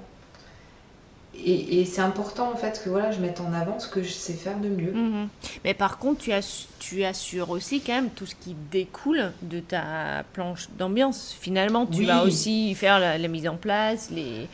Et, 1.43 1.81
et 1.81 1.85
c'est 1.85 2.01
important 2.01 2.51
en 2.51 2.55
fait 2.55 2.81
que 2.83 2.89
voilà, 2.89 3.11
je 3.11 3.19
mette 3.19 3.39
en 3.41 3.53
avant 3.53 3.79
ce 3.79 3.87
que 3.87 4.01
je 4.01 4.09
sais 4.09 4.33
faire 4.33 4.57
de 4.59 4.69
mieux. 4.69 4.91
Mhm. 4.93 5.27
Mais 5.63 5.73
par 5.73 5.97
contre, 5.97 6.21
tu, 6.21 6.31
assu- 6.31 6.67
tu 6.79 7.03
assures 7.03 7.49
aussi 7.49 7.81
quand 7.81 7.93
même 7.93 8.09
tout 8.09 8.25
ce 8.25 8.35
qui 8.35 8.55
découle 8.71 9.31
de 9.41 9.59
ta 9.59 10.23
planche 10.33 10.67
d'ambiance. 10.77 11.35
Finalement, 11.39 11.85
tu 11.85 11.99
Oui. 11.99 12.05
vas 12.05 12.23
aussi 12.23 12.73
faire 12.75 12.99
la, 12.99 13.17
la 13.17 13.27
mise 13.27 13.47
en 13.47 13.55
place, 13.55 14.09
les, 14.11 14.47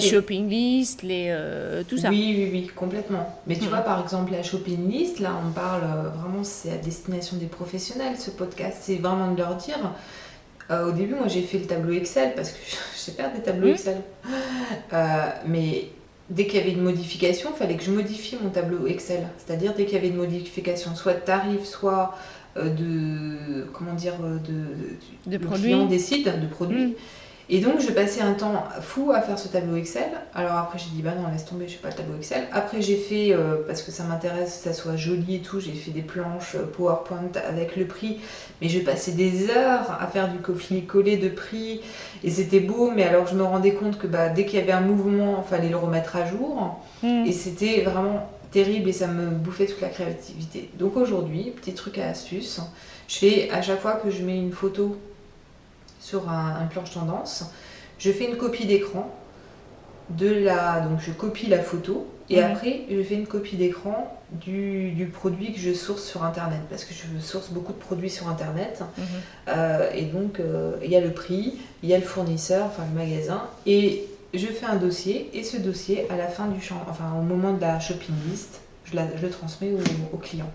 shopping 0.00 0.48
lists, 0.48 1.02
les, 1.02 1.28
euh, 1.30 1.82
tout 1.88 1.96
ça. 1.98 2.10
Oui, 2.10 2.34
oui, 2.36 2.48
oui, 2.52 2.66
complètement. 2.74 3.40
Mais 3.46 3.54
tu 3.56 3.62
Mhm. 3.64 3.68
vois, 3.70 3.78
par 3.80 4.02
exemple, 4.02 4.32
la 4.32 4.42
shopping 4.42 4.90
list, 4.90 5.20
là, 5.20 5.32
on 5.46 5.52
parle 5.52 5.82
euh, 5.84 6.08
vraiment, 6.10 6.44
c'est 6.44 6.70
à 6.72 6.76
destination 6.76 7.36
des 7.38 7.46
professionnels, 7.46 8.18
ce 8.18 8.30
podcast. 8.30 8.78
C'est 8.82 8.96
vraiment 8.96 9.32
de 9.32 9.38
leur 9.38 9.56
dire. 9.56 9.78
euh, 10.70 10.88
au 10.88 10.92
début, 10.92 11.14
moi, 11.14 11.28
j'ai 11.28 11.42
fait 11.42 11.58
le 11.58 11.66
tableau 11.66 11.92
Excel 11.92 12.34
parce 12.34 12.50
que 12.50 12.58
je 12.94 12.98
sais 12.98 13.12
faire 13.12 13.32
des 13.32 13.40
tableaux 13.40 13.68
Mhm. 13.68 13.72
Excel. 13.74 14.02
Euh, 14.92 15.26
mais 15.46 15.88
dès 16.30 16.46
qu'il 16.46 16.58
y 16.58 16.62
avait 16.62 16.72
une 16.72 16.82
modification, 16.82 17.50
il 17.54 17.58
fallait 17.58 17.76
que 17.76 17.84
je 17.84 17.90
modifie 17.90 18.36
mon 18.42 18.50
tableau 18.50 18.86
Excel. 18.86 19.28
C'est-à-dire, 19.38 19.74
dès 19.74 19.84
qu'il 19.84 19.94
y 19.94 19.98
avait 19.98 20.08
une 20.08 20.16
modification, 20.16 20.94
soit 20.94 21.14
de 21.14 21.20
tarif, 21.20 21.64
soit 21.64 22.14
euh, 22.56 22.70
de. 22.70 23.66
Comment 23.72 23.94
dire 23.94 24.14
euh, 24.22 24.38
De, 24.38 25.30
De 25.30 25.42
le 25.42 25.48
client 25.48 25.86
décide 25.86 26.40
de 26.40 26.46
produits. 26.46 26.86
Mhm. 26.86 26.94
Et 27.48 27.60
donc, 27.60 27.80
je 27.80 27.90
passais 27.92 28.20
un 28.20 28.34
temps 28.34 28.64
fou 28.80 29.12
à 29.12 29.20
faire 29.20 29.38
ce 29.38 29.46
tableau 29.46 29.76
Excel. 29.76 30.08
Alors 30.34 30.56
après, 30.56 30.78
j'ai 30.78 30.90
dit, 30.90 31.02
bah 31.02 31.12
non, 31.16 31.30
laisse 31.30 31.44
tomber, 31.44 31.68
je 31.68 31.74
fais 31.74 31.82
pas 31.82 31.90
le 31.90 31.94
tableau 31.94 32.16
Excel. 32.16 32.48
Après, 32.52 32.82
j'ai 32.82 32.96
fait, 32.96 33.32
euh, 33.32 33.58
parce 33.66 33.82
que 33.82 33.92
ça 33.92 34.02
m'intéresse, 34.02 34.58
que 34.58 34.64
ça 34.64 34.72
soit 34.72 34.96
joli 34.96 35.36
et 35.36 35.40
tout, 35.40 35.60
j'ai 35.60 35.72
fait 35.72 35.92
des 35.92 36.02
planches 36.02 36.56
euh, 36.56 36.66
PowerPoint 36.66 37.30
avec 37.48 37.76
le 37.76 37.86
prix. 37.86 38.18
Mais 38.60 38.68
je 38.68 38.80
passais 38.80 39.12
des 39.12 39.48
heures 39.50 39.96
à 40.00 40.06
faire 40.08 40.32
du 40.32 40.38
copier-coller 40.38 41.18
de 41.18 41.28
prix. 41.28 41.82
Et 42.24 42.30
c'était 42.30 42.60
beau, 42.60 42.90
mais 42.90 43.04
alors 43.04 43.26
je 43.28 43.36
me 43.36 43.44
rendais 43.44 43.74
compte 43.74 43.98
que 43.98 44.08
bah, 44.08 44.28
dès 44.28 44.44
qu'il 44.44 44.58
y 44.58 44.62
avait 44.62 44.72
un 44.72 44.80
mouvement, 44.80 45.44
il 45.46 45.48
fallait 45.48 45.68
le 45.68 45.76
remettre 45.76 46.16
à 46.16 46.26
jour. 46.26 46.80
Mhm. 47.02 47.26
Et 47.26 47.32
c'était 47.32 47.82
vraiment 47.82 48.28
terrible 48.50 48.88
et 48.88 48.92
ça 48.92 49.06
me 49.06 49.30
bouffait 49.30 49.66
toute 49.66 49.80
la 49.80 49.88
créativité. 49.88 50.70
Donc 50.78 50.96
aujourd'hui, 50.96 51.52
petit 51.54 51.74
truc 51.74 51.98
à 51.98 52.08
astuce, 52.08 52.60
je 53.06 53.16
fais 53.18 53.50
à 53.50 53.62
chaque 53.62 53.80
fois 53.80 53.92
que 53.94 54.10
je 54.10 54.22
mets 54.22 54.38
une 54.38 54.52
photo 54.52 54.96
sur 56.06 56.28
un, 56.30 56.56
un 56.62 56.66
planche 56.66 56.90
tendance, 56.92 57.44
je 57.98 58.10
fais 58.12 58.26
une 58.30 58.36
copie 58.36 58.66
d'écran 58.66 59.10
de 60.10 60.30
la. 60.30 60.80
Donc 60.80 61.00
je 61.00 61.10
copie 61.10 61.48
la 61.48 61.58
photo 61.60 62.06
et 62.30 62.36
Mhm. 62.40 62.44
après 62.52 62.82
je 62.90 63.02
fais 63.02 63.14
une 63.16 63.26
copie 63.26 63.56
d'écran 63.56 64.12
du, 64.30 64.90
du 64.92 65.06
produit 65.06 65.52
que 65.52 65.58
je 65.58 65.72
source 65.72 66.04
sur 66.04 66.22
internet 66.24 66.60
parce 66.70 66.84
que 66.84 66.92
je 66.94 67.20
source 67.20 67.48
beaucoup 67.50 67.72
de 67.72 67.78
produits 67.78 68.10
sur 68.10 68.28
internet. 68.28 68.82
Mhm. 68.98 69.04
Euh, 69.48 69.90
et 69.94 70.02
donc, 70.02 70.38
euh, 70.38 70.76
il 70.84 70.90
y 70.90 70.96
a 70.96 71.00
le 71.00 71.10
prix, 71.12 71.54
il 71.82 71.88
y 71.88 71.94
a 71.94 71.98
le 71.98 72.04
fournisseur, 72.04 72.66
enfin 72.66 72.82
le 72.92 73.00
magasin, 73.00 73.42
et 73.66 74.04
je 74.34 74.46
fais 74.46 74.66
un 74.66 74.76
dossier, 74.76 75.30
et 75.34 75.42
ce 75.42 75.56
dossier, 75.56 76.06
à 76.10 76.16
la 76.16 76.28
fin 76.28 76.46
du 76.48 76.60
champ, 76.60 76.80
enfin 76.88 77.12
au 77.18 77.22
moment 77.22 77.52
de 77.52 77.60
la 77.60 77.80
shopping 77.80 78.14
list, 78.30 78.60
je, 78.84 78.94
la- 78.94 79.08
je 79.16 79.22
le 79.22 79.30
transmets 79.30 79.72
au, 79.72 80.14
au 80.14 80.18
client. 80.18 80.50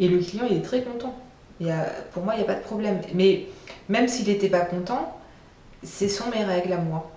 Et 0.00 0.08
le 0.08 0.18
client, 0.18 0.44
il 0.50 0.56
est 0.56 0.62
très 0.62 0.82
content. 0.82 1.14
Il 1.60 1.66
y 1.66 1.70
a- 1.70 1.86
pour 2.12 2.22
moi, 2.24 2.34
il 2.34 2.38
n'y 2.38 2.44
a 2.44 2.46
pas 2.46 2.54
de 2.54 2.62
problème. 2.64 3.00
Mais 3.14 3.46
même 3.88 4.08
s'il 4.08 4.26
n'était 4.28 4.48
pas 4.48 4.60
content, 4.60 5.16
ce 5.82 6.08
sont 6.08 6.30
mes 6.30 6.44
règles 6.44 6.72
à 6.72 6.78
moi. 6.78 7.10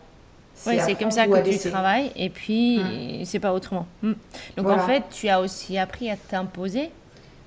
Oui, 0.65 0.77
c'est 0.84 0.95
comme 0.95 1.12
ça 1.12 1.27
que 1.27 1.38
tu 1.43 1.51
laisser. 1.51 1.69
travailles 1.69 2.12
et 2.15 2.30
puis 2.30 2.82
c'est 3.25 3.39
pas 3.39 3.53
autrement. 3.53 3.86
Mm. 4.01 4.13
Donc 4.58 4.65
Voilà. 4.65 4.84
en 4.84 4.88
fait, 4.88 5.03
tu 5.12 5.30
as 5.30 5.39
aussi 5.39 5.77
appris 5.77 6.10
à 6.10 6.15
t'imposer 6.17 6.89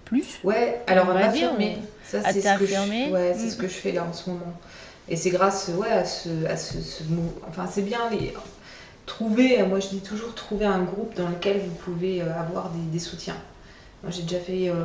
plus. 0.05 0.39
Ouais, 0.45 0.81
alors 0.87 1.07
On 1.11 1.15
va 1.15 1.29
dire, 1.29 1.53
m'affirmer. 1.53 1.79
Ça, 2.05 2.19
à 2.25 2.33
c'est 2.33 2.41
ce 2.41 2.49
que 2.59 2.67
je, 2.67 2.73
t'affirmer. 2.73 3.11
ouais, 3.11 3.35
c'est 3.37 3.47
Mm. 3.47 3.51
ce 3.51 3.57
que 3.57 3.67
je 3.69 3.73
fais 3.75 3.93
là 3.93 4.05
en 4.09 4.13
ce 4.13 4.31
moment. 4.31 4.53
Et 5.09 5.17
c'est 5.17 5.31
grâce 5.31 5.71
ouais, 5.77 5.91
à 5.91 6.05
ce, 6.05 6.29
à 6.47 6.57
ce, 6.57 6.81
ce 6.81 7.03
mou- 7.05 7.33
Enfin, 7.49 7.67
c'est 7.71 7.83
bien 7.83 7.99
les... 8.13 8.33
trouver, 9.07 9.61
moi 9.65 9.81
je 9.81 9.89
dis 9.89 10.01
toujours 10.01 10.35
trouver 10.35 10.67
un 10.67 10.83
groupe 10.83 11.15
dans 11.17 11.29
lequel 11.29 11.59
vous 11.61 11.75
pouvez 11.75 12.23
euh, 12.23 12.27
avoir 12.39 12.71
des, 12.71 12.81
des 12.93 12.99
soutiens. 13.01 13.37
Moi 14.05 14.13
j'ai 14.13 14.23
déjà 14.23 14.39
fait 14.39 14.69
euh, 14.69 14.85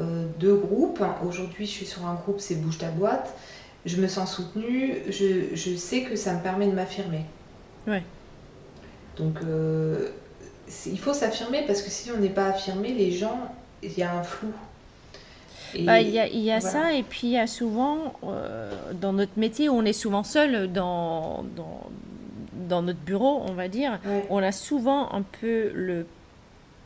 euh, 0.00 0.26
deux 0.38 0.54
groupes. 0.54 1.02
Aujourd'hui 1.26 1.64
je 1.66 1.70
suis 1.70 1.86
sur 1.86 2.06
un 2.06 2.14
groupe, 2.14 2.40
c'est 2.40 2.56
Bouge 2.56 2.76
ta 2.78 2.88
boîte. 2.88 3.32
Je 3.86 4.00
me 4.00 4.08
sens 4.08 4.34
soutenue, 4.34 5.02
je, 5.10 5.54
je 5.54 5.76
sais 5.76 6.02
que 6.02 6.16
ça 6.16 6.34
me 6.34 6.42
permet 6.42 6.66
de 6.66 6.72
m'affirmer. 6.72 7.24
Ouais. 7.86 8.02
Donc 9.18 9.36
euh, 9.44 10.08
il 10.86 10.98
faut 10.98 11.12
s'affirmer 11.14 11.62
parce 11.66 11.82
que 11.82 11.90
si 11.90 12.10
on 12.10 12.18
n'est 12.18 12.30
pas 12.30 12.46
affirmé, 12.46 12.92
les 12.92 13.12
gens, 13.12 13.38
il 13.82 13.96
y 13.96 14.02
a 14.02 14.12
un 14.16 14.22
flou. 14.22 14.52
Bah, 15.80 16.00
Il 16.00 16.10
y 16.10 16.18
a, 16.18 16.28
y 16.28 16.50
a 16.50 16.60
voilà. 16.60 16.72
ça, 16.72 16.92
et 16.94 17.02
puis 17.02 17.20
il 17.28 17.30
y 17.32 17.38
a 17.38 17.46
souvent, 17.46 18.14
euh, 18.24 18.72
dans 19.00 19.12
notre 19.12 19.36
métier, 19.36 19.68
on 19.68 19.84
est 19.84 19.92
souvent 19.92 20.22
seul 20.24 20.72
dans, 20.72 21.44
dans, 21.56 21.90
dans 22.68 22.82
notre 22.82 23.00
bureau, 23.00 23.42
on 23.46 23.52
va 23.52 23.68
dire. 23.68 23.98
Ouais. 24.06 24.24
On 24.30 24.42
a 24.42 24.52
souvent 24.52 25.12
un 25.12 25.22
peu 25.22 25.70
le, 25.74 26.06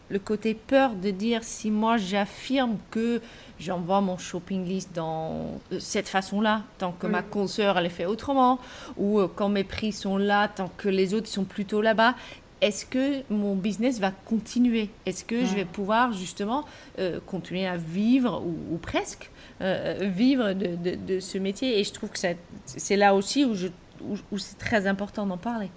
le 0.08 0.18
côté 0.18 0.54
peur 0.54 0.92
de 0.94 1.10
dire 1.10 1.44
si 1.44 1.70
moi 1.70 1.98
j'affirme 1.98 2.76
que 2.90 3.20
j'envoie 3.60 4.00
mon 4.00 4.18
shopping 4.18 4.64
list 4.66 4.90
dans 4.94 5.58
de 5.70 5.78
cette 5.78 6.08
façon-là, 6.08 6.62
tant 6.78 6.92
que 6.92 7.06
Oui. 7.06 7.12
ma 7.12 7.22
consoeur 7.22 7.78
elle 7.78 7.90
fait 7.90 8.06
autrement, 8.06 8.58
ou 8.96 9.18
euh, 9.20 9.28
quand 9.34 9.48
mes 9.48 9.64
prix 9.64 9.92
sont 9.92 10.16
là, 10.16 10.48
tant 10.48 10.70
que 10.76 10.88
les 10.88 11.14
autres 11.14 11.28
sont 11.28 11.44
plutôt 11.44 11.80
là-bas, 11.80 12.14
est-ce 12.60 12.84
que 12.86 13.22
mon 13.30 13.54
business 13.54 14.00
va 14.00 14.10
continuer? 14.10 14.90
Est-ce 15.06 15.24
que 15.24 15.44
je 15.44 15.52
Mm. 15.52 15.56
vais 15.56 15.64
pouvoir 15.64 16.12
justement 16.12 16.64
euh, 16.98 17.20
continuer 17.24 17.66
à 17.66 17.76
vivre, 17.76 18.42
ou, 18.44 18.74
ou 18.74 18.78
presque, 18.78 19.30
euh, 19.60 20.08
vivre 20.12 20.52
de, 20.54 20.74
de- 20.74 20.96
de 20.96 21.20
ce 21.20 21.38
métier? 21.38 21.78
Et 21.78 21.84
je 21.84 21.92
trouve 21.92 22.10
que 22.10 22.18
c'est 22.66 22.96
là 22.96 23.14
aussi 23.14 23.44
où, 23.44 23.54
je, 23.54 23.68
où, 24.02 24.16
où 24.32 24.38
c'est 24.38 24.58
très 24.58 24.86
important 24.88 25.24
d'en 25.26 25.36
parler. 25.36 25.68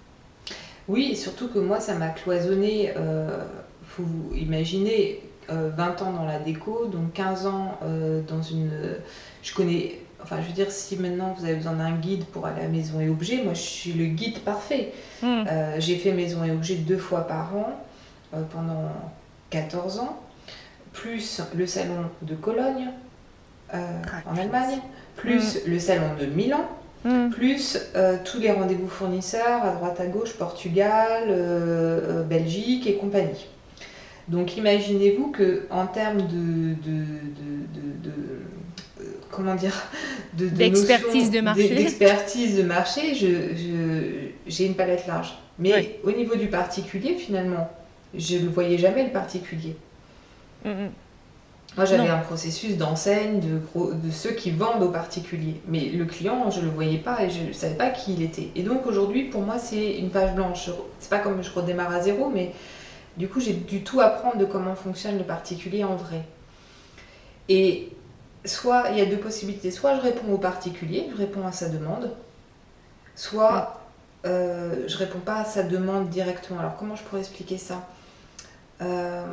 Oui, 0.88 1.10
et 1.12 1.14
surtout 1.14 1.46
que 1.48 1.60
moi, 1.60 1.78
ça 1.78 1.94
m'a 1.94 2.08
cloisonné. 2.08 2.92
Euh, 2.96 3.44
vous 3.98 4.34
imaginer 4.34 5.20
euh, 5.22 5.26
20 5.52 6.02
ans 6.02 6.12
dans 6.12 6.24
la 6.24 6.38
déco, 6.38 6.86
donc 6.86 7.12
15 7.12 7.46
ans 7.46 7.78
euh, 7.84 8.22
dans 8.26 8.42
une. 8.42 8.70
Je 9.42 9.54
connais. 9.54 9.98
Enfin, 10.22 10.36
je 10.40 10.46
veux 10.46 10.52
dire, 10.52 10.70
si 10.70 10.96
maintenant 10.96 11.34
vous 11.36 11.44
avez 11.44 11.56
besoin 11.56 11.72
d'un 11.72 11.92
guide 11.92 12.24
pour 12.26 12.46
aller 12.46 12.62
à 12.62 12.68
Maison 12.68 13.00
et 13.00 13.08
Objets, 13.08 13.42
moi 13.42 13.54
je 13.54 13.60
suis 13.62 13.92
le 13.92 14.06
guide 14.06 14.38
parfait. 14.40 14.92
Mm. 15.22 15.26
Euh, 15.26 15.76
J'ai 15.78 15.96
fait 15.96 16.12
Maison 16.12 16.44
et 16.44 16.52
Objets 16.52 16.76
deux 16.76 16.98
fois 16.98 17.26
par 17.26 17.56
an 17.56 17.72
euh, 18.34 18.42
pendant 18.52 18.92
14 19.50 19.98
ans, 19.98 20.20
plus 20.92 21.40
le 21.56 21.66
salon 21.66 22.04
de 22.22 22.34
Cologne 22.36 22.90
euh, 23.74 23.78
Ah, 24.06 24.30
en 24.30 24.36
Allemagne, 24.36 24.78
plus 25.16 25.66
le 25.66 25.78
salon 25.78 26.14
de 26.20 26.26
Milan 26.26 26.68
Mm. 27.04 27.30
plus 27.30 27.78
euh, 27.96 28.16
tous 28.24 28.38
les 28.38 28.52
rendez-vous 28.52 28.86
fournisseurs 28.86 29.64
à 29.64 29.72
droite 29.72 29.98
à 29.98 30.06
gauche, 30.06 30.34
Portugal, 30.34 31.24
euh, 31.28 32.20
euh, 32.20 32.22
Belgique 32.22 32.86
et 32.86 32.94
compagnie. 32.94 33.48
Donc 34.32 34.56
imaginez-vous 34.56 35.30
que 35.30 35.66
en 35.70 35.86
termes 35.86 36.22
de, 36.22 36.74
de, 36.84 36.98
de- 37.00 37.80
de- 37.80 38.10
de- 38.10 38.12
comment 39.30 39.54
dire 39.54 39.74
de, 40.38 40.46
de 40.48 40.50
D'expertise 40.54 41.30
de 41.30 41.40
marché. 41.40 41.68
d'e- 41.68 41.74
d'expertise 41.76 42.56
de 42.56 42.62
marché, 42.62 43.14
je- 43.14 43.54
je- 43.54 44.28
j'ai 44.46 44.66
une 44.66 44.74
palette 44.74 45.06
large. 45.06 45.34
Mais 45.58 46.00
au 46.02 46.12
niveau 46.12 46.34
du 46.34 46.46
particulier, 46.48 47.14
finalement, 47.14 47.70
je 48.14 48.36
ne 48.38 48.48
voyais 48.48 48.78
jamais 48.78 49.04
le 49.04 49.10
particulier. 49.10 49.76
Mm, 50.64 50.70
mm. 50.70 50.90
Moi, 51.76 51.86
j'avais 51.86 52.08
un 52.08 52.18
processus 52.18 52.76
d'enseigne 52.76 53.40
de, 53.40 53.60
de 53.94 54.10
ceux 54.10 54.32
qui 54.32 54.50
vendent 54.50 54.82
aux 54.82 54.90
particuliers. 54.90 55.58
Mais 55.68 55.86
le 55.88 56.04
client, 56.04 56.50
je 56.50 56.60
ne 56.60 56.66
le 56.66 56.70
voyais 56.70 56.98
pas 56.98 57.22
et 57.24 57.30
je 57.30 57.40
ne 57.48 57.52
savais 57.52 57.74
pas 57.76 57.88
qui 57.90 58.12
il 58.14 58.22
était. 58.22 58.48
Et 58.56 58.62
donc 58.62 58.86
aujourd'hui, 58.86 59.24
pour 59.24 59.40
moi, 59.42 59.58
c'est 59.58 59.96
une 59.98 60.10
page 60.10 60.34
blanche. 60.34 60.68
C'est 61.00 61.08
pas 61.10 61.18
comme 61.18 61.42
je 61.42 61.50
redémarre 61.50 61.90
à 61.94 62.00
zéro, 62.02 62.30
mais 62.34 62.52
du 63.16 63.28
coup, 63.28 63.40
j'ai 63.40 63.52
du 63.52 63.82
tout 63.84 64.00
apprendre 64.00 64.38
de 64.38 64.44
comment 64.44 64.74
fonctionne 64.74 65.18
le 65.18 65.24
particulier 65.24 65.84
en 65.84 65.96
vrai. 65.96 66.22
Et 67.48 67.90
soit, 68.44 68.90
il 68.90 68.98
y 68.98 69.00
a 69.00 69.06
deux 69.06 69.18
possibilités. 69.18 69.70
Soit 69.70 69.96
je 69.96 70.00
réponds 70.00 70.32
au 70.32 70.38
particulier, 70.38 71.08
je 71.10 71.16
réponds 71.16 71.46
à 71.46 71.52
sa 71.52 71.68
demande. 71.68 72.10
Soit 73.14 73.80
euh, 74.24 74.84
je 74.86 74.96
réponds 74.96 75.20
pas 75.20 75.36
à 75.40 75.44
sa 75.44 75.62
demande 75.62 76.08
directement. 76.08 76.60
Alors, 76.60 76.76
comment 76.76 76.96
je 76.96 77.02
pourrais 77.02 77.20
expliquer 77.20 77.58
ça? 77.58 77.86
Euh, 78.80 79.24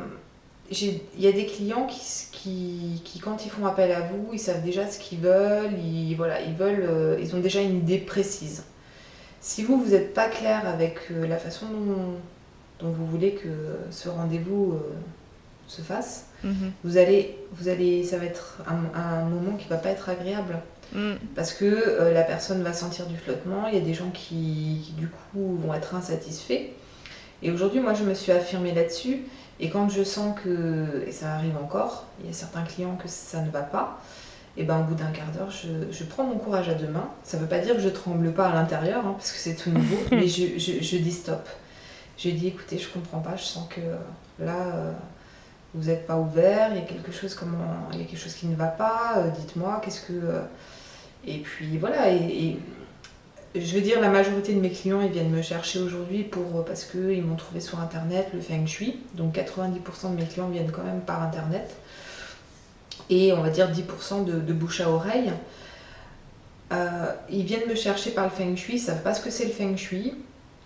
il 0.70 1.00
y 1.18 1.26
a 1.26 1.32
des 1.32 1.46
clients 1.46 1.86
qui, 1.86 3.00
qui, 3.04 3.18
quand 3.18 3.44
ils 3.44 3.50
font 3.50 3.66
appel 3.66 3.90
à 3.90 4.02
vous, 4.02 4.28
ils 4.32 4.38
savent 4.38 4.62
déjà 4.62 4.88
ce 4.88 4.98
qu'ils 4.98 5.18
veulent, 5.18 5.76
ils, 5.78 6.14
voilà, 6.14 6.40
ils, 6.42 6.54
veulent 6.54 6.86
euh, 6.88 7.18
ils 7.20 7.34
ont 7.34 7.40
déjà 7.40 7.60
une 7.60 7.78
idée 7.78 7.98
précise. 7.98 8.64
Si 9.40 9.64
vous, 9.64 9.80
vous 9.82 9.90
n'êtes 9.90 10.14
pas 10.14 10.28
clair 10.28 10.68
avec 10.68 11.10
euh, 11.10 11.26
la 11.26 11.38
façon 11.38 11.66
dont, 11.66 12.18
dont, 12.82 12.90
vous 12.90 13.06
voulez 13.06 13.32
que 13.32 13.48
ce 13.90 14.08
rendez-vous 14.08 14.72
euh, 14.72 14.92
se 15.66 15.82
fasse, 15.82 16.26
mhm. 16.44 16.72
vous, 16.84 16.96
allez, 16.96 17.38
vous 17.52 17.68
allez, 17.68 18.04
ça 18.04 18.18
va 18.18 18.24
être 18.24 18.62
un, 18.66 19.24
moment 19.24 19.56
qui 19.56 19.68
va 19.68 19.76
pas 19.76 19.90
être 19.90 20.08
agréable. 20.08 20.58
Mm. 20.92 21.12
Parce 21.36 21.52
que 21.52 22.10
la 22.12 22.22
personne 22.22 22.64
va 22.64 22.72
sentir 22.72 23.06
du 23.06 23.16
flottement, 23.16 23.68
il 23.68 23.74
y 23.74 23.76
a 23.76 23.80
des 23.80 23.94
gens 23.94 24.10
qui, 24.10 24.82
qui 24.84 24.92
du 24.98 25.06
coup 25.06 25.56
vont 25.62 25.72
être 25.72 25.94
insatisfaits. 25.94 26.70
Et 27.42 27.52
aujourd'hui, 27.52 27.78
moi, 27.78 27.94
je 27.94 28.02
me 28.02 28.12
suis 28.12 28.32
affirmée 28.32 28.74
là-dessus 28.74 29.20
et 29.60 29.68
quand 29.68 29.90
je 29.90 30.02
sens 30.02 30.38
que, 30.42 31.04
et 31.06 31.12
ça 31.12 31.34
arrive 31.34 31.56
encore, 31.62 32.06
il 32.20 32.26
y 32.26 32.30
a 32.30 32.32
certains 32.32 32.62
clients 32.62 32.96
que 32.96 33.08
ça 33.08 33.42
ne 33.42 33.50
va 33.50 33.60
pas, 33.60 34.00
et 34.56 34.64
ben 34.64 34.80
au 34.80 34.84
bout 34.84 34.94
d'un 34.94 35.10
quart 35.10 35.30
d'heure, 35.32 35.50
je, 35.50 36.04
prends 36.04 36.24
mon 36.24 36.38
courage 36.38 36.68
à 36.70 36.74
deux 36.74 36.88
mains. 36.88 37.08
Ça 37.24 37.36
ne 37.36 37.42
veut 37.42 37.48
pas 37.48 37.58
dire 37.58 37.76
que 37.76 37.82
je 37.82 37.88
tremble 37.90 38.32
pas 38.32 38.48
à 38.48 38.54
l'intérieur, 38.54 39.06
hein, 39.06 39.14
parce 39.16 39.32
que 39.32 39.38
c'est 39.38 39.54
tout 39.54 39.70
nouveau, 39.70 39.96
mais 40.10 40.26
je, 40.26 40.96
dis 40.96 41.12
stop. 41.12 41.46
J'ai 42.20 42.32
dit 42.32 42.48
écoutez, 42.48 42.78
je 42.78 42.88
comprends 42.88 43.20
pas, 43.20 43.36
je 43.36 43.44
sens 43.44 43.66
que 43.68 43.80
là, 44.38 44.74
euh, 44.74 44.92
vous 45.74 45.84
n'êtes 45.84 46.06
pas 46.06 46.18
ouvert, 46.18 46.68
il 46.70 46.76
y 46.76 46.80
a 46.80 46.84
quelque 46.84 47.12
chose 47.12 47.34
comment, 47.34 47.88
il 47.92 47.98
y 47.98 48.02
a 48.02 48.04
quelque 48.04 48.20
chose 48.20 48.34
qui 48.34 48.46
ne 48.46 48.56
va 48.56 48.66
pas. 48.66 49.14
Euh, 49.16 49.30
dites-moi, 49.30 49.80
qu'est-ce 49.82 50.02
que 50.02 50.12
euh, 50.12 50.42
et 51.26 51.38
puis 51.38 51.78
voilà 51.78 52.10
et 52.10 52.58
je 53.54 53.74
veux 53.74 53.80
dire, 53.80 54.00
la 54.00 54.10
majorité 54.10 54.54
de 54.54 54.60
mes 54.60 54.70
clients, 54.70 55.00
ils 55.00 55.10
viennent 55.10 55.30
me 55.30 55.42
chercher 55.42 55.80
aujourd'hui 55.80 56.22
pour 56.22 56.64
parce 56.64 56.84
qu'ils 56.84 57.24
m'ont 57.24 57.34
trouvé 57.34 57.60
sur 57.60 57.80
Internet 57.80 58.28
le 58.32 58.40
Feng 58.40 58.66
Shui. 58.66 59.00
Donc 59.14 59.34
90% 59.34 60.12
de 60.12 60.20
mes 60.20 60.26
clients 60.26 60.48
viennent 60.48 60.70
quand 60.70 60.84
même 60.84 61.00
par 61.00 61.22
Internet. 61.22 61.76
Et 63.08 63.32
on 63.32 63.42
va 63.42 63.50
dire 63.50 63.68
10% 63.68 64.24
de, 64.24 64.52
bouche 64.52 64.80
à 64.80 64.88
oreille. 64.88 65.32
Euh, 66.72 67.12
ils 67.28 67.44
viennent 67.44 67.68
me 67.68 67.74
chercher 67.74 68.12
par 68.12 68.24
le 68.24 68.30
Feng 68.30 68.54
Shui, 68.54 68.74
ils 68.74 68.78
savent 68.78 69.02
pas 69.02 69.14
ce 69.14 69.20
que 69.20 69.30
c'est 69.30 69.46
le 69.46 69.50
Feng 69.50 69.76
Shui. 69.76 70.14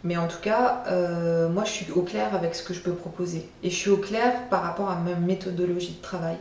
Mais 0.04 0.18
en 0.18 0.28
tout 0.28 0.40
cas, 0.40 0.84
euh, 0.88 1.48
moi, 1.48 1.64
je 1.64 1.70
suis 1.70 1.90
au 1.92 2.02
clair 2.02 2.34
avec 2.34 2.54
ce 2.54 2.62
que 2.62 2.74
je 2.74 2.80
peux 2.80 2.92
proposer. 2.92 3.48
Et 3.62 3.70
je 3.70 3.74
suis 3.74 3.90
au 3.90 3.96
clair 3.96 4.48
par 4.50 4.62
rapport 4.62 4.90
à 4.90 4.96
ma 4.96 5.14
méthodologie 5.14 5.96
de 5.96 6.02
travail. 6.02 6.36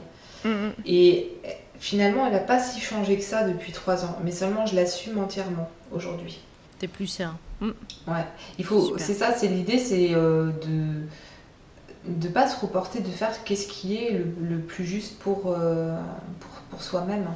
Mm-hmm. 0.46 0.72
Et 0.86 1.32
finalement, 1.80 2.28
elle 2.28 2.34
n'a 2.34 2.40
pas 2.40 2.60
si 2.60 2.82
changé 2.82 3.16
que 3.16 3.24
ça 3.24 3.48
depuis 3.48 3.72
trois 3.72 4.04
ans. 4.04 4.18
Mais 4.24 4.32
seulement, 4.32 4.66
je 4.66 4.76
l'assume 4.76 5.18
entièrement 5.18 5.72
aujourd'hui. 5.94 6.42
T'es 6.78 6.90
plus 6.90 7.08
serein. 7.08 7.38
Mm. 7.62 7.70
Ouais, 8.08 8.26
il 8.60 8.66
faut. 8.66 8.98
C'est 8.98 9.14
ça, 9.14 9.34
c'est 9.34 9.48
l'idée, 9.48 9.80
c'est 9.80 10.14
euh, 10.14 10.52
de 10.66 11.08
de 12.06 12.28
pas 12.28 12.50
se 12.50 12.60
reporter, 12.60 13.00
de 13.00 13.10
faire 13.10 13.44
qu'est-ce 13.44 13.68
qui 13.68 13.96
est 13.96 14.12
le, 14.12 14.60
plus 14.60 14.86
juste 14.86 15.20
pour, 15.20 15.44
euh, 15.48 15.98
pour, 16.70 16.82
soi-même. 16.82 17.28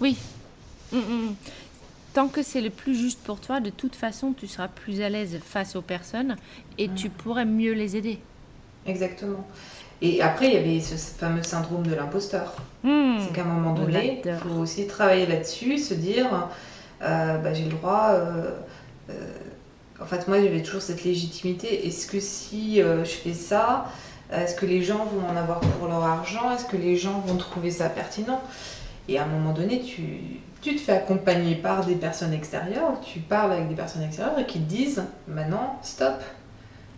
Oui. 0.00 0.16
Mm, 0.90 0.98
mm, 0.98 1.34
Tant 2.14 2.28
que 2.28 2.42
c'est 2.42 2.60
le 2.60 2.70
plus 2.70 2.94
juste 2.94 3.20
pour 3.24 3.40
toi, 3.40 3.60
de 3.60 3.70
toute 3.70 3.96
façon, 3.96 4.32
tu 4.32 4.46
seras 4.46 4.68
plus 4.68 5.00
à 5.00 5.08
l'aise 5.08 5.38
face 5.42 5.76
aux 5.76 5.82
personnes 5.82 6.36
et 6.76 6.88
tu 6.90 7.08
pourrais 7.08 7.46
mieux 7.46 7.72
les 7.72 7.96
aider. 7.96 8.18
Exactement. 8.86 9.46
Et 10.02 10.20
après, 10.20 10.48
il 10.48 10.54
y 10.54 10.56
avait 10.56 10.80
ce 10.80 10.96
fameux 10.96 11.42
syndrome 11.42 11.86
de 11.86 11.94
l'imposteur. 11.94 12.54
c'est 12.82 13.32
qu'à 13.32 13.42
un 13.42 13.44
moment 13.44 13.72
donné, 13.72 14.20
il 14.24 14.34
faut 14.34 14.58
aussi 14.58 14.86
travailler 14.86 15.26
là-dessus, 15.26 15.78
se 15.78 15.94
dire 15.94 16.48
euh, 17.02 17.38
bah, 17.38 17.54
j'ai 17.54 17.64
le 17.64 17.70
droit. 17.70 18.08
Euh, 18.10 18.50
euh, 19.10 19.14
en 20.00 20.04
fait, 20.04 20.26
moi, 20.28 20.40
j'avais 20.42 20.62
toujours 20.62 20.82
cette 20.82 21.04
légitimité. 21.04 21.86
Est-ce 21.86 22.08
que 22.08 22.18
si 22.18 22.78
je 22.78 23.04
fais 23.04 23.34
ça, 23.34 23.86
est-ce 24.32 24.56
que 24.56 24.66
les 24.66 24.82
gens 24.82 25.04
vont 25.04 25.26
en 25.28 25.36
avoir 25.36 25.60
pour 25.60 25.86
leur 25.86 26.02
argent? 26.02 26.50
Est-ce 26.50 26.64
que 26.64 26.76
les 26.76 26.96
gens 26.96 27.20
vont 27.20 27.36
trouver 27.36 27.70
ça 27.70 27.88
pertinent? 27.88 28.42
Et 29.08 29.18
à 29.18 29.24
un 29.24 29.26
moment 29.26 29.52
donné, 29.52 29.80
tu, 29.80 30.40
tu, 30.62 30.76
te 30.76 30.80
fais 30.80 30.92
accompagner 30.92 31.56
par 31.56 31.84
des 31.84 31.96
personnes 31.96 32.32
extérieures, 32.32 33.00
tu 33.00 33.18
parles 33.18 33.52
avec 33.52 33.68
des 33.68 33.74
personnes 33.74 34.02
extérieures 34.02 34.38
et 34.38 34.46
qui 34.46 34.60
te 34.60 34.68
disent 34.68 35.04
maintenant, 35.28 35.78
stop. 35.82 36.22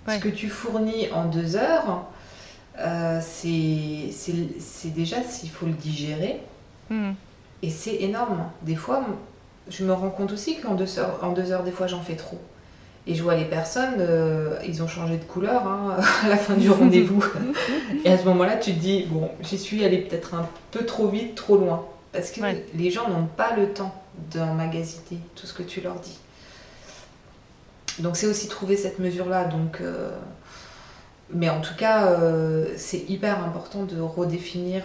Ce 0.07 0.19
que 0.19 0.29
tu 0.29 0.51
fournis 0.51 1.09
en 1.13 1.25
deux 1.25 1.57
heures, 1.57 2.05
euh, 2.79 3.21
c'est 3.23 4.91
déjà 4.95 5.23
s'il 5.23 5.51
faut 5.51 5.67
le 5.67 5.73
digérer. 5.73 6.43
Hmm. 6.91 7.13
Et 7.63 7.71
c'est 7.71 7.97
énorme. 8.03 8.45
Des 8.63 8.77
fois, 8.77 9.07
je 9.71 9.85
me 9.85 9.95
rends 9.95 10.11
compte 10.11 10.33
aussi 10.33 10.61
qu'en 10.61 10.75
deux 10.75 10.99
heures, 10.99 11.19
en 11.23 11.33
deux 11.33 11.53
heures, 11.53 11.63
des 11.63 11.71
fois, 11.71 11.87
j'en 11.87 12.03
fais 12.03 12.17
trop. 12.17 12.39
Et 13.07 13.15
je 13.15 13.23
vois 13.23 13.35
les 13.35 13.45
personnes, 13.45 13.97
euh, 13.99 14.59
ils 14.67 14.83
ont 14.83 14.89
changé 14.89 15.17
de 15.17 15.25
couleur 15.25 15.67
hein, 15.67 15.97
à 16.25 16.29
la 16.29 16.37
fin 16.37 16.55
du 16.55 16.71
rendez-vous. 16.71 17.25
et 18.05 18.11
à 18.11 18.19
ce 18.19 18.25
moment-là, 18.25 18.57
tu 18.57 18.73
te 18.73 18.79
dis, 18.79 19.05
bon, 19.09 19.31
j'y 19.41 19.59
suis 19.59 19.85
allée 19.85 19.99
peut-être 19.99 20.35
un 20.35 20.47
peu 20.71 20.85
trop 20.85 21.09
vite, 21.09 21.35
trop 21.35 21.57
loin. 21.57 21.87
Parce 22.15 22.31
que 22.31 22.41
les 22.75 22.91
gens 22.93 23.09
n'ont 23.11 23.27
pas 23.27 23.57
le 23.57 23.73
temps 23.73 23.93
d'emmagasiner 24.33 25.21
tout 25.35 25.47
ce 25.47 25.53
que 25.53 25.65
tu 25.65 25.81
leur 25.81 25.97
dis. 25.97 26.19
Donc 27.99 28.17
c'est 28.17 28.29
aussi 28.29 28.47
trouver 28.47 28.77
cette 28.77 29.01
mesure-là. 29.01 29.47
Donc, 29.47 29.81
euh, 29.81 30.11
mais 31.31 31.51
en 31.51 31.61
tout 31.61 31.75
cas, 31.75 32.07
euh, 32.07 32.73
c'est 32.77 33.11
hyper 33.11 33.43
important 33.45 33.83
de 33.83 34.01
redéfinir 34.01 34.85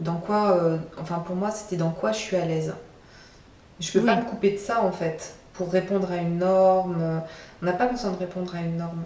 dans 0.00 0.16
quoi, 0.16 0.58
enfin 1.00 1.20
pour 1.20 1.36
moi, 1.36 1.52
c'était 1.52 1.76
dans 1.76 1.90
quoi 1.90 2.10
je 2.10 2.18
suis 2.18 2.36
à 2.36 2.44
l'aise. 2.44 2.74
Je 3.78 3.92
peux 3.92 4.04
pas 4.04 4.16
me 4.16 4.24
couper 4.24 4.50
de 4.50 4.58
ça 4.58 4.82
en 4.82 4.92
fait 4.92 5.36
pour 5.54 5.70
répondre 5.70 6.10
à 6.10 6.16
une 6.16 6.38
norme. 6.38 7.22
On 7.62 7.64
n'a 7.64 7.72
pas 7.72 7.86
besoin 7.86 8.10
de 8.10 8.16
répondre 8.16 8.54
à 8.56 8.60
une 8.60 8.76
norme. 8.76 9.02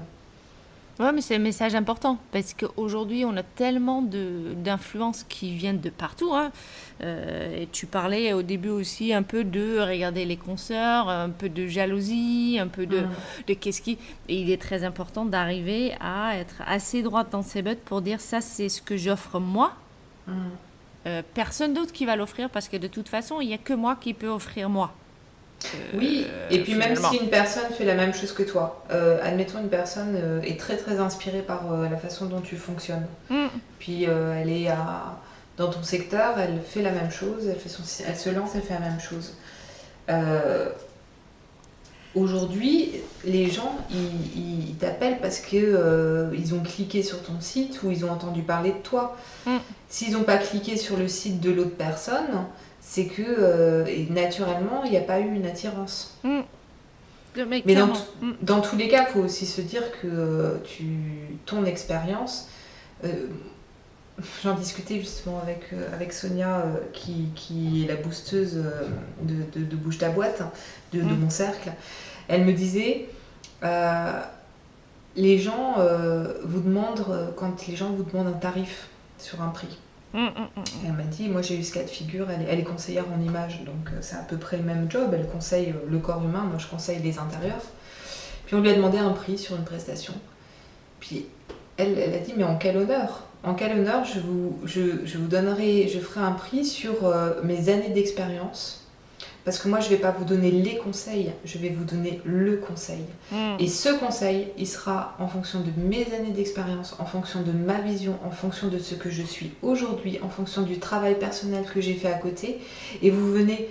Ouais, 0.99 1.13
mais 1.13 1.21
c'est 1.21 1.35
un 1.35 1.41
message 1.41 1.75
important 1.75 2.19
parce 2.33 2.55
qu'aujourd'hui, 2.55 3.27
on 3.27 3.37
a 3.37 3.43
tellement 3.43 4.01
d'influences 4.03 5.25
qui 5.25 5.55
viennent 5.55 5.81
de 5.81 5.91
partout. 5.91 6.33
Hein. 6.33 6.51
Euh, 7.03 7.63
et 7.63 7.69
tu 7.71 7.87
parlais 7.87 8.33
au 8.33 8.41
début 8.41 8.71
aussi 8.71 9.13
un 9.13 9.23
peu 9.23 9.45
de 9.45 9.79
regarder 9.79 10.25
les 10.25 10.39
concerts, 10.39 11.09
un 11.09 11.29
peu 11.29 11.51
de 11.51 11.67
jalousie, 11.67 12.59
un 12.59 12.69
peu 12.69 12.87
de, 12.87 13.01
mm. 13.01 13.11
de 13.49 13.55
qu'est-ce 13.55 13.83
qui. 13.83 13.99
Et 14.29 14.41
il 14.41 14.51
est 14.51 14.61
très 14.61 14.85
important 14.85 15.27
d'arriver 15.27 15.93
à 16.01 16.39
être 16.39 16.63
assez 16.67 17.03
droite 17.03 17.29
dans 17.31 17.43
ses 17.43 17.61
bottes 17.61 17.81
pour 17.81 18.01
dire 18.01 18.21
ça, 18.21 18.41
c'est 18.41 18.71
ce 18.71 18.81
que 18.81 18.97
j'offre 18.97 19.39
moi. 19.39 19.75
Mm. 20.27 20.33
Euh, 21.07 21.23
personne 21.35 21.75
d'autre 21.75 21.93
qui 21.93 22.07
va 22.07 22.17
l'offrir 22.17 22.49
parce 22.49 22.69
que 22.69 22.77
de 22.79 22.87
toute 22.87 23.09
façon, 23.09 23.43
il 23.43 23.49
n'y 23.49 23.55
a 23.55 23.59
que 23.59 23.75
moi 23.75 23.97
qui 24.01 24.15
peux 24.15 24.29
offrir 24.29 24.71
moi. 24.71 24.95
Euh, 25.65 25.79
oui, 25.95 26.27
et 26.51 26.63
puis 26.63 26.75
même 26.75 26.95
si 26.97 27.17
une 27.17 27.31
personne 27.31 27.73
fait 27.77 27.85
la 27.85 27.95
même 27.95 28.13
chose 28.13 28.33
que 28.33 28.43
toi, 28.43 28.85
euh, 28.91 29.19
admettons 29.23 29.59
une 29.59 29.71
personne 29.71 30.43
est 30.45 30.61
très 30.61 30.77
très 30.77 30.99
inspirée 30.99 31.41
par 31.41 31.65
la 31.91 31.97
façon 31.97 32.27
dont 32.27 32.43
tu 32.43 32.57
fonctionnes, 32.57 33.07
mm. 33.31 33.47
puis 33.79 34.05
elle 34.05 34.51
est 34.51 34.69
à, 34.69 35.19
dans 35.57 35.71
ton 35.71 35.83
secteur, 35.83 36.39
elle 36.39 36.61
fait 36.61 36.83
la 36.83 36.93
même 36.93 37.11
chose, 37.11 37.49
elle, 37.49 37.57
fait 37.57 37.71
son, 37.71 37.83
elle 38.07 38.17
se 38.17 38.31
lance, 38.31 38.51
elle 38.55 38.63
fait 38.63 38.75
la 38.75 38.81
même 38.81 39.01
chose. 39.01 39.33
Aujourd'hui, 42.17 42.93
les 43.27 43.51
gens, 43.51 43.77
ils, 43.91 44.75
t'appellent 44.77 45.21
parce 45.21 45.39
qu'ils 45.39 45.67
euh, 45.67 46.31
ont 46.55 46.63
cliqué 46.63 47.03
sur 47.03 47.23
ton 47.23 47.39
site 47.41 47.83
ou 47.83 47.91
ils 47.91 48.07
ont 48.07 48.11
entendu 48.11 48.41
parler 48.41 48.71
de 48.71 48.79
toi. 48.79 49.19
Mm. 49.45 49.57
S'ils 49.91 50.13
n'ont 50.13 50.23
pas 50.23 50.39
cliqué 50.39 50.79
sur 50.79 50.97
le 50.97 51.09
site 51.09 51.41
de 51.41 51.51
l'autre 51.51 51.77
personne, 51.77 52.47
c'est 52.89 53.07
que 53.07 53.23
euh, 53.23 53.85
naturellement, 54.11 54.85
il 54.85 54.91
n'y 54.91 54.97
a 54.97 55.03
pas 55.03 55.21
eu 55.21 55.35
une 55.35 55.47
attirance. 55.47 56.17
Mm. 56.23 56.41
Mais, 57.49 57.63
mm. 57.67 58.37
dans, 58.41 58.61
tous 58.61 58.77
les 58.77 58.89
cas, 58.89 59.07
il 59.09 59.13
faut 59.13 59.21
aussi 59.21 59.45
se 59.45 59.61
dire 59.61 59.83
que 60.01 60.07
euh, 60.07 60.55
tu, 60.65 60.87
ton 61.45 61.67
expérience, 61.67 62.49
j'en 64.43 64.55
discutais 64.55 65.01
justement 65.01 65.41
avec, 65.43 65.67
avec 65.93 66.15
Sonia, 66.15 66.65
qui, 66.95 67.85
est 67.85 67.89
la 67.89 67.97
boosteuse 67.97 68.63
de, 69.23 69.77
Bouge 69.77 69.99
ta 69.99 70.09
boîte, 70.09 70.43
de, 70.95 71.01
de 71.01 71.15
mon 71.15 71.29
cercle. 71.29 71.73
Elle 72.29 72.45
me 72.45 72.53
disait, 72.53 73.09
euh, 73.63 74.23
les 75.17 75.39
gens 75.39 75.79
euh, 75.79 76.35
vous 76.45 76.61
demandent, 76.61 77.05
euh, 77.09 77.31
quand 77.37 77.67
les 77.67 77.77
gens 77.77 77.91
vous 77.91 78.03
demandent 78.03 78.29
un 78.29 78.39
tarif 78.39 78.89
sur 79.19 79.43
un 79.43 79.49
prix. 79.49 79.79
Hum, 80.17 80.29
hum, 80.35 80.49
hum, 80.57 80.65
elle 80.87 80.93
m'a 80.93 81.03
dit, 81.03 81.29
moi 81.29 81.43
j'ai 81.43 81.59
eu 81.59 81.63
ce 81.63 81.75
cas 81.75 81.83
de 81.83 81.91
figure, 81.91 82.27
elle 82.31 82.59
est, 82.59 82.65
conseillère 82.65 83.05
en 83.15 83.23
image, 83.23 83.63
donc 83.65 83.91
c'est 84.01 84.17
à 84.17 84.23
peu 84.23 84.39
près 84.39 84.57
le 84.57 84.63
même 84.63 84.91
job, 84.91 85.11
elle 85.13 85.27
conseille 85.27 85.75
le 85.91 85.99
corps 85.99 86.25
humain, 86.25 86.45
moi 86.49 86.57
je 86.57 86.67
conseille 86.67 87.01
les 87.03 87.19
intérieurs. 87.19 87.63
Puis 88.47 88.55
on 88.55 88.63
lui 88.63 88.71
a 88.71 88.75
demandé 88.75 88.97
un 88.97 89.11
prix 89.11 89.37
sur 89.37 89.57
une 89.57 89.65
prestation. 89.65 90.15
Puis 91.01 91.27
elle, 91.77 91.99
a 92.15 92.19
dit, 92.19 92.33
mais 92.35 92.45
en 92.45 92.57
quel 92.57 92.79
honneur? 92.79 93.25
En 93.43 93.55
quel 93.55 93.79
honneur 93.79 94.07
je 94.07 94.21
vous, 94.21 94.59
je, 94.65 95.05
je 95.05 95.19
vous 95.19 95.27
donnerai, 95.27 95.87
je 95.89 95.99
ferai 95.99 96.21
un 96.21 96.33
prix 96.33 96.65
sur 96.65 97.05
euh, 97.05 97.43
mes 97.43 97.69
années 97.69 97.91
d'expérience 97.91 98.86
parce 99.47 99.59
que 99.59 99.69
moi, 99.69 99.79
je 99.81 99.87
ne 99.87 99.91
vais 99.93 100.01
pas 100.01 100.11
vous 100.11 100.25
donner 100.25 100.51
les 100.51 100.77
conseils, 100.77 101.31
je 101.45 101.57
vais 101.59 101.71
vous 101.71 101.85
donner 101.85 102.21
le 102.25 102.57
conseil. 102.57 103.05
Mm. 103.33 103.57
Et 103.61 103.69
ce 103.69 103.89
conseil, 103.99 104.49
il 104.59 104.67
sera 104.67 105.15
en 105.21 105.29
fonction 105.29 105.61
de 105.61 105.71
mes 105.81 106.05
années 106.15 106.33
d'expérience, 106.33 106.97
en 106.99 107.07
fonction 107.07 107.41
de 107.43 107.53
ma 107.53 107.81
vision, 107.81 108.19
en 108.27 108.31
fonction 108.33 108.67
de 108.69 108.79
ce 108.79 108.95
que 108.97 109.09
je 109.09 109.23
suis 109.23 109.53
aujourd'hui, 109.63 110.19
en 110.23 110.29
fonction 110.29 110.63
du 110.63 110.79
travail 110.81 111.19
personnel 111.19 111.65
que 111.73 111.81
j'ai 111.81 111.95
fait 111.95 112.09
à 112.13 112.19
côté. 112.19 112.59
Et 113.03 113.11
vous 113.11 113.33
venez 113.33 113.71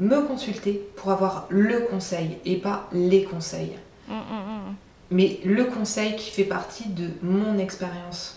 me 0.00 0.22
consulter 0.22 0.80
pour 0.96 1.10
avoir 1.10 1.46
le 1.50 1.80
conseil 1.80 2.38
et 2.46 2.56
pas 2.56 2.88
les 2.92 3.24
conseils. 3.24 3.72
Mm, 4.08 4.14
mm, 4.14 4.16
mm. 4.16 4.74
Mais 5.10 5.40
le 5.44 5.64
conseil 5.64 6.14
qui 6.16 6.30
fait 6.30 6.44
partie 6.44 6.88
de 6.90 7.08
mon 7.22 7.58
expérience. 7.58 8.36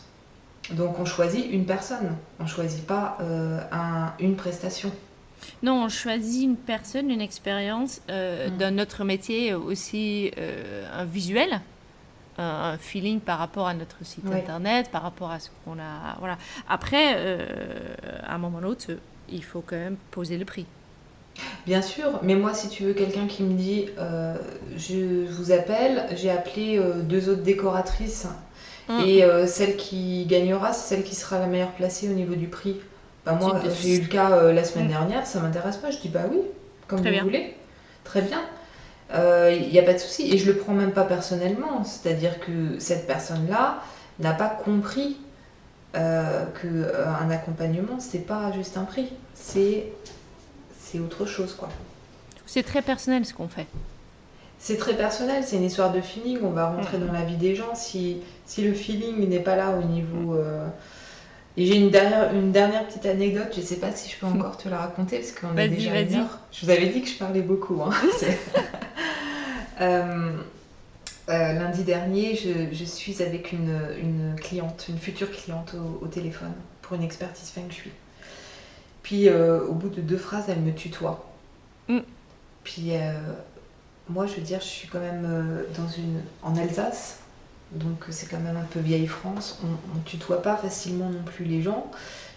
Donc 0.71 0.97
on 0.99 1.05
choisit 1.05 1.45
une 1.51 1.65
personne, 1.65 2.15
on 2.39 2.47
choisit 2.47 2.85
pas 2.87 3.17
euh, 3.21 3.59
un- 3.71 4.13
une 4.19 4.35
prestation. 4.35 4.91
Non, 5.63 5.83
on 5.85 5.89
choisit 5.89 6.43
une 6.43 6.55
personne, 6.57 7.09
une 7.09 7.21
expérience 7.21 8.01
euh, 8.09 8.49
Mm. 8.49 8.57
dans 8.57 8.75
notre 8.75 9.03
métier 9.03 9.53
aussi 9.53 10.31
euh, 10.37 10.85
un 10.93 11.05
visuel, 11.05 11.61
un, 12.37 12.43
un 12.73 12.77
feeling 12.77 13.19
par 13.19 13.39
rapport 13.39 13.67
à 13.67 13.73
notre 13.73 13.97
site 14.03 14.25
internet, 14.31 14.89
par 14.91 15.03
rapport 15.03 15.31
à 15.31 15.39
ce 15.39 15.49
qu'on 15.65 15.79
a. 15.79 16.15
Voilà. 16.19 16.37
Après, 16.69 17.13
euh, 17.17 17.45
à 18.23 18.35
un 18.35 18.37
moment 18.37 18.59
ou 18.59 18.61
l'autre, 18.61 18.87
il 19.31 19.43
faut 19.43 19.61
quand 19.65 19.75
même 19.77 19.97
poser 20.11 20.37
le 20.37 20.45
prix. 20.45 20.65
Bien 21.65 21.81
sûr, 21.81 22.19
mais 22.23 22.35
moi, 22.35 22.53
si 22.53 22.67
tu 22.69 22.83
veux 22.83 22.93
quelqu'un 22.93 23.25
qui 23.25 23.43
me 23.43 23.53
dit 23.57 23.85
euh, 23.97 24.35
je 24.75 25.25
vous 25.31 25.51
appelle, 25.51 26.05
j'ai 26.15 26.29
appelé 26.29 26.77
euh, 26.77 27.01
deux 27.01 27.29
autres 27.29 27.43
décoratrices 27.43 28.27
Mm. 28.89 28.99
et 29.05 29.23
euh, 29.23 29.45
celle 29.45 29.77
qui 29.77 30.25
gagnera, 30.25 30.73
c'est 30.73 30.95
celle 30.95 31.03
qui 31.03 31.13
sera 31.15 31.37
la 31.39 31.45
meilleure 31.45 31.71
placée 31.71 32.09
au 32.09 32.13
niveau 32.13 32.33
du 32.33 32.47
prix. 32.47 32.77
Bah, 33.25 33.33
moi, 33.33 33.61
j'ai 33.81 33.97
eu 33.97 34.01
le 34.01 34.07
cas 34.07 34.31
euh, 34.31 34.51
la 34.51 34.63
semaine 34.63 34.85
Mm. 34.87 34.91
dernière, 34.91 35.25
ça 35.27 35.39
m'intéresse 35.39 35.77
pas. 35.77 35.91
Je 35.91 35.97
dis 35.99 36.09
bah 36.09 36.21
oui, 36.31 36.39
comme 36.87 36.99
Très 37.01 37.09
vous 37.09 37.15
bien. 37.15 37.23
voulez. 37.23 37.55
Très 38.03 38.21
bien. 38.21 38.41
Il 39.13 39.69
n'y 39.69 39.77
a 39.79 39.83
pas 39.83 39.93
de 39.93 39.97
souci. 39.99 40.33
Et 40.33 40.37
je 40.37 40.49
le 40.51 40.57
prends 40.57 40.73
même 40.73 40.91
pas 40.93 41.03
personnellement. 41.03 41.83
C'est-à-dire 41.83 42.39
que 42.39 42.79
cette 42.79 43.05
personne-là 43.07 43.81
n'a 44.19 44.33
pas 44.33 44.47
compris 44.49 45.17
euh, 45.95 46.45
que 46.61 46.67
euh, 46.67 47.05
un 47.21 47.29
accompagnement, 47.29 47.99
c'est 47.99 48.25
pas 48.25 48.51
juste 48.53 48.77
un 48.77 48.83
prix. 48.85 49.11
C'est 49.35 49.87
c'est 50.79 50.99
autre 50.99 51.25
chose, 51.25 51.53
quoi. 51.53 51.69
C'est 52.45 52.63
très 52.63 52.81
personnel 52.81 53.25
ce 53.25 53.33
qu'on 53.33 53.47
fait. 53.49 53.67
C'est 54.59 54.77
très 54.77 54.93
personnel, 54.93 55.43
c'est 55.45 55.55
une 55.57 55.63
histoire 55.63 55.91
de 55.91 56.01
feeling, 56.01 56.39
on 56.43 56.49
va 56.51 56.67
rentrer 56.69 56.97
Mhm. 56.97 57.07
dans 57.07 57.13
la 57.13 57.23
vie 57.25 57.35
des 57.37 57.55
gens. 57.55 57.73
Si, 57.75 58.17
si 58.45 58.61
le 58.63 58.73
feeling 58.73 59.27
n'est 59.27 59.39
pas 59.39 59.55
là 59.55 59.71
au 59.71 59.83
niveau... 59.83 60.35
Et 61.57 61.65
j'ai 61.65 61.75
une 61.75 61.89
dernière, 61.89 62.33
une 62.33 62.51
dernière 62.51 62.87
petite 62.87 63.05
anecdote, 63.05 63.53
je 63.55 63.61
sais 63.61 63.75
pas 63.79 63.91
si 63.91 64.09
je 64.09 64.17
peux 64.17 64.25
encore 64.25 64.57
te 64.57 64.69
la 64.69 64.77
raconter 64.77 65.19
parce 65.19 65.33
qu'on 65.33 65.57
est 65.57 65.67
déjà 65.67 65.99
une 65.99 66.15
heure. 66.15 66.39
Je 66.51 66.65
vous 66.65 66.71
avais 66.71 66.87
dit 66.87 67.01
que 67.01 67.09
je 67.09 67.17
parlais 67.17 67.41
beaucoup. 67.41 67.81
hein. 67.83 67.91
Euh, 69.81 70.37
euh, 71.29 71.53
lundi 71.53 71.83
dernier, 71.83 72.35
je, 72.35 72.71
je 72.71 72.83
suis 72.85 73.23
avec 73.23 73.51
une, 73.51 73.79
une 73.99 74.35
cliente, 74.39 74.85
une 74.89 74.99
future 74.99 75.31
cliente 75.31 75.73
au, 75.73 76.05
au 76.05 76.07
téléphone 76.07 76.53
pour 76.83 76.95
une 76.97 77.03
expertise 77.03 77.49
Feng 77.49 77.69
Shui. 77.71 77.91
Puis 79.03 79.29
euh, 79.29 79.65
au 79.65 79.73
bout 79.73 79.89
de 79.89 80.01
deux 80.01 80.17
phrases, 80.17 80.45
elle 80.49 80.61
me 80.61 80.73
tutoie. 80.73 81.33
Mm. 81.87 81.99
Puis 82.63 82.91
moi, 84.09 84.27
je 84.27 84.35
veux 84.35 84.41
dire, 84.41 84.59
je 84.61 84.67
suis 84.67 84.87
quand 84.87 84.99
même 84.99 85.65
dans 85.75 85.87
une, 85.87 86.21
en 86.43 86.55
Alsace, 86.57 87.20
donc 87.73 88.05
c'est 88.09 88.27
quand 88.29 88.39
même 88.39 88.57
un 88.57 88.65
peu 88.65 88.79
vieille 88.79 89.07
France. 89.07 89.59
On 89.63 89.97
ne 89.97 90.03
tutoie 90.03 90.41
pas 90.41 90.55
facilement 90.55 91.09
non 91.09 91.23
plus 91.25 91.45
les 91.45 91.61
gens. 91.61 91.89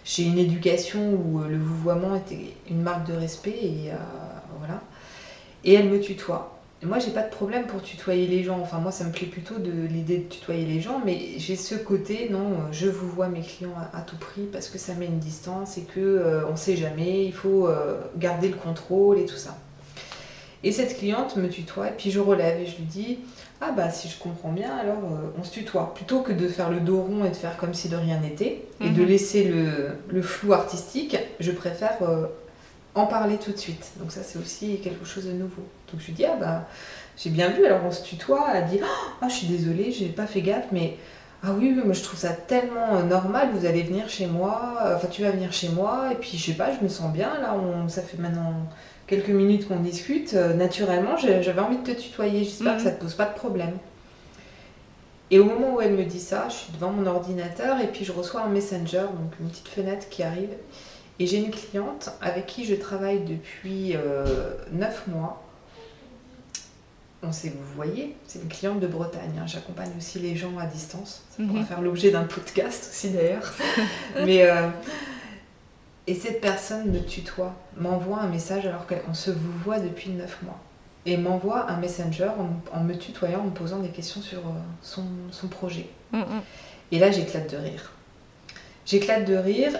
J'ai 0.03 0.23
une 0.23 0.37
éducation 0.37 1.13
où 1.13 1.41
euh, 1.41 1.47
le 1.47 1.57
vouvoiement 1.57 2.15
était 2.15 2.53
une 2.69 2.81
marque 2.81 3.07
de 3.07 3.13
respect 3.13 3.57
et 3.61 3.91
euh, 3.91 3.95
voilà. 4.59 4.81
Et 5.63 5.73
elle 5.73 5.89
me 5.89 5.99
tutoie. 5.99 6.55
Et 6.83 6.87
moi, 6.87 6.99
j'ai 6.99 7.11
pas 7.11 7.21
de 7.21 7.29
problème 7.29 7.67
pour 7.67 7.81
tutoyer 7.81 8.27
les 8.27 8.43
gens. 8.43 8.59
Enfin, 8.59 8.79
moi, 8.79 8.91
ça 8.91 9.05
me 9.05 9.11
plaît 9.11 9.27
plutôt 9.27 9.57
de 9.57 9.71
l'idée 9.71 10.17
de 10.17 10.23
tutoyer 10.29 10.65
les 10.65 10.81
gens, 10.81 11.01
mais 11.05 11.37
j'ai 11.37 11.55
ce 11.55 11.75
côté, 11.75 12.27
non, 12.29 12.51
euh, 12.51 12.71
je 12.71 12.87
vous 12.87 13.07
vois 13.07 13.29
mes 13.29 13.41
clients 13.41 13.73
à, 13.93 14.01
tout 14.01 14.17
prix 14.17 14.43
parce 14.51 14.67
que 14.67 14.77
ça 14.77 14.93
met 14.93 15.05
une 15.05 15.19
distance 15.19 15.77
et 15.77 15.83
que 15.83 15.99
euh, 15.99 16.45
on 16.47 16.55
sait 16.57 16.75
jamais, 16.75 17.25
il 17.25 17.33
faut 17.33 17.67
euh, 17.67 18.01
garder 18.17 18.49
le 18.49 18.55
contrôle 18.55 19.17
et 19.19 19.25
tout 19.25 19.37
ça. 19.37 19.57
Et 20.63 20.71
cette 20.71 20.97
cliente 20.97 21.37
me 21.37 21.47
tutoie, 21.47 21.89
et 21.89 21.93
puis 21.97 22.11
je 22.11 22.19
relève 22.19 22.59
et 22.59 22.65
je 22.65 22.75
lui 22.77 22.85
dis 22.85 23.19
Ah, 23.61 23.71
bah, 23.71 23.89
si 23.89 24.09
je 24.09 24.19
comprends 24.19 24.51
bien, 24.51 24.75
alors 24.77 25.03
euh, 25.11 25.31
on 25.39 25.43
se 25.43 25.51
tutoie. 25.51 25.93
Plutôt 25.95 26.21
que 26.21 26.33
de 26.33 26.47
faire 26.47 26.69
le 26.69 26.79
dos 26.81 27.01
rond 27.01 27.23
et 27.25 27.29
de 27.29 27.35
faire 27.35 27.57
comme 27.57 27.73
si 27.73 27.87
de 27.89 27.95
rien 27.95 28.19
n'était, 28.19 28.65
et 28.81 28.89
de 28.89 29.01
Mhm. 29.01 29.07
laisser 29.07 29.43
le, 29.45 29.97
le 30.09 30.21
flou 30.21 30.53
artistique, 30.53 31.17
je 31.39 31.51
préfère 31.51 31.97
euh, 32.03 32.27
en 32.95 33.07
parler 33.07 33.37
tout 33.37 33.51
de 33.53 33.57
suite. 33.57 33.93
Donc, 33.97 34.11
ça, 34.11 34.23
c'est 34.23 34.39
aussi 34.39 34.79
quelque 34.81 35.05
chose 35.05 35.25
de 35.25 35.33
nouveau. 35.33 35.63
Donc, 35.91 36.01
je 36.01 36.07
lui 36.07 36.13
dis 36.13 36.25
Ah, 36.25 36.35
bah, 36.39 36.67
j'ai 37.17 37.29
bien 37.31 37.49
vu, 37.49 37.65
alors 37.65 37.83
on 37.85 37.91
se 37.91 38.03
tutoie. 38.03 38.47
Elle 38.55 38.67
dit 38.67 38.79
Ah, 39.21 39.29
je 39.29 39.33
suis 39.35 39.47
désolée, 39.47 39.91
j'ai 39.91 40.09
pas 40.09 40.27
fait 40.27 40.41
gaffe, 40.41 40.67
mais. 40.71 40.97
Ah 41.43 41.53
oui, 41.53 41.73
oui, 41.75 41.83
moi 41.85 41.93
je 41.93 42.01
trouve 42.03 42.19
ça 42.19 42.33
tellement 42.33 42.95
euh, 42.97 43.03
normal, 43.03 43.49
vous 43.53 43.65
allez 43.65 43.83
venir 43.83 44.09
chez 44.09 44.27
moi, 44.27 44.93
enfin 44.95 45.07
tu 45.07 45.21
vas 45.23 45.31
venir 45.31 45.53
chez 45.53 45.69
moi, 45.69 46.09
et 46.11 46.15
puis 46.15 46.37
je 46.37 46.43
sais 46.47 46.53
pas, 46.57 46.71
je 46.73 46.81
me 46.83 46.89
sens 46.89 47.13
bien, 47.13 47.39
là, 47.41 47.55
on, 47.55 47.87
ça 47.89 48.01
fait 48.01 48.17
maintenant 48.17 48.53
quelques 49.07 49.29
minutes 49.29 49.67
qu'on 49.67 49.79
discute, 49.79 50.33
euh, 50.33 50.53
naturellement, 50.53 51.17
j'avais 51.17 51.59
envie 51.59 51.77
de 51.77 51.83
te 51.83 51.91
tutoyer, 51.99 52.43
j'espère 52.43 52.73
Mhm. 52.73 52.77
que 52.77 52.83
ça 52.83 52.91
te 52.91 53.01
pose 53.01 53.13
pas 53.13 53.25
de 53.25 53.33
problème. 53.35 53.77
Et 55.31 55.39
au 55.39 55.45
moment 55.45 55.75
où 55.75 55.81
elle 55.81 55.93
me 55.93 56.03
dit 56.03 56.19
ça, 56.19 56.47
je 56.49 56.53
suis 56.55 56.71
devant 56.73 56.91
mon 56.91 57.05
ordinateur 57.07 57.79
et 57.81 57.87
puis 57.87 58.05
je 58.05 58.11
reçois 58.11 58.41
un 58.41 58.49
messenger, 58.49 58.99
donc 59.01 59.31
une 59.39 59.49
petite 59.49 59.67
fenêtre 59.67 60.07
qui 60.09 60.21
arrive. 60.23 60.49
Et 61.19 61.25
j'ai 61.27 61.37
une 61.37 61.49
cliente 61.51 62.09
avec 62.21 62.45
qui 62.45 62.65
je 62.65 62.75
travaille 62.75 63.21
depuis 63.21 63.95
9 64.71 65.07
mois. 65.07 65.41
On 67.23 67.31
sait, 67.31 67.49
vous 67.49 67.75
voyez, 67.75 68.15
c'est 68.27 68.39
une 68.39 68.49
cliente 68.49 68.79
de 68.79 68.85
Bretagne. 68.85 69.31
hein. 69.41 69.47
J'accompagne 69.47 69.89
aussi 69.97 70.19
les 70.19 70.35
gens 70.35 70.55
à 70.59 70.67
distance. 70.67 71.23
Ça 71.35 71.43
pourra 71.43 71.61
Mhm. 71.61 71.65
faire 71.65 71.81
l'objet 71.81 72.11
d'un 72.11 72.23
podcast 72.25 72.87
aussi 72.91 73.09
d'ailleurs. 73.09 73.51
Mais 74.25 74.43
euh, 74.43 74.67
et 76.07 76.15
cette 76.15 76.41
personne 76.41 76.91
me 76.91 76.99
tutoie, 77.03 77.53
m'envoie 77.77 78.19
un 78.19 78.27
message 78.27 78.65
alors 78.65 78.85
qu'on 78.87 79.13
se 79.13 79.31
vous 79.31 79.51
voit 79.63 79.79
depuis 79.79 80.09
9 80.11 80.43
mois. 80.43 80.59
Et 81.07 81.17
m'envoie 81.17 81.69
un 81.69 81.77
messenger 81.77 82.29
en, 82.39 82.49
en 82.77 82.83
me 82.83 82.95
tutoyant, 82.97 83.41
en 83.41 83.45
me 83.45 83.51
posant 83.51 83.79
des 83.79 83.89
questions 83.89 84.21
sur 84.21 84.39
euh, 84.39 84.51
son, 84.81 85.03
son 85.31 85.47
projet. 85.47 85.87
Mm, 86.11 86.19
mm. 86.19 86.41
Et 86.91 86.99
là, 86.99 87.11
j'éclate 87.11 87.49
de 87.51 87.57
rire. 87.57 87.91
J'éclate 88.85 89.25
de 89.25 89.35
rire 89.35 89.79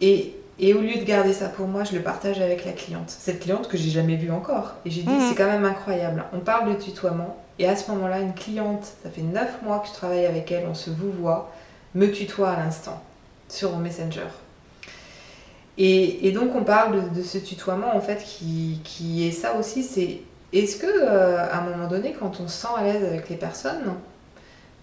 et, 0.00 0.36
et 0.58 0.74
au 0.74 0.80
lieu 0.80 0.96
de 0.96 1.04
garder 1.04 1.32
ça 1.32 1.48
pour 1.48 1.66
moi, 1.68 1.84
je 1.84 1.94
le 1.94 2.02
partage 2.02 2.40
avec 2.40 2.64
la 2.64 2.72
cliente. 2.72 3.10
Cette 3.10 3.40
cliente 3.40 3.68
que 3.68 3.76
j'ai 3.76 3.90
jamais 3.90 4.16
vue 4.16 4.30
encore. 4.30 4.74
Et 4.84 4.90
j'ai 4.90 5.02
dit, 5.02 5.18
Mhm. 5.18 5.28
c'est 5.28 5.34
quand 5.34 5.46
même 5.46 5.64
incroyable. 5.64 6.24
On 6.32 6.40
parle 6.40 6.74
de 6.74 6.80
tutoiement 6.80 7.36
et 7.58 7.68
à 7.68 7.76
ce 7.76 7.90
moment-là, 7.92 8.20
une 8.20 8.34
cliente, 8.34 8.84
ça 9.02 9.10
fait 9.10 9.22
9 9.22 9.62
mois 9.62 9.80
que 9.80 9.88
je 9.88 9.92
travaille 9.92 10.26
avec 10.26 10.50
elle, 10.52 10.66
on 10.68 10.74
se 10.74 10.90
vous 10.90 11.10
voit, 11.12 11.52
me 11.94 12.10
tutoie 12.10 12.50
à 12.50 12.56
l'instant 12.58 13.02
sur 13.48 13.72
mon 13.72 13.78
messenger. 13.78 14.26
Et, 15.76 16.30
donc 16.32 16.54
on 16.54 16.62
parle 16.62 17.12
de, 17.12 17.22
ce 17.22 17.38
tutoiement 17.38 17.96
en 17.96 18.00
fait 18.00 18.22
qui, 18.24 19.26
est 19.26 19.32
ça 19.32 19.56
aussi, 19.56 19.82
c'est 19.82 20.20
est-ce 20.52 20.76
que 20.76 20.86
euh, 20.86 21.42
à 21.42 21.58
un 21.58 21.62
moment 21.62 21.88
donné 21.88 22.12
quand 22.12 22.40
on 22.40 22.46
se 22.46 22.62
sent 22.62 22.68
à 22.76 22.84
l'aise 22.84 23.04
avec 23.04 23.28
les 23.28 23.36
personnes, 23.36 23.94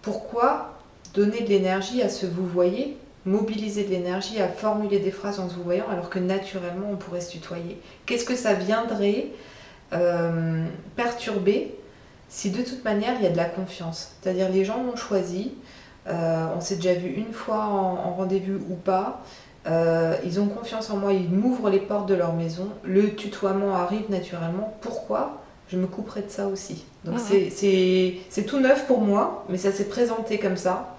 pourquoi 0.02 0.78
donner 1.14 1.40
de 1.40 1.48
l'énergie 1.48 2.02
à 2.02 2.10
se 2.10 2.26
vous 2.26 2.46
voyer, 2.46 2.96
mobiliser 3.24 3.84
de 3.84 3.90
l'énergie 3.90 4.40
à 4.40 4.48
formuler 4.48 4.98
des 4.98 5.10
phrases 5.10 5.40
en 5.40 5.48
se 5.48 5.54
vous 5.54 5.62
voyant 5.62 5.88
alors 5.90 6.10
que 6.10 6.18
naturellement 6.18 6.88
on 6.90 6.96
pourrait 6.96 7.22
se 7.22 7.30
tutoyer? 7.30 7.80
Qu'est-ce 8.04 8.26
que 8.26 8.36
ça 8.36 8.52
viendrait 8.52 9.28
euh, 9.94 10.66
perturber 10.96 11.74
si 12.28 12.50
de 12.50 12.62
toute 12.62 12.84
manière 12.84 13.14
il 13.18 13.24
y 13.24 13.26
a 13.26 13.30
de 13.30 13.36
la 13.36 13.46
confiance? 13.46 14.10
C'est-à-dire 14.20 14.50
les 14.50 14.66
gens 14.66 14.82
m'ont 14.82 14.96
choisi, 14.96 15.52
euh, 16.06 16.48
on 16.54 16.60
s'est 16.60 16.76
déjà 16.76 16.92
vu 16.92 17.08
une 17.08 17.32
fois 17.32 17.64
en 17.64 18.12
rendez-vous 18.12 18.60
ou 18.68 18.74
pas, 18.74 19.22
euh, 19.66 20.16
ils 20.24 20.40
ont 20.40 20.46
confiance 20.48 20.90
en 20.90 20.96
moi, 20.96 21.12
ils 21.12 21.28
m'ouvrent 21.30 21.70
les 21.70 21.78
portes 21.80 22.08
de 22.08 22.14
leur 22.14 22.34
maison, 22.34 22.68
le 22.84 23.14
tutoiement 23.14 23.74
arrive 23.74 24.10
naturellement. 24.10 24.74
Pourquoi? 24.80 25.42
Je 25.68 25.76
me 25.78 25.86
couperais 25.86 26.22
de 26.22 26.30
ça 26.30 26.48
aussi 26.48 26.84
Donc 27.04 27.14
Mhm. 27.14 27.50
c'est- 27.50 28.42
tout 28.46 28.60
neuf 28.60 28.86
pour 28.86 29.00
moi, 29.00 29.44
mais 29.48 29.56
ça 29.58 29.72
s'est 29.72 29.88
présenté 29.88 30.38
comme 30.38 30.56
ça. 30.56 30.96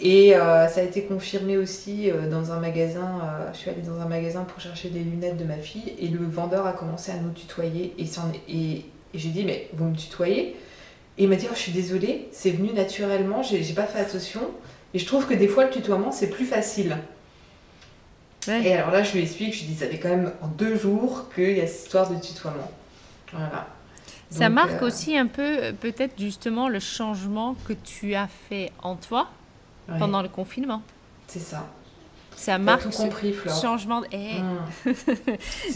Et 0.00 0.34
euh, 0.36 0.66
ça 0.68 0.80
a 0.80 0.82
été 0.84 1.02
confirmé 1.04 1.56
aussi 1.56 2.10
euh, 2.10 2.28
dans 2.28 2.52
un 2.52 2.58
magasin. 2.58 3.20
euh, 3.22 3.48
je 3.52 3.58
suis 3.58 3.70
allée 3.70 3.82
dans 3.82 4.00
un 4.00 4.06
magasin 4.06 4.42
pour 4.42 4.60
chercher 4.60 4.88
des 4.88 5.00
lunettes 5.00 5.36
de 5.36 5.44
ma 5.44 5.56
fille 5.56 5.94
et 5.98 6.08
le 6.08 6.26
vendeur 6.26 6.66
a 6.66 6.72
commencé 6.72 7.12
à 7.12 7.16
nous 7.16 7.30
tutoyer. 7.30 7.94
Et, 7.98 8.06
j'ai 9.14 9.28
dit, 9.28 9.44
mais 9.44 9.68
vous 9.74 9.84
me 9.84 9.94
tutoyez? 9.94 10.56
Et 11.18 11.24
il 11.24 11.28
m'a 11.28 11.36
dit, 11.36 11.46
oh, 11.48 11.54
je 11.54 11.60
suis 11.60 11.72
désolée, 11.72 12.28
c'est 12.32 12.50
venu 12.50 12.72
naturellement, 12.72 13.42
j'ai 13.42 13.62
j'ai 13.62 13.74
pas 13.74 13.86
fait 13.86 14.00
attention. 14.00 14.40
Et 14.94 14.98
je 14.98 15.06
trouve 15.06 15.26
que 15.26 15.34
des 15.34 15.48
fois, 15.48 15.64
le 15.64 15.70
tutoiement, 15.70 16.10
c'est 16.12 16.28
plus 16.30 16.44
facile. 16.44 16.98
Ouais. 18.48 18.62
Et 18.64 18.74
alors 18.74 18.90
là, 18.90 19.02
je 19.02 19.12
lui 19.12 19.22
explique, 19.22 19.54
je 19.54 19.60
lui 19.60 19.68
dis, 19.68 19.76
ça 19.76 19.86
fait 19.86 19.98
quand 19.98 20.08
même 20.08 20.32
en 20.42 20.48
deux 20.48 20.76
jours 20.76 21.28
qu'il 21.34 21.56
y 21.56 21.60
a 21.60 21.66
cette 21.66 21.84
histoire 21.84 22.10
de 22.10 22.20
tutoiement. 22.20 22.70
Voilà. 23.32 23.66
Ça 24.30 24.48
marque 24.48 24.82
aussi 24.82 25.16
un 25.16 25.26
peu, 25.26 25.72
peut-être 25.80 26.18
justement, 26.18 26.68
le 26.68 26.80
changement 26.80 27.56
que 27.66 27.72
tu 27.72 28.14
as 28.14 28.28
fait 28.48 28.72
en 28.82 28.96
toi 28.96 29.28
pendant 29.98 30.22
le 30.22 30.28
confinement. 30.28 30.82
C'est 31.26 31.40
ça. 31.40 31.66
Ça 32.36 32.58
marque 32.58 32.92
ce 32.92 33.02
compris, 33.02 33.34
changement. 33.60 34.00
De... 34.00 34.06
Eh. 34.12 34.40
Mmh. 34.40 34.92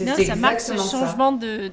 non, 0.05 0.13
ça 0.25 0.35
marque 0.35 0.59
ce 0.59 0.75
changement 0.75 1.31
de, 1.31 1.69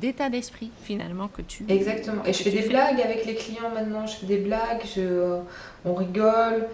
d'état 0.00 0.28
d'esprit 0.28 0.70
finalement 0.82 1.28
que 1.28 1.42
tu. 1.42 1.64
Exactement. 1.68 2.24
Et 2.24 2.32
je 2.32 2.42
fais 2.42 2.50
des 2.50 2.68
blagues 2.68 3.00
avec 3.00 3.26
les 3.26 3.36
clients 3.36 3.70
maintenant. 3.72 4.06
Je 4.06 4.16
fais 4.16 4.26
des 4.26 4.38
blagues. 4.38 4.82
Je, 4.94 5.38
on 5.84 5.94
rigole. 5.94 6.66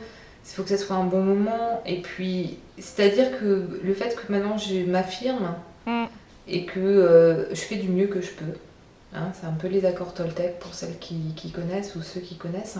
Il 0.50 0.54
faut 0.54 0.62
que 0.62 0.68
ça 0.68 0.78
soit 0.78 0.96
un 0.96 1.04
bon 1.04 1.22
moment. 1.22 1.82
Et 1.86 2.02
puis, 2.02 2.58
c'est-à-dire 2.78 3.38
que 3.38 3.80
le 3.82 3.94
fait 3.94 4.14
que 4.16 4.32
maintenant 4.32 4.58
je 4.58 4.84
m'affirme 4.84 5.54
mmh. 5.86 6.04
et 6.48 6.66
que 6.66 6.80
euh, 6.80 7.54
je 7.54 7.60
fais 7.60 7.76
du 7.76 7.88
mieux 7.88 8.08
que 8.08 8.20
je 8.20 8.30
peux. 8.30 8.58
Hein, 9.14 9.32
c'est 9.38 9.46
un 9.46 9.52
peu 9.52 9.68
les 9.68 9.84
accords 9.84 10.14
Toltec 10.14 10.58
pour 10.58 10.74
celles 10.74 10.98
qui, 10.98 11.34
qui 11.36 11.50
connaissent 11.50 11.96
ou 11.96 12.02
ceux 12.02 12.20
qui 12.20 12.36
connaissent. 12.36 12.78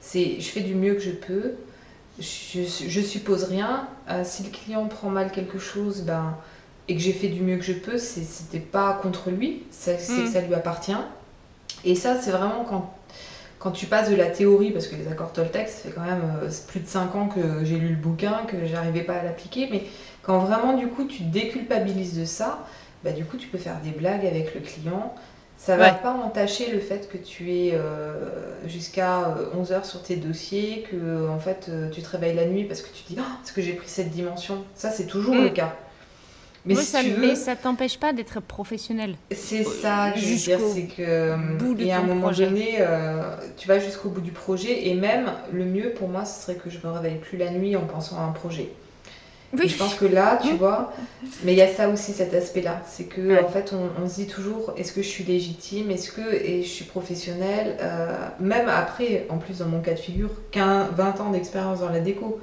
C'est 0.00 0.40
je 0.40 0.48
fais 0.48 0.60
du 0.60 0.74
mieux 0.74 0.94
que 0.94 1.00
je 1.00 1.10
peux 1.10 1.54
je, 2.18 3.00
suppose 3.00 3.44
rien. 3.44 3.88
Euh, 4.08 4.22
si 4.24 4.42
le 4.44 4.50
client 4.50 4.86
prend 4.86 5.10
mal 5.10 5.30
quelque 5.30 5.58
chose 5.58 6.02
ben, 6.02 6.36
et 6.88 6.94
que 6.94 7.00
j'ai 7.00 7.12
fait 7.12 7.28
du 7.28 7.42
mieux 7.42 7.56
que 7.56 7.64
je 7.64 7.72
peux, 7.72 7.98
c'était 7.98 8.60
pas 8.60 8.98
contre 9.02 9.30
lui, 9.30 9.64
c'est 9.70 9.96
que 9.96 10.22
mm. 10.22 10.32
ça 10.32 10.40
lui 10.40 10.54
appartient. 10.54 10.96
Et 11.84 11.94
ça, 11.94 12.20
c'est 12.20 12.30
vraiment 12.30 12.64
quand, 12.64 12.94
quand 13.66 13.72
tu 13.72 13.86
passes 13.86 14.08
de 14.08 14.14
la 14.14 14.26
théorie, 14.26 14.70
parce 14.70 14.86
que 14.86 14.94
les 14.94 15.08
accords 15.08 15.32
Toltec, 15.32 15.68
ça 15.68 15.88
fait 15.88 15.90
quand 15.90 16.04
même 16.04 16.22
euh, 16.40 16.48
plus 16.68 16.78
de 16.78 16.86
5 16.86 17.16
ans 17.16 17.26
que 17.26 17.64
j'ai 17.64 17.78
lu 17.78 17.88
le 17.88 17.96
bouquin, 17.96 18.42
que 18.46 18.64
j'arrivais 18.64 19.00
pas 19.00 19.14
à 19.14 19.24
l'appliquer, 19.24 19.66
mais 19.72 19.82
quand 20.22 20.38
vraiment 20.38 20.74
du 20.74 20.86
coup 20.86 21.02
tu 21.02 21.24
déculpabilises 21.24 22.16
de 22.16 22.24
ça, 22.24 22.64
bah, 23.02 23.10
du 23.10 23.24
coup 23.24 23.36
tu 23.36 23.48
peux 23.48 23.58
faire 23.58 23.80
des 23.82 23.90
blagues 23.90 24.24
avec 24.24 24.54
le 24.54 24.60
client, 24.60 25.12
ça 25.58 25.76
va 25.76 25.90
pas 25.90 26.12
entacher 26.12 26.70
le 26.70 26.78
fait 26.78 27.08
que 27.08 27.18
tu 27.18 27.52
es 27.54 27.72
euh, 27.74 28.12
jusqu'à 28.66 29.34
11 29.58 29.72
euh, 29.72 29.74
heures 29.74 29.84
sur 29.84 30.00
tes 30.00 30.14
dossiers, 30.14 30.86
que 30.88 31.28
en 31.28 31.40
fait 31.40 31.68
tu 31.90 32.02
te 32.02 32.08
réveilles 32.08 32.36
la 32.36 32.46
nuit 32.46 32.62
parce 32.62 32.82
que 32.82 32.94
tu 32.94 33.02
te 33.02 33.08
dis 33.14 33.18
oh, 33.18 33.42
est-ce 33.42 33.52
que 33.52 33.62
j'ai 33.62 33.72
pris 33.72 33.88
cette 33.88 34.10
dimension 34.10 34.64
Ça 34.76 34.92
c'est 34.92 35.06
toujours 35.06 35.34
le 35.34 35.50
mm. 35.50 35.54
cas. 35.54 35.74
Mais, 36.66 36.74
ça, 36.74 37.02
ne 37.02 37.54
t'empêche 37.54 37.98
pas 37.98 38.12
d'être 38.12 38.40
professionnel. 38.40 39.16
C'est 39.30 39.64
ça 39.64 40.10
que 40.12 40.20
je 40.20 40.26
veux 40.26 40.36
dire, 40.36 40.58
c'est 40.74 40.82
que 40.82 41.84
y 41.84 41.90
a 41.90 41.98
un 41.98 42.02
moment 42.02 42.32
donné, 42.32 42.78
tu 43.56 43.68
vas 43.68 43.78
jusqu'au 43.78 44.08
bout 44.08 44.20
du 44.20 44.32
projet 44.32 44.88
et 44.88 44.94
même 44.94 45.30
le 45.52 45.64
mieux 45.64 45.90
pour 45.90 46.08
moi, 46.08 46.24
ce 46.24 46.42
serait 46.42 46.56
que 46.56 46.70
je 46.70 46.78
me 46.84 46.92
réveille 46.92 47.18
plus 47.18 47.38
la 47.38 47.50
nuit 47.50 47.76
en 47.76 47.84
pensant 47.84 48.18
à 48.18 48.22
un 48.22 48.32
projet. 48.32 48.70
Je 49.54 49.76
pense 49.76 49.94
que 49.94 50.04
là, 50.04 50.38
tu 50.42 50.54
vois, 50.54 50.92
mais 51.44 51.52
il 51.52 51.58
y 51.58 51.62
a 51.62 51.68
ça 51.72 51.88
aussi, 51.88 52.12
cet 52.12 52.34
aspect-là. 52.34 52.82
C'est 52.86 53.04
que, 53.04 53.42
en 53.42 53.48
fait, 53.48 53.72
on, 53.72 54.08
se 54.08 54.16
dit 54.16 54.26
toujours 54.26 54.74
est-ce 54.76 54.92
que 54.92 55.02
je 55.02 55.08
suis 55.08 55.24
légitime? 55.24 55.90
Est-ce 55.90 56.10
que 56.10 56.34
et 56.34 56.62
je 56.62 56.68
suis 56.68 56.84
professionnelle? 56.84 57.76
Euh, 57.80 58.28
Même 58.40 58.68
après, 58.68 59.26
en 59.30 59.38
plus, 59.38 59.58
dans 59.58 59.66
mon 59.66 59.80
cas 59.80 59.92
de 59.92 59.98
figure, 59.98 60.30
15, 60.50 60.88
20 60.96 61.20
ans 61.20 61.30
d'expérience 61.30 61.80
dans 61.80 61.90
la 61.90 62.00
déco. 62.00 62.40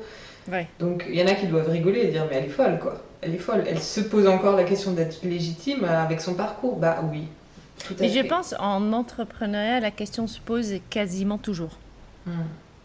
Donc, 0.80 1.06
il 1.10 1.16
y 1.16 1.24
en 1.24 1.28
a 1.28 1.34
qui 1.34 1.48
doivent 1.48 1.70
rigoler 1.70 2.02
et 2.02 2.08
dire 2.08 2.26
mais 2.30 2.38
elle 2.38 2.46
est 2.46 2.50
folle, 2.50 2.80
quoi. 2.80 3.02
Elle 3.22 3.36
est 3.36 3.40
folle. 3.40 3.64
Elle 3.68 3.80
se 3.80 4.02
pose 4.02 4.28
encore 4.28 4.56
la 4.56 4.64
question 4.64 4.92
d'être 4.92 5.24
légitime 5.24 5.84
avec 5.86 6.22
son 6.22 6.34
parcours. 6.34 6.78
Bah 6.78 7.02
oui. 7.12 7.28
mais 8.00 8.10
je 8.10 8.20
pense 8.22 8.54
en 8.60 8.92
entrepreneuriat, 8.94 9.80
la 9.80 9.92
question 9.92 10.28
se 10.28 10.40
pose 10.40 10.74
quasiment 10.90 11.38
toujours. 11.38 11.78
Hmm 12.26 12.32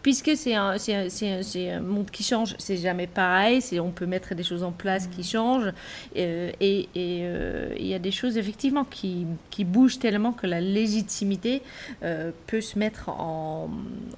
puisque 0.03 0.37
c'est 0.37 0.55
un, 0.55 0.77
un, 0.77 1.81
monde 1.81 2.11
qui 2.11 2.23
change, 2.23 2.55
c'est 2.59 2.77
jamais 2.77 3.07
pareil, 3.07 3.63
on 3.81 3.91
peut 3.91 4.07
mettre 4.07 4.35
des 4.35 4.43
choses 4.43 4.63
en 4.63 4.73
place 4.73 5.07
qui 5.07 5.21
mm. 5.21 5.25
changent, 5.25 5.73
euh, 6.17 6.51
et 6.61 6.89
euh, 6.97 7.75
il 7.79 7.87
y 7.87 7.95
a 7.95 7.99
des 7.99 8.11
choses 8.11 8.39
effectivement 8.39 8.85
qui, 8.85 9.27
qui, 9.51 9.65
bougent 9.65 9.99
tellement 9.99 10.33
que 10.33 10.47
la 10.47 10.61
légitimité 10.61 11.63
euh, 12.03 12.31
peut 12.47 12.61
se 12.61 12.79
mettre 12.79 13.09
en, 13.09 13.69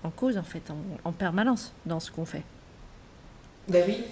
en, 0.05 0.11
cause 0.11 0.39
en 0.39 0.43
fait, 0.43 0.71
en, 0.71 0.77
en 1.09 1.13
permanence 1.13 1.73
dans 1.87 1.99
ce 2.01 2.11
qu'on 2.11 2.25
fait. 2.25 2.45
Ben 3.69 3.85
oui, 3.87 4.05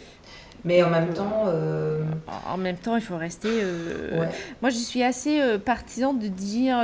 mais 0.64 0.82
en 0.82 0.90
même 0.90 1.12
temps. 1.14 1.44
Euh, 1.46 2.02
en 2.46 2.56
même 2.56 2.76
temps, 2.76 2.96
il 2.96 3.02
faut 3.02 3.16
rester. 3.16 3.48
Euh, 3.50 4.26
moi, 4.60 4.70
je 4.70 4.76
suis 4.76 5.02
assez 5.02 5.40
euh, 5.40 5.58
partisan 5.58 6.12
de 6.12 6.26
dire 6.28 6.82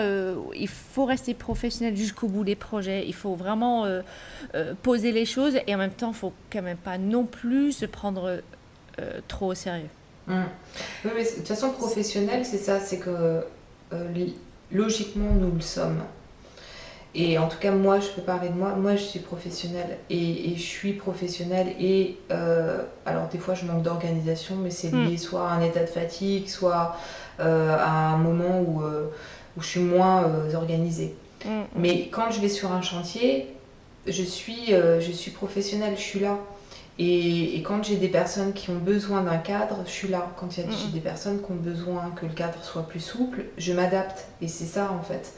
il 0.55 0.69
faut 0.69 1.05
rester 1.05 1.35
professionnel 1.35 1.97
jusqu'au 1.97 2.29
bout 2.29 2.45
des 2.45 2.57
projets. 2.57 3.05
Il 3.07 3.15
faut 3.15 3.35
vraiment 3.35 3.87
poser 4.83 5.13
les 5.13 5.27
choses 5.27 5.59
et 5.67 5.75
en 5.75 5.79
même 5.79 5.91
temps, 5.91 6.11
il 6.11 6.17
faut 6.17 6.33
quand 6.53 6.63
même 6.63 6.77
pas 6.77 6.99
non 6.99 7.25
plus 7.25 7.73
se 7.73 7.87
prendre 7.87 8.41
trop 9.29 9.49
au 9.49 9.55
sérieux. 9.55 9.91
Oui, 10.29 10.35
mais 11.05 11.25
de 11.25 11.29
toute 11.29 11.49
façon, 11.49 11.71
professionnel, 11.71 12.45
c'est 12.45 12.59
ça 12.59 12.81
c'est 12.81 12.99
que 12.99 13.43
logiquement, 14.73 15.31
nous 15.33 15.53
le 15.53 15.61
sommes. 15.61 16.03
Et 17.17 17.39
en 17.39 17.47
tout 17.47 17.59
cas, 17.59 17.71
moi, 17.71 18.01
je 18.01 18.09
peux 18.09 18.23
parler 18.23 18.49
de 18.49 18.55
moi. 18.55 18.75
Moi, 18.75 18.97
je 18.97 19.05
suis 19.05 19.21
professionnelle 19.21 19.99
et, 20.11 20.55
je 20.57 20.63
suis 20.63 20.95
professionnelle. 20.95 21.69
Et 21.79 22.17
euh, 22.33 22.83
alors, 23.07 23.29
des 23.29 23.39
fois, 23.39 23.55
je 23.55 23.65
manque 23.67 23.83
d'organisation, 23.83 24.57
mais 24.57 24.71
c'est 24.71 24.91
lié 24.91 25.15
hmm. 25.15 25.19
soit 25.19 25.49
à 25.49 25.53
un 25.53 25.63
état 25.63 25.81
de 25.81 25.89
fatigue, 25.89 26.49
soit 26.49 26.97
euh, 27.39 27.77
à 27.79 28.09
un 28.09 28.17
moment 28.17 28.61
où, 28.61 28.83
euh, 28.83 29.11
où 29.57 29.63
je 29.63 29.67
suis 29.67 29.81
moins 29.81 30.29
organisée. 30.55 31.15
Hmm. 31.45 31.63
Mais 31.77 32.09
quand 32.09 32.33
je 32.33 32.41
vais 32.41 32.49
sur 32.49 32.73
un 32.73 32.83
chantier, 32.83 33.55
je 34.09 34.23
suis, 34.25 34.71
je 34.73 35.13
suis 35.13 35.31
professionnelle, 35.31 35.95
je 35.97 36.03
suis 36.03 36.21
là. 36.21 36.39
Et, 36.99 37.63
quand 37.65 37.85
j'ai 37.85 37.97
des 37.97 38.09
personnes 38.09 38.53
qui 38.53 38.71
ont 38.71 38.79
besoin 38.79 39.23
d'un 39.23 39.39
cadre, 39.39 39.79
je 39.87 39.91
suis 39.91 40.09
là. 40.09 40.33
Quand 40.37 40.57
il 40.57 40.65
y 40.65 40.67
a 40.67 40.69
hmm. 40.69 40.91
des 40.93 41.01
personnes 41.01 41.41
qui 41.41 41.53
ont 41.53 41.57
besoin 41.57 42.13
que 42.17 42.27
le 42.27 42.33
cadre 42.33 42.63
soit 42.65 42.89
plus 42.89 43.01
souple, 43.01 43.45
je 43.57 43.73
m'adapte. 43.73 44.27
Et 44.43 44.49
c'est 44.49 44.67
ça, 44.67 44.91
en 44.91 45.03
fait. 45.05 45.33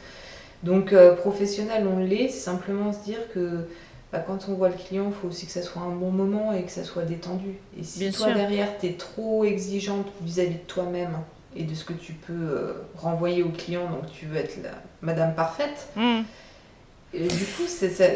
Donc 0.63 0.93
euh, 0.93 1.15
professionnel, 1.15 1.87
on 1.87 1.99
l'est, 1.99 2.29
c'est 2.29 2.41
simplement 2.41 2.93
se 2.93 3.05
dire 3.05 3.19
que 3.35 3.69
bah, 4.13 4.21
quand 4.21 4.49
on 4.49 4.55
voit 4.55 4.69
le 4.69 4.75
client, 4.75 5.07
il 5.09 5.15
faut 5.15 5.29
aussi 5.29 5.47
que 5.47 5.53
ça 5.53 5.63
soit 5.63 5.83
un 5.83 5.95
bon 5.95 6.11
moment 6.11 6.53
et 6.53 6.63
que 6.63 6.71
ça 6.71 6.85
soit 6.85 7.05
détendu. 7.05 7.55
Et 7.79 7.83
si 7.83 8.11
toi 8.13 8.33
derrière, 8.33 8.79
tu 8.79 8.87
es 8.87 8.93
trop 8.93 9.45
exigeante 9.45 10.07
vis-à-vis 10.23 10.55
de 10.55 10.67
toi-même 10.67 11.19
et 11.55 11.65
de 11.65 11.75
ce 11.75 11.85
que 11.85 11.93
tu 11.93 12.13
peux 12.13 12.33
euh, 12.33 12.73
renvoyer 12.97 13.43
au 13.43 13.49
client, 13.49 13.91
donc 13.91 14.11
tu 14.13 14.27
veux 14.27 14.37
être 14.37 14.63
la 14.63 14.71
madame 15.03 15.35
parfaite, 15.35 15.89
mmh 15.97 16.23
du 17.15 17.29
coup, 17.29 17.63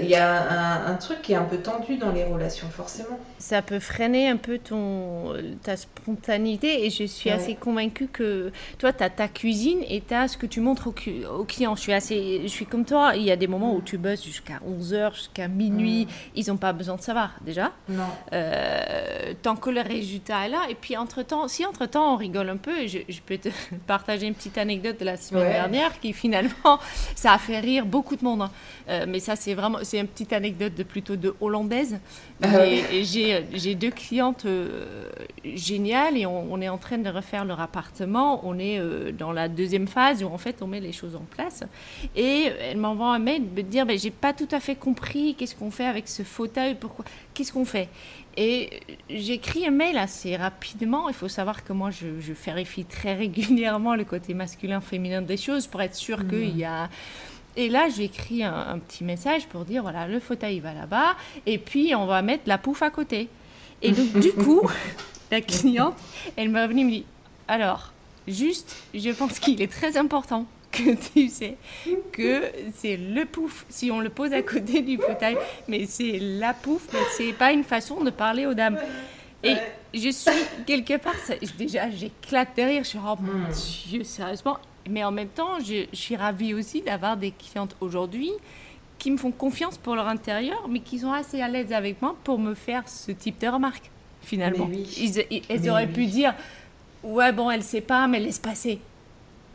il 0.02 0.08
y 0.08 0.14
a 0.14 0.88
un, 0.88 0.94
truc 0.96 1.22
qui 1.22 1.32
est 1.32 1.36
un 1.36 1.44
peu 1.44 1.58
tendu 1.58 1.96
dans 1.96 2.12
les 2.12 2.24
relations, 2.24 2.68
forcément. 2.68 3.18
Ça 3.38 3.62
peut 3.62 3.78
freiner 3.78 4.28
un 4.28 4.36
peu 4.36 4.58
ton, 4.58 5.32
ta 5.62 5.76
spontanéité 5.76 6.84
et 6.84 6.90
je 6.90 7.04
suis 7.04 7.30
assez 7.30 7.54
convaincue 7.54 8.08
que 8.08 8.52
toi, 8.78 8.92
tu 8.92 9.02
as 9.02 9.08
ta 9.08 9.28
cuisine 9.28 9.82
et 9.88 10.02
tu 10.06 10.12
as 10.12 10.28
ce 10.28 10.36
que 10.36 10.46
tu 10.46 10.60
montres 10.60 10.88
au, 10.88 10.94
au, 11.38 11.44
client. 11.44 11.74
Je 11.76 11.80
suis, 11.80 11.92
assez, 11.92 12.40
je 12.42 12.48
suis 12.48 12.66
comme 12.66 12.84
toi, 12.84 13.12
il 13.16 13.22
y 13.22 13.30
a 13.30 13.36
des 13.36 13.46
moments 13.46 13.74
où 13.74 13.80
tu 13.80 13.96
bosses 13.96 14.24
jusqu'à 14.24 14.60
11h, 14.68 15.14
jusqu'à 15.14 15.48
minuit. 15.48 16.04
Mm. 16.04 16.08
Ils 16.36 16.48
n'ont 16.48 16.58
pas 16.58 16.72
besoin 16.72 16.96
de 16.96 17.02
savoir, 17.02 17.32
déjà. 17.40 17.72
Non. 17.88 18.04
Euh, 18.32 19.32
tant 19.40 19.56
que 19.56 19.70
le 19.70 19.80
résultat 19.80 20.46
est 20.46 20.50
là. 20.50 20.62
Et 20.68 20.74
puis, 20.74 20.96
entre-temps, 20.96 21.48
si 21.48 21.64
entre-temps 21.64 22.14
on 22.14 22.16
rigole 22.16 22.50
un 22.50 22.56
peu, 22.56 22.86
je, 22.86 22.98
je, 23.08 23.20
peux 23.20 23.38
te 23.38 23.48
partager 23.86 24.26
une 24.26 24.34
petite 24.34 24.58
anecdote 24.58 25.00
de 25.00 25.04
la 25.04 25.16
semaine 25.16 25.50
dernière 25.50 25.98
qui 26.00 26.12
finalement, 26.12 26.80
ça 27.14 27.32
a 27.32 27.38
fait 27.38 27.60
rire 27.60 27.86
beaucoup 27.86 28.16
de 28.16 28.24
monde. 28.24 28.42
Hein. 28.42 28.50
Euh, 28.90 29.06
mais 29.08 29.20
ça, 29.20 29.36
c'est 29.36 29.54
vraiment, 29.54 29.78
c'est 29.82 30.00
une 30.00 30.08
petite 30.08 30.32
anecdote 30.32 30.74
de 30.74 30.82
plutôt 30.82 31.16
de 31.16 31.34
hollandaise. 31.40 31.98
Ah 32.42 32.64
j'ai 33.02 33.74
deux 33.74 33.90
clientes 33.90 34.46
euh, 34.46 35.08
géniales 35.44 36.16
et 36.16 36.26
on, 36.26 36.60
est 36.60 36.68
en 36.68 36.78
train 36.78 36.98
de 36.98 37.08
refaire 37.08 37.44
leur 37.44 37.60
appartement. 37.60 38.40
On 38.44 38.58
est 38.58 38.78
euh, 38.78 39.12
dans 39.12 39.32
la 39.32 39.48
deuxième 39.48 39.86
phase 39.86 40.24
où 40.24 40.26
en 40.26 40.38
fait 40.38 40.56
on 40.62 40.66
met 40.66 40.80
les 40.80 40.92
choses 40.92 41.14
en 41.14 41.24
place. 41.30 41.62
Et 42.16 42.50
elle 42.60 42.78
m'envoie 42.78 43.14
un 43.14 43.18
mail 43.18 43.42
me 43.42 43.62
dire, 43.62 43.86
ben, 43.86 43.98
j'ai 43.98 44.10
pas 44.10 44.32
tout 44.32 44.48
à 44.50 44.58
fait 44.58 44.74
compris 44.74 45.34
qu'est-ce 45.36 45.54
qu'on 45.54 45.70
fait 45.70 45.86
avec 45.86 46.08
ce 46.08 46.22
fauteuil, 46.22 46.74
pourquoi, 46.74 47.04
qu'est-ce 47.34 47.52
qu'on 47.52 47.64
fait? 47.64 47.88
Et 48.36 48.80
j'écris 49.08 49.66
un 49.66 49.72
mail 49.72 49.98
assez 49.98 50.36
rapidement. 50.36 51.08
Il 51.08 51.14
faut 51.14 51.28
savoir 51.28 51.64
que 51.64 51.72
moi, 51.72 51.90
je, 51.90 52.20
je 52.20 52.32
vérifie 52.32 52.84
très 52.84 53.14
régulièrement 53.14 53.94
le 53.94 54.04
côté 54.04 54.34
masculin-féminin 54.34 55.22
des 55.22 55.36
choses 55.36 55.66
pour 55.66 55.82
être 55.82 55.96
sûr 55.96 56.20
mmh. 56.20 56.28
qu'il 56.28 56.56
y 56.56 56.64
a 56.64 56.88
et 57.56 57.68
là, 57.68 57.88
j'ai 57.88 58.04
écrit 58.04 58.42
un, 58.42 58.78
petit 58.78 59.04
message 59.04 59.46
pour 59.46 59.64
dire 59.64 59.82
voilà, 59.82 60.06
le 60.06 60.20
fauteuil 60.20 60.60
va 60.60 60.72
là-bas, 60.72 61.16
et 61.46 61.58
puis 61.58 61.94
on 61.94 62.06
va 62.06 62.22
mettre 62.22 62.44
la 62.46 62.58
pouffe 62.58 62.82
à 62.82 62.90
côté. 62.90 63.28
Et 63.82 63.92
donc, 63.92 64.18
du 64.18 64.32
coup, 64.32 64.62
la 65.30 65.40
cliente, 65.40 65.96
elle 66.36 66.50
m'a 66.50 66.66
venu 66.66 66.84
me 66.84 66.90
dit 66.90 67.04
alors, 67.48 67.92
juste, 68.28 68.76
je 68.94 69.10
pense 69.10 69.40
qu'il 69.40 69.60
est 69.60 69.72
très 69.72 69.96
important 69.96 70.46
que 70.70 70.94
tu 71.12 71.28
sais 71.28 71.56
que 72.12 72.42
c'est 72.76 72.96
le 72.96 73.24
pouf 73.24 73.66
si 73.68 73.90
on 73.90 73.98
le 73.98 74.08
pose 74.08 74.32
à 74.32 74.42
côté 74.42 74.82
du 74.82 74.98
fauteuil, 74.98 75.36
mais 75.66 75.86
c'est 75.86 76.18
la 76.20 76.54
pouffe, 76.54 76.86
mais 76.92 77.00
c'est 77.16 77.32
pas 77.32 77.50
une 77.50 77.64
façon 77.64 78.04
de 78.04 78.10
parler 78.10 78.46
aux 78.46 78.54
dames. 78.54 78.78
Et 79.42 79.56
je 79.94 80.10
suis 80.10 80.30
quelque 80.66 80.96
part, 80.98 81.14
déjà 81.58 81.90
j'éclate 81.90 82.56
de 82.56 82.62
rire, 82.62 82.84
je 82.84 82.88
suis 82.90 82.98
oh 82.98 83.16
mon 83.20 83.32
hmm. 83.32 83.52
Dieu, 83.88 84.04
sérieusement. 84.04 84.58
Mais 84.90 85.04
en 85.04 85.12
même 85.12 85.28
temps, 85.28 85.60
je, 85.60 85.86
suis 85.92 86.16
ravie 86.16 86.52
aussi 86.52 86.82
d'avoir 86.82 87.16
des 87.16 87.30
clientes 87.30 87.76
aujourd'hui 87.80 88.30
qui 88.98 89.10
me 89.10 89.16
font 89.16 89.30
confiance 89.30 89.78
pour 89.78 89.94
leur 89.94 90.08
intérieur, 90.08 90.66
mais 90.68 90.80
qui 90.80 90.98
sont 90.98 91.12
assez 91.12 91.40
à 91.40 91.48
l'aise 91.48 91.72
avec 91.72 92.02
moi 92.02 92.16
pour 92.22 92.38
me 92.38 92.54
faire 92.54 92.86
ce 92.88 93.12
type 93.12 93.40
de 93.40 93.48
remarques, 93.48 93.90
finalement. 94.20 94.68
Ils, 94.72 95.42
elles 95.48 95.70
auraient 95.70 95.86
pu 95.86 96.06
dire 96.06 96.34
Ouais, 97.02 97.32
bon, 97.32 97.50
elle 97.50 97.62
sait 97.62 97.80
pas, 97.80 98.06
mais 98.06 98.20
laisse 98.20 98.38
passer. 98.38 98.78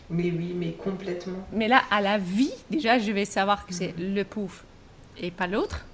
Mais 0.10 0.32
oui, 0.32 0.54
mais 0.56 0.72
complètement. 0.72 1.46
Mais 1.52 1.68
là, 1.68 1.82
à 1.92 2.02
la 2.02 2.18
vie, 2.18 2.52
déjà, 2.70 2.98
je 2.98 3.12
vais 3.12 3.26
savoir 3.26 3.66
que 3.66 3.74
c'est 3.74 3.94
le 3.98 4.24
pouf 4.24 4.64
et 5.18 5.32
pas 5.32 5.48
l'autre. 5.48 5.86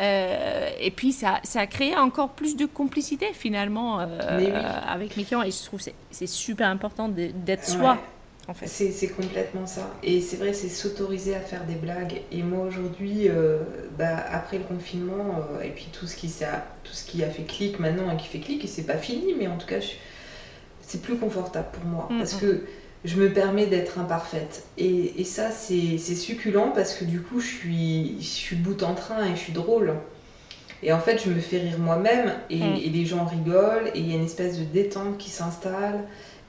Euh, 0.00 0.70
et 0.80 0.90
puis, 0.90 1.12
ça, 1.12 1.40
ça 1.42 1.60
a 1.60 1.66
créé 1.66 1.96
encore 1.96 2.30
plus 2.30 2.56
de 2.56 2.66
complicité, 2.66 3.28
finalement, 3.32 4.00
euh, 4.00 4.06
oui. 4.38 4.50
avec 4.50 5.16
mes 5.16 5.24
clients. 5.24 5.42
Et 5.42 5.50
je 5.50 5.64
trouve 5.64 5.82
que 5.82 5.90
c'est- 6.10 6.26
super 6.26 6.68
important 6.68 7.08
d'être 7.08 7.64
soi. 7.64 7.98
En 8.48 8.54
fait. 8.54 8.66
C'est 8.66 9.08
complètement 9.08 9.66
ça. 9.66 9.90
Et 10.02 10.20
c'est 10.20 10.36
vrai, 10.36 10.52
c'est 10.52 10.68
s'autoriser 10.68 11.34
à 11.34 11.40
faire 11.40 11.64
des 11.64 11.74
blagues. 11.74 12.22
Et 12.32 12.42
moi 12.42 12.66
aujourd'hui, 12.66 13.28
euh, 13.28 13.58
bah, 13.98 14.16
après 14.30 14.58
le 14.58 14.64
confinement, 14.64 15.40
euh, 15.58 15.62
et 15.62 15.70
puis 15.70 15.88
tout 15.92 16.06
ce, 16.06 16.16
qui, 16.16 16.28
s'est- 16.28 16.46
tout 16.84 16.92
ce 16.92 17.04
qui 17.04 17.22
a 17.24 17.30
fait 17.30 17.44
clic 17.44 17.78
maintenant 17.78 18.12
et 18.12 18.16
qui 18.16 18.28
fait 18.28 18.40
clic, 18.40 18.64
et 18.64 18.68
c'est 18.68 18.82
pas 18.86 18.98
fini, 18.98 19.34
mais 19.38 19.48
en 19.48 19.56
tout 19.56 19.66
cas, 19.66 19.80
c'est 20.80 21.02
plus 21.02 21.16
confortable 21.16 21.68
pour 21.72 21.84
moi. 21.84 22.08
Mm, 22.10 22.18
Parce 22.18 22.34
mm. 22.36 22.40
que 22.40 22.64
je 23.04 23.16
me 23.16 23.32
permets 23.32 23.66
d'être 23.66 23.98
imparfaite. 23.98 24.64
Et, 24.78 25.20
et 25.20 25.24
ça, 25.24 25.50
c'est 25.50 25.98
succulent 25.98 26.72
parce 26.74 26.94
que 26.94 27.04
du 27.04 27.20
coup, 27.20 27.40
je 27.40 27.46
suis, 27.46 28.16
je 28.20 28.26
suis 28.26 28.56
bout 28.56 28.82
en 28.82 28.94
train 28.94 29.24
et 29.26 29.30
je 29.36 29.40
suis 29.40 29.52
drôle. 29.52 29.94
Et 30.82 30.92
en 30.92 31.00
fait, 31.00 31.22
je 31.24 31.30
me 31.30 31.40
fais 31.40 31.58
rire 31.58 31.78
moi-même 31.78 32.34
et, 32.50 32.58
Mm. 32.60 32.76
et 32.76 32.90
les 32.90 33.06
gens 33.06 33.24
rigolent 33.24 33.88
et 33.94 33.98
il 34.00 34.08
y 34.08 34.12
a 34.12 34.16
une 34.16 34.24
espèce 34.24 34.58
de 34.58 34.64
détente 34.64 35.18
qui 35.18 35.30
s'installe 35.30 36.04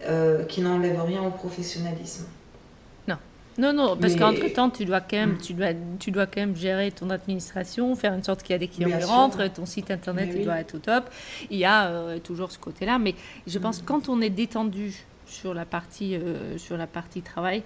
euh, 0.07 0.43
qui 0.45 0.61
n'enlève 0.61 1.01
rien 1.03 1.21
au 1.23 1.31
professionnalisme. 1.31 2.25
Non, 3.57 3.71
non, 3.71 3.95
parce 3.95 4.15
Mais- 4.15 4.19
qu'entre-temps, 4.19 4.69
tu 4.69 4.83
dois 4.83 4.99
quand 4.99 5.15
même, 5.15 5.35
Mm. 5.35 5.37
tu 5.41 5.53
dois, 5.53 5.67
tu 5.97 6.11
dois 6.11 6.25
quand 6.25 6.41
même 6.41 6.57
gérer 6.57 6.91
ton 6.91 7.09
administration, 7.09 7.95
faire 7.95 8.11
en 8.11 8.21
sorte 8.21 8.43
qu'il 8.43 8.51
y 8.51 8.55
a 8.55 8.59
des 8.59 8.67
clients 8.67 8.89
qui 8.99 9.05
rentrent, 9.05 9.47
ton 9.47 9.65
site 9.65 9.91
internet 9.91 10.27
il 10.33 10.39
oui. 10.39 10.43
doit 10.43 10.59
être 10.59 10.75
au 10.75 10.79
top. 10.79 11.09
Il 11.49 11.57
y 11.57 11.63
a 11.63 11.85
euh, 11.87 12.19
toujours 12.19 12.51
ce 12.51 12.59
côté-là, 12.59 12.99
mais 12.99 13.15
je 13.47 13.57
pense 13.57 13.77
Mm. 13.77 13.81
que 13.81 13.87
quand 13.87 14.09
on 14.09 14.19
est 14.19 14.29
détendu 14.29 14.93
sur 15.25 15.53
la 15.53 15.63
partie, 15.63 16.17
euh, 16.17 16.57
sur 16.57 16.75
la 16.75 16.85
partie 16.85 17.21
travail, 17.21 17.63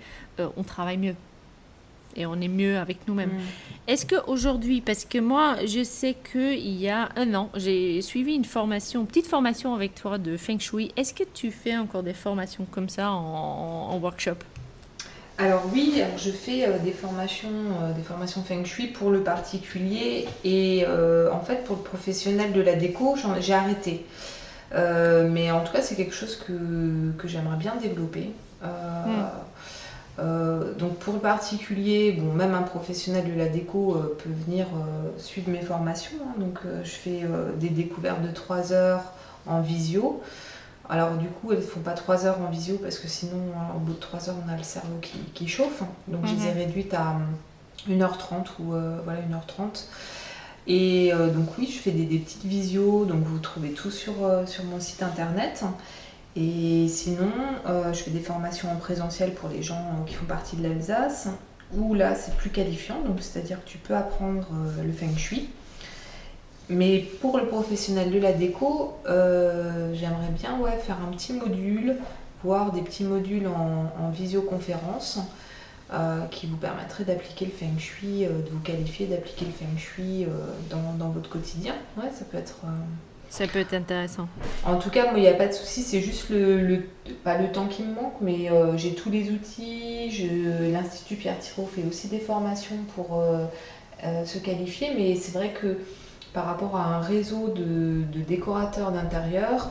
on 0.57 0.61
travaille 0.61 0.97
mieux. 0.99 1.15
Et 2.15 2.25
on 2.25 2.39
est 2.41 2.47
mieux 2.47 2.77
avec 2.77 3.07
nous-mêmes. 3.07 3.29
Mm. 3.29 3.87
Est-ce 3.87 4.05
qu'aujourd'hui, 4.05 4.81
parce 4.81 5.05
que 5.05 5.19
moi, 5.19 5.57
je 5.65 5.83
sais 5.83 6.15
qu'il 6.31 6.75
y 6.75 6.89
a 6.89 7.09
un 7.15 7.33
an, 7.33 7.49
j'ai 7.55 8.01
suivi 8.01 8.33
une 8.33 8.45
formation, 8.45 9.01
une 9.01 9.07
petite 9.07 9.27
formation 9.27 9.73
avec 9.73 9.95
toi 9.95 10.17
de 10.17 10.37
Feng 10.37 10.59
Shui. 10.59 10.91
Est-ce 10.95 11.13
que 11.13 11.23
tu 11.23 11.51
fais 11.51 11.77
encore 11.77 12.03
des 12.03 12.13
formations 12.13 12.65
comme 12.71 12.89
ça 12.89 13.11
en, 13.11 13.89
en 13.91 13.97
workshop? 13.99 14.37
Alors 15.39 15.63
oui, 15.71 16.01
alors 16.01 16.17
je 16.17 16.31
fais 16.31 16.67
euh, 16.67 16.79
des 16.79 16.91
formations, 16.91 17.47
euh, 17.81 17.93
des 17.93 18.03
formations 18.03 18.43
Feng 18.43 18.65
Shui 18.65 18.87
pour 18.87 19.09
le 19.09 19.21
particulier 19.23 20.27
et 20.43 20.83
euh, 20.85 21.31
en 21.31 21.39
fait 21.39 21.63
pour 21.63 21.77
le 21.77 21.81
professionnel 21.81 22.51
de 22.51 22.59
la 22.59 22.75
déco, 22.75 23.15
j'ai 23.39 23.53
arrêté. 23.53 24.05
Mais 24.73 25.49
en 25.49 25.61
tout 25.63 25.71
cas, 25.71 25.81
c'est 25.81 25.95
quelque 25.95 26.13
chose 26.13 26.35
que, 26.35 27.11
que 27.17 27.27
j'aimerais 27.27 27.57
bien 27.57 27.75
développer. 27.81 28.31
Mm. 28.61 28.67
Euh, 30.19 30.73
donc 30.73 30.97
pour 30.97 31.13
le 31.13 31.19
particulier, 31.19 32.11
bon, 32.11 32.33
même 32.33 32.53
un 32.53 32.61
professionnel 32.63 33.25
de 33.25 33.33
la 33.33 33.47
déco 33.47 33.95
euh, 33.95 34.15
peut 34.23 34.29
venir 34.45 34.67
euh, 34.75 35.09
suivre 35.17 35.49
mes 35.49 35.61
formations. 35.61 36.17
hein. 36.27 36.33
donc 36.39 36.59
je 36.83 36.89
fais 36.91 37.25
des 37.59 37.69
découvertes 37.69 38.21
de 38.21 38.31
3 38.31 38.71
heures 38.73 39.13
en 39.45 39.61
visio. 39.61 40.21
Alors 40.89 41.17
du 41.17 41.29
coup, 41.29 41.51
elles 41.51 41.59
ne 41.59 41.63
font 41.63 41.81
pas 41.81 41.93
3 41.93 42.25
heures 42.25 42.41
en 42.41 42.49
visio 42.49 42.77
parce 42.77 42.97
que 42.99 43.07
sinon, 43.07 43.37
hein, 43.57 43.73
au 43.75 43.79
bout 43.79 43.93
de 43.93 43.99
3 43.99 44.29
heures, 44.29 44.35
on 44.45 44.49
a 44.51 44.57
le 44.57 44.63
cerveau 44.63 44.97
qui, 45.01 45.19
qui 45.33 45.47
chauffe. 45.47 45.83
Donc 46.07 46.25
je 46.25 46.35
les 46.35 46.47
ai 46.47 46.51
Mhm. 46.51 46.53
réduites 46.53 46.93
à 46.93 47.11
hum, 47.11 47.25
1h30 47.87 48.59
ou 48.59 48.73
voilà 49.03 49.19
1h30. 49.21 49.87
Et 50.67 51.11
donc 51.33 51.57
oui, 51.57 51.67
je 51.73 51.79
fais 51.79 51.91
des, 51.91 52.05
des 52.05 52.19
petites 52.19 52.45
visios, 52.45 53.05
donc 53.05 53.23
vous 53.23 53.39
trouvez 53.39 53.71
tout 53.71 53.89
sur, 53.91 54.13
sur 54.45 54.63
mon 54.65 54.79
site 54.79 55.01
internet. 55.03 55.63
Et 56.35 56.87
sinon, 56.87 57.31
euh, 57.65 57.91
je 57.91 58.03
fais 58.03 58.11
des 58.11 58.19
formations 58.19 58.71
en 58.71 58.75
présentiel 58.75 59.33
pour 59.33 59.49
les 59.49 59.63
gens 59.63 59.75
euh, 59.75 60.05
qui 60.05 60.13
font 60.13 60.25
partie 60.25 60.55
de 60.55 60.63
l'Alsace, 60.63 61.27
où 61.75 61.95
là 61.95 62.15
c'est 62.15 62.35
plus 62.35 62.51
qualifiant, 62.51 63.01
donc 63.01 63.17
c'est-à-dire 63.21 63.63
que 63.63 63.69
tu 63.69 63.77
peux 63.79 63.95
apprendre 63.95 64.47
euh, 64.53 64.83
le 64.83 64.91
feng 64.91 65.15
shui. 65.17 65.49
Mais 66.69 66.99
pour 67.21 67.39
le 67.39 67.47
professionnel 67.47 68.11
de 68.11 68.19
la 68.19 68.31
déco, 68.31 68.93
j'aimerais 69.05 70.29
bien 70.35 70.59
ouais, 70.59 70.77
faire 70.77 70.97
un 71.01 71.11
petit 71.11 71.33
module, 71.33 71.95
voire 72.43 72.71
des 72.71 72.81
petits 72.81 73.05
modules 73.05 73.47
en, 73.47 73.91
en 73.99 74.11
visioconférence 74.11 75.17
qui 76.29 76.45
vous 76.45 76.57
permettraient 76.57 77.05
d'appliquer 77.05 77.45
le 77.45 77.51
feng 77.51 77.79
shui, 77.79 78.19
de 78.25 78.49
vous 78.51 78.59
qualifier 78.59 79.07
d'appliquer 79.07 79.45
le 79.45 79.51
feng 79.51 79.79
shui 79.79 80.27
dans, 80.69 80.93
dans 80.99 81.09
votre 81.09 81.31
quotidien. 81.31 81.73
Ouais, 81.97 82.11
ça 82.13 82.23
peut 82.23 82.37
être. 82.37 82.57
Ça 83.29 83.47
peut 83.47 83.59
être 83.59 83.73
intéressant. 83.73 84.27
en 84.65 84.77
tout 84.77 84.89
cas, 84.89 85.05
moi, 85.05 85.17
il 85.17 85.21
n'y 85.21 85.27
a 85.27 85.33
pas 85.33 85.47
de 85.47 85.53
souci, 85.53 85.83
c'est 85.83 86.01
juste 86.01 86.29
le, 86.29 86.83
pas 87.23 87.37
le 87.37 87.51
temps 87.51 87.67
qui 87.67 87.83
me 87.83 87.93
manque, 87.93 88.15
mais 88.21 88.49
euh, 88.49 88.75
j'ai 88.75 88.95
tous 88.95 89.11
les 89.11 89.29
outils. 89.29 90.09
L'Institut 90.71 91.15
Pierre 91.15 91.37
Thiraud 91.39 91.67
fait 91.67 91.83
aussi 91.87 92.07
des 92.07 92.19
formations 92.19 92.77
pour 92.95 93.19
euh, 93.19 93.45
euh, 94.03 94.25
se 94.25 94.39
qualifier, 94.39 94.89
mais 94.95 95.15
c'est 95.15 95.33
vrai 95.33 95.53
que 95.53 95.77
par 96.33 96.45
rapport 96.45 96.75
à 96.75 96.95
un 96.95 97.01
réseau 97.01 97.49
de, 97.49 98.03
décorateurs 98.27 98.91
d'intérieur, 98.91 99.69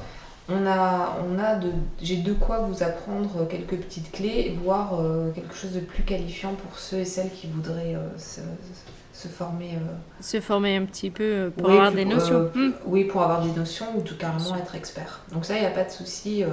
on 0.49 0.67
a, 0.67 1.19
on 1.29 1.39
a 1.39 1.57
de, 1.57 1.71
j'ai 2.01 2.17
de 2.17 2.33
quoi 2.33 2.61
vous 2.61 2.83
apprendre 2.83 3.47
quelques 3.49 3.77
petites 3.77 4.13
clés, 4.13 4.57
voire 4.65 4.99
quelque 5.35 5.55
chose 5.55 5.73
de 5.73 5.81
plus 5.81 6.05
qualifiant 6.05 6.55
pour 6.55 6.79
ceux 6.79 6.99
et 6.99 7.05
celles 7.05 7.31
qui 7.31 7.49
voudraient 7.49 7.97
se, 8.17 8.41
se 9.19 9.29
former. 9.29 9.75
euh, 9.75 9.95
Se 10.21 10.41
former 10.41 10.77
un 10.77 10.85
petit 10.85 11.11
peu 11.11 11.25
euh, 11.25 11.51
pour 11.51 11.67
oui, 11.67 11.73
avoir 11.75 11.93
puis, 11.93 12.05
des 12.05 12.11
euh, 12.11 12.15
notions. 12.15 12.51
Hmm. 12.55 12.71
Oui, 12.87 13.05
pour 13.05 13.23
avoir 13.23 13.43
des 13.43 13.51
notions 13.53 13.87
ou 13.97 14.03
tout 14.03 14.17
carrément 14.17 14.55
être 14.57 14.75
expert. 14.75 15.21
Donc 15.33 15.45
ça, 15.45 15.57
il 15.57 15.61
n'y 15.61 15.67
a 15.67 15.71
pas 15.71 15.85
de 15.85 15.91
souci. 15.91 16.45
euh, 16.45 16.49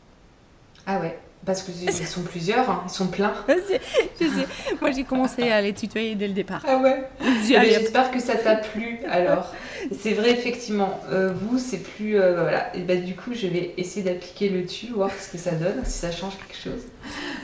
Ah 0.85 0.99
ouais, 0.99 1.19
parce 1.45 1.63
que 1.63 1.71
ils 1.71 1.91
sont 2.07 2.21
plusieurs, 2.21 2.69
hein, 2.69 2.83
ils 2.87 2.91
sont 2.91 3.07
pleins. 3.07 3.33
C'est- 3.47 3.81
je 4.19 4.25
sais. 4.25 4.47
Moi, 4.79 4.91
j'ai 4.91 5.03
commencé 5.03 5.49
à 5.51 5.61
les 5.61 5.73
tutoyer 5.73 6.15
dès 6.15 6.27
le 6.27 6.33
départ. 6.33 6.63
Ah 6.67 6.77
ouais? 6.77 7.03
J'espère 7.45 8.11
que 8.11 8.19
ça 8.19 8.35
t'a 8.35 8.55
plu 8.55 8.99
alors. 9.09 9.53
C'est 9.99 10.13
vrai, 10.13 10.29
effectivement, 10.31 10.99
euh, 11.11 11.33
vous, 11.33 11.57
c'est 11.57 11.79
plus. 11.79 12.15
euh, 12.19 12.41
voilà. 12.43 12.75
Et 12.75 12.81
bah, 12.81 12.95
du 12.95 13.15
coup, 13.15 13.31
je 13.33 13.47
vais 13.47 13.73
essayer 13.77 14.03
d'appliquer 14.03 14.49
le 14.49 14.65
tu, 14.65 14.87
voir 14.87 15.09
ce 15.11 15.31
que 15.31 15.39
ça 15.39 15.51
donne, 15.51 15.81
si 15.85 15.97
ça 15.99 16.11
change 16.11 16.33
quelque 16.37 16.55
chose. 16.63 16.83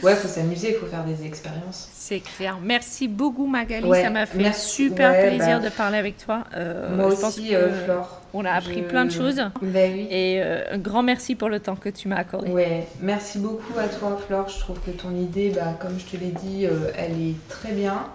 Ouais, 0.03 0.13
faut 0.13 0.27
s'amuser, 0.27 0.69
il 0.69 0.75
faut 0.75 0.85
faire 0.85 1.03
des 1.03 1.25
expériences. 1.25 1.89
C'est 1.93 2.19
clair. 2.19 2.59
Merci 2.61 3.07
beaucoup, 3.07 3.47
Magali. 3.47 3.87
Ouais, 3.87 4.03
ça 4.03 4.11
m'a 4.11 4.27
fait 4.27 4.37
merci. 4.37 4.69
super 4.69 5.11
Ouais, 5.11 5.27
plaisir 5.35 5.59
bah, 5.59 5.65
de 5.65 5.69
parler 5.73 5.97
avec 5.97 6.17
toi. 6.23 6.43
Euh, 6.55 6.95
Moi 6.95 7.09
je 7.09 7.15
pense 7.15 7.37
aussi, 7.39 7.49
que 7.49 7.55
euh, 7.55 7.83
Flore. 7.85 8.21
On 8.35 8.45
a 8.45 8.51
appris 8.51 8.81
Je- 8.83 8.87
plein 8.87 9.05
de 9.05 9.11
choses. 9.11 9.37
Bah 9.37 9.79
oui. 9.91 10.07
Et 10.11 10.39
un 10.41 10.77
grand 10.77 11.01
merci 11.01 11.33
pour 11.33 11.49
le 11.49 11.59
temps 11.59 11.75
que 11.75 11.89
tu 11.89 12.07
m'as 12.07 12.17
accordé. 12.17 12.51
Ouais, 12.51 12.85
merci 13.01 13.39
beaucoup 13.39 13.73
à 13.79 13.86
toi, 13.87 14.17
Flore. 14.25 14.49
Je 14.49 14.59
trouve 14.59 14.79
que 14.79 14.91
ton 14.91 15.11
idée, 15.15 15.51
bah, 15.51 15.73
comme 15.79 15.99
je 15.99 16.05
te 16.05 16.17
l'ai 16.17 16.31
dit, 16.31 16.65
euh, 16.65 16.91
elle 16.95 17.19
est 17.19 17.35
très 17.49 17.71
bien. 17.71 18.07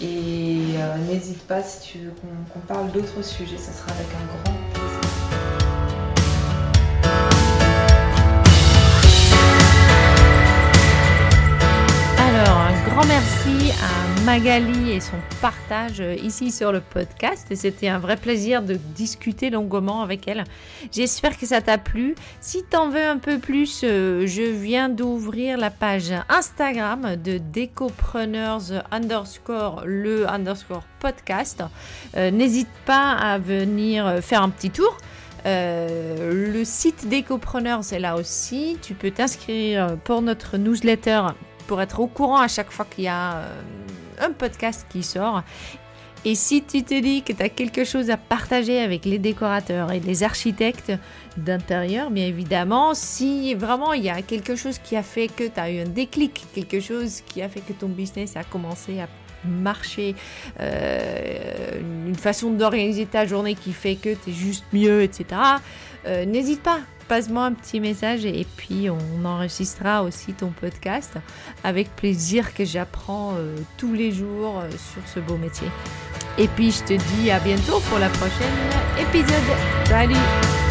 Et 0.00 0.76
n'hésite 1.08 1.42
pas 1.46 1.62
si 1.62 1.92
tu 1.92 1.98
veux 1.98 2.12
qu'on 2.54 2.60
parle 2.60 2.90
d'autres 2.90 3.22
sujets, 3.22 3.58
ça 3.58 3.70
sera 3.70 3.92
avec 3.92 4.06
un 4.06 4.26
grand 4.32 4.60
grand 12.90 13.06
merci 13.06 13.72
à 13.82 14.09
Magali 14.24 14.92
et 14.92 15.00
son 15.00 15.16
partage 15.40 16.02
ici 16.22 16.50
sur 16.50 16.72
le 16.72 16.80
podcast. 16.80 17.46
C'était 17.54 17.88
un 17.88 17.98
vrai 17.98 18.16
plaisir 18.16 18.62
de 18.62 18.74
discuter 18.74 19.50
longuement 19.50 20.02
avec 20.02 20.28
elle. 20.28 20.44
J'espère 20.92 21.38
que 21.38 21.46
ça 21.46 21.60
t'a 21.60 21.78
plu. 21.78 22.14
Si 22.40 22.62
t'en 22.64 22.90
veux 22.90 23.04
un 23.04 23.18
peu 23.18 23.38
plus, 23.38 23.82
euh, 23.82 24.26
je 24.26 24.42
viens 24.42 24.88
d'ouvrir 24.88 25.56
la 25.58 25.70
page 25.70 26.12
Instagram 26.28 27.16
de 27.16 27.38
Decopreneurs 27.38 28.84
underscore 28.90 29.82
le 29.86 30.28
underscore 30.28 30.84
podcast. 30.98 31.62
Euh, 32.16 32.30
n'hésite 32.30 32.68
pas 32.84 33.12
à 33.12 33.38
venir 33.38 34.18
faire 34.22 34.42
un 34.42 34.50
petit 34.50 34.70
tour. 34.70 34.96
Euh, 35.46 36.52
le 36.52 36.64
site 36.64 37.08
d'Ecopreneurs 37.08 37.92
est 37.92 38.00
là 38.00 38.16
aussi. 38.16 38.76
Tu 38.82 38.94
peux 38.94 39.10
t'inscrire 39.10 39.96
pour 40.04 40.20
notre 40.20 40.58
newsletter 40.58 41.22
pour 41.70 41.80
être 41.80 42.00
au 42.00 42.08
courant 42.08 42.40
à 42.40 42.48
chaque 42.48 42.72
fois 42.72 42.84
qu'il 42.84 43.04
y 43.04 43.06
a 43.06 43.36
euh, 43.36 43.60
un 44.20 44.32
podcast 44.32 44.86
qui 44.88 45.02
sort. 45.02 45.42
Et 46.24 46.34
si 46.34 46.62
tu 46.62 46.82
te 46.82 47.00
dis 47.00 47.22
que 47.22 47.32
tu 47.32 47.42
as 47.42 47.48
quelque 47.48 47.84
chose 47.84 48.10
à 48.10 48.18
partager 48.18 48.78
avec 48.78 49.06
les 49.06 49.18
décorateurs 49.18 49.90
et 49.90 50.00
les 50.00 50.22
architectes 50.22 50.92
d'intérieur, 51.38 52.10
bien 52.10 52.26
évidemment, 52.26 52.92
si 52.94 53.54
vraiment 53.54 53.94
il 53.94 54.04
y 54.04 54.10
a 54.10 54.20
quelque 54.20 54.54
chose 54.54 54.78
qui 54.78 54.96
a 54.96 55.02
fait 55.02 55.28
que 55.28 55.44
tu 55.44 55.58
as 55.58 55.70
eu 55.70 55.80
un 55.80 55.88
déclic, 55.88 56.44
quelque 56.54 56.80
chose 56.80 57.22
qui 57.26 57.40
a 57.40 57.48
fait 57.48 57.60
que 57.60 57.72
ton 57.72 57.88
business 57.88 58.36
a 58.36 58.44
commencé 58.44 59.00
à 59.00 59.08
marcher, 59.48 60.14
euh, 60.60 61.80
une 62.06 62.14
façon 62.14 62.50
d'organiser 62.50 63.06
ta 63.06 63.24
journée 63.24 63.54
qui 63.54 63.72
fait 63.72 63.94
que 63.94 64.14
tu 64.14 64.30
es 64.30 64.32
juste 64.34 64.64
mieux, 64.74 65.02
etc., 65.02 65.24
euh, 66.06 66.26
n'hésite 66.26 66.62
pas, 66.62 66.80
passe-moi 67.10 67.42
un 67.42 67.54
petit 67.54 67.80
message 67.80 68.24
et 68.24 68.46
puis 68.56 68.88
on 68.88 69.24
enregistrera 69.24 70.04
aussi 70.04 70.32
ton 70.32 70.50
podcast 70.50 71.14
avec 71.64 71.88
plaisir 71.96 72.54
que 72.54 72.64
j'apprends 72.64 73.34
euh, 73.36 73.56
tous 73.78 73.92
les 73.94 74.12
jours 74.12 74.60
euh, 74.60 74.70
sur 74.70 75.02
ce 75.12 75.18
beau 75.18 75.36
métier. 75.36 75.66
Et 76.38 76.46
puis 76.46 76.70
je 76.70 76.84
te 76.84 76.92
dis 76.92 77.32
à 77.32 77.40
bientôt 77.40 77.80
pour 77.88 77.98
la 77.98 78.10
prochaine 78.10 78.54
épisode. 78.96 79.26
Salut 79.86 80.69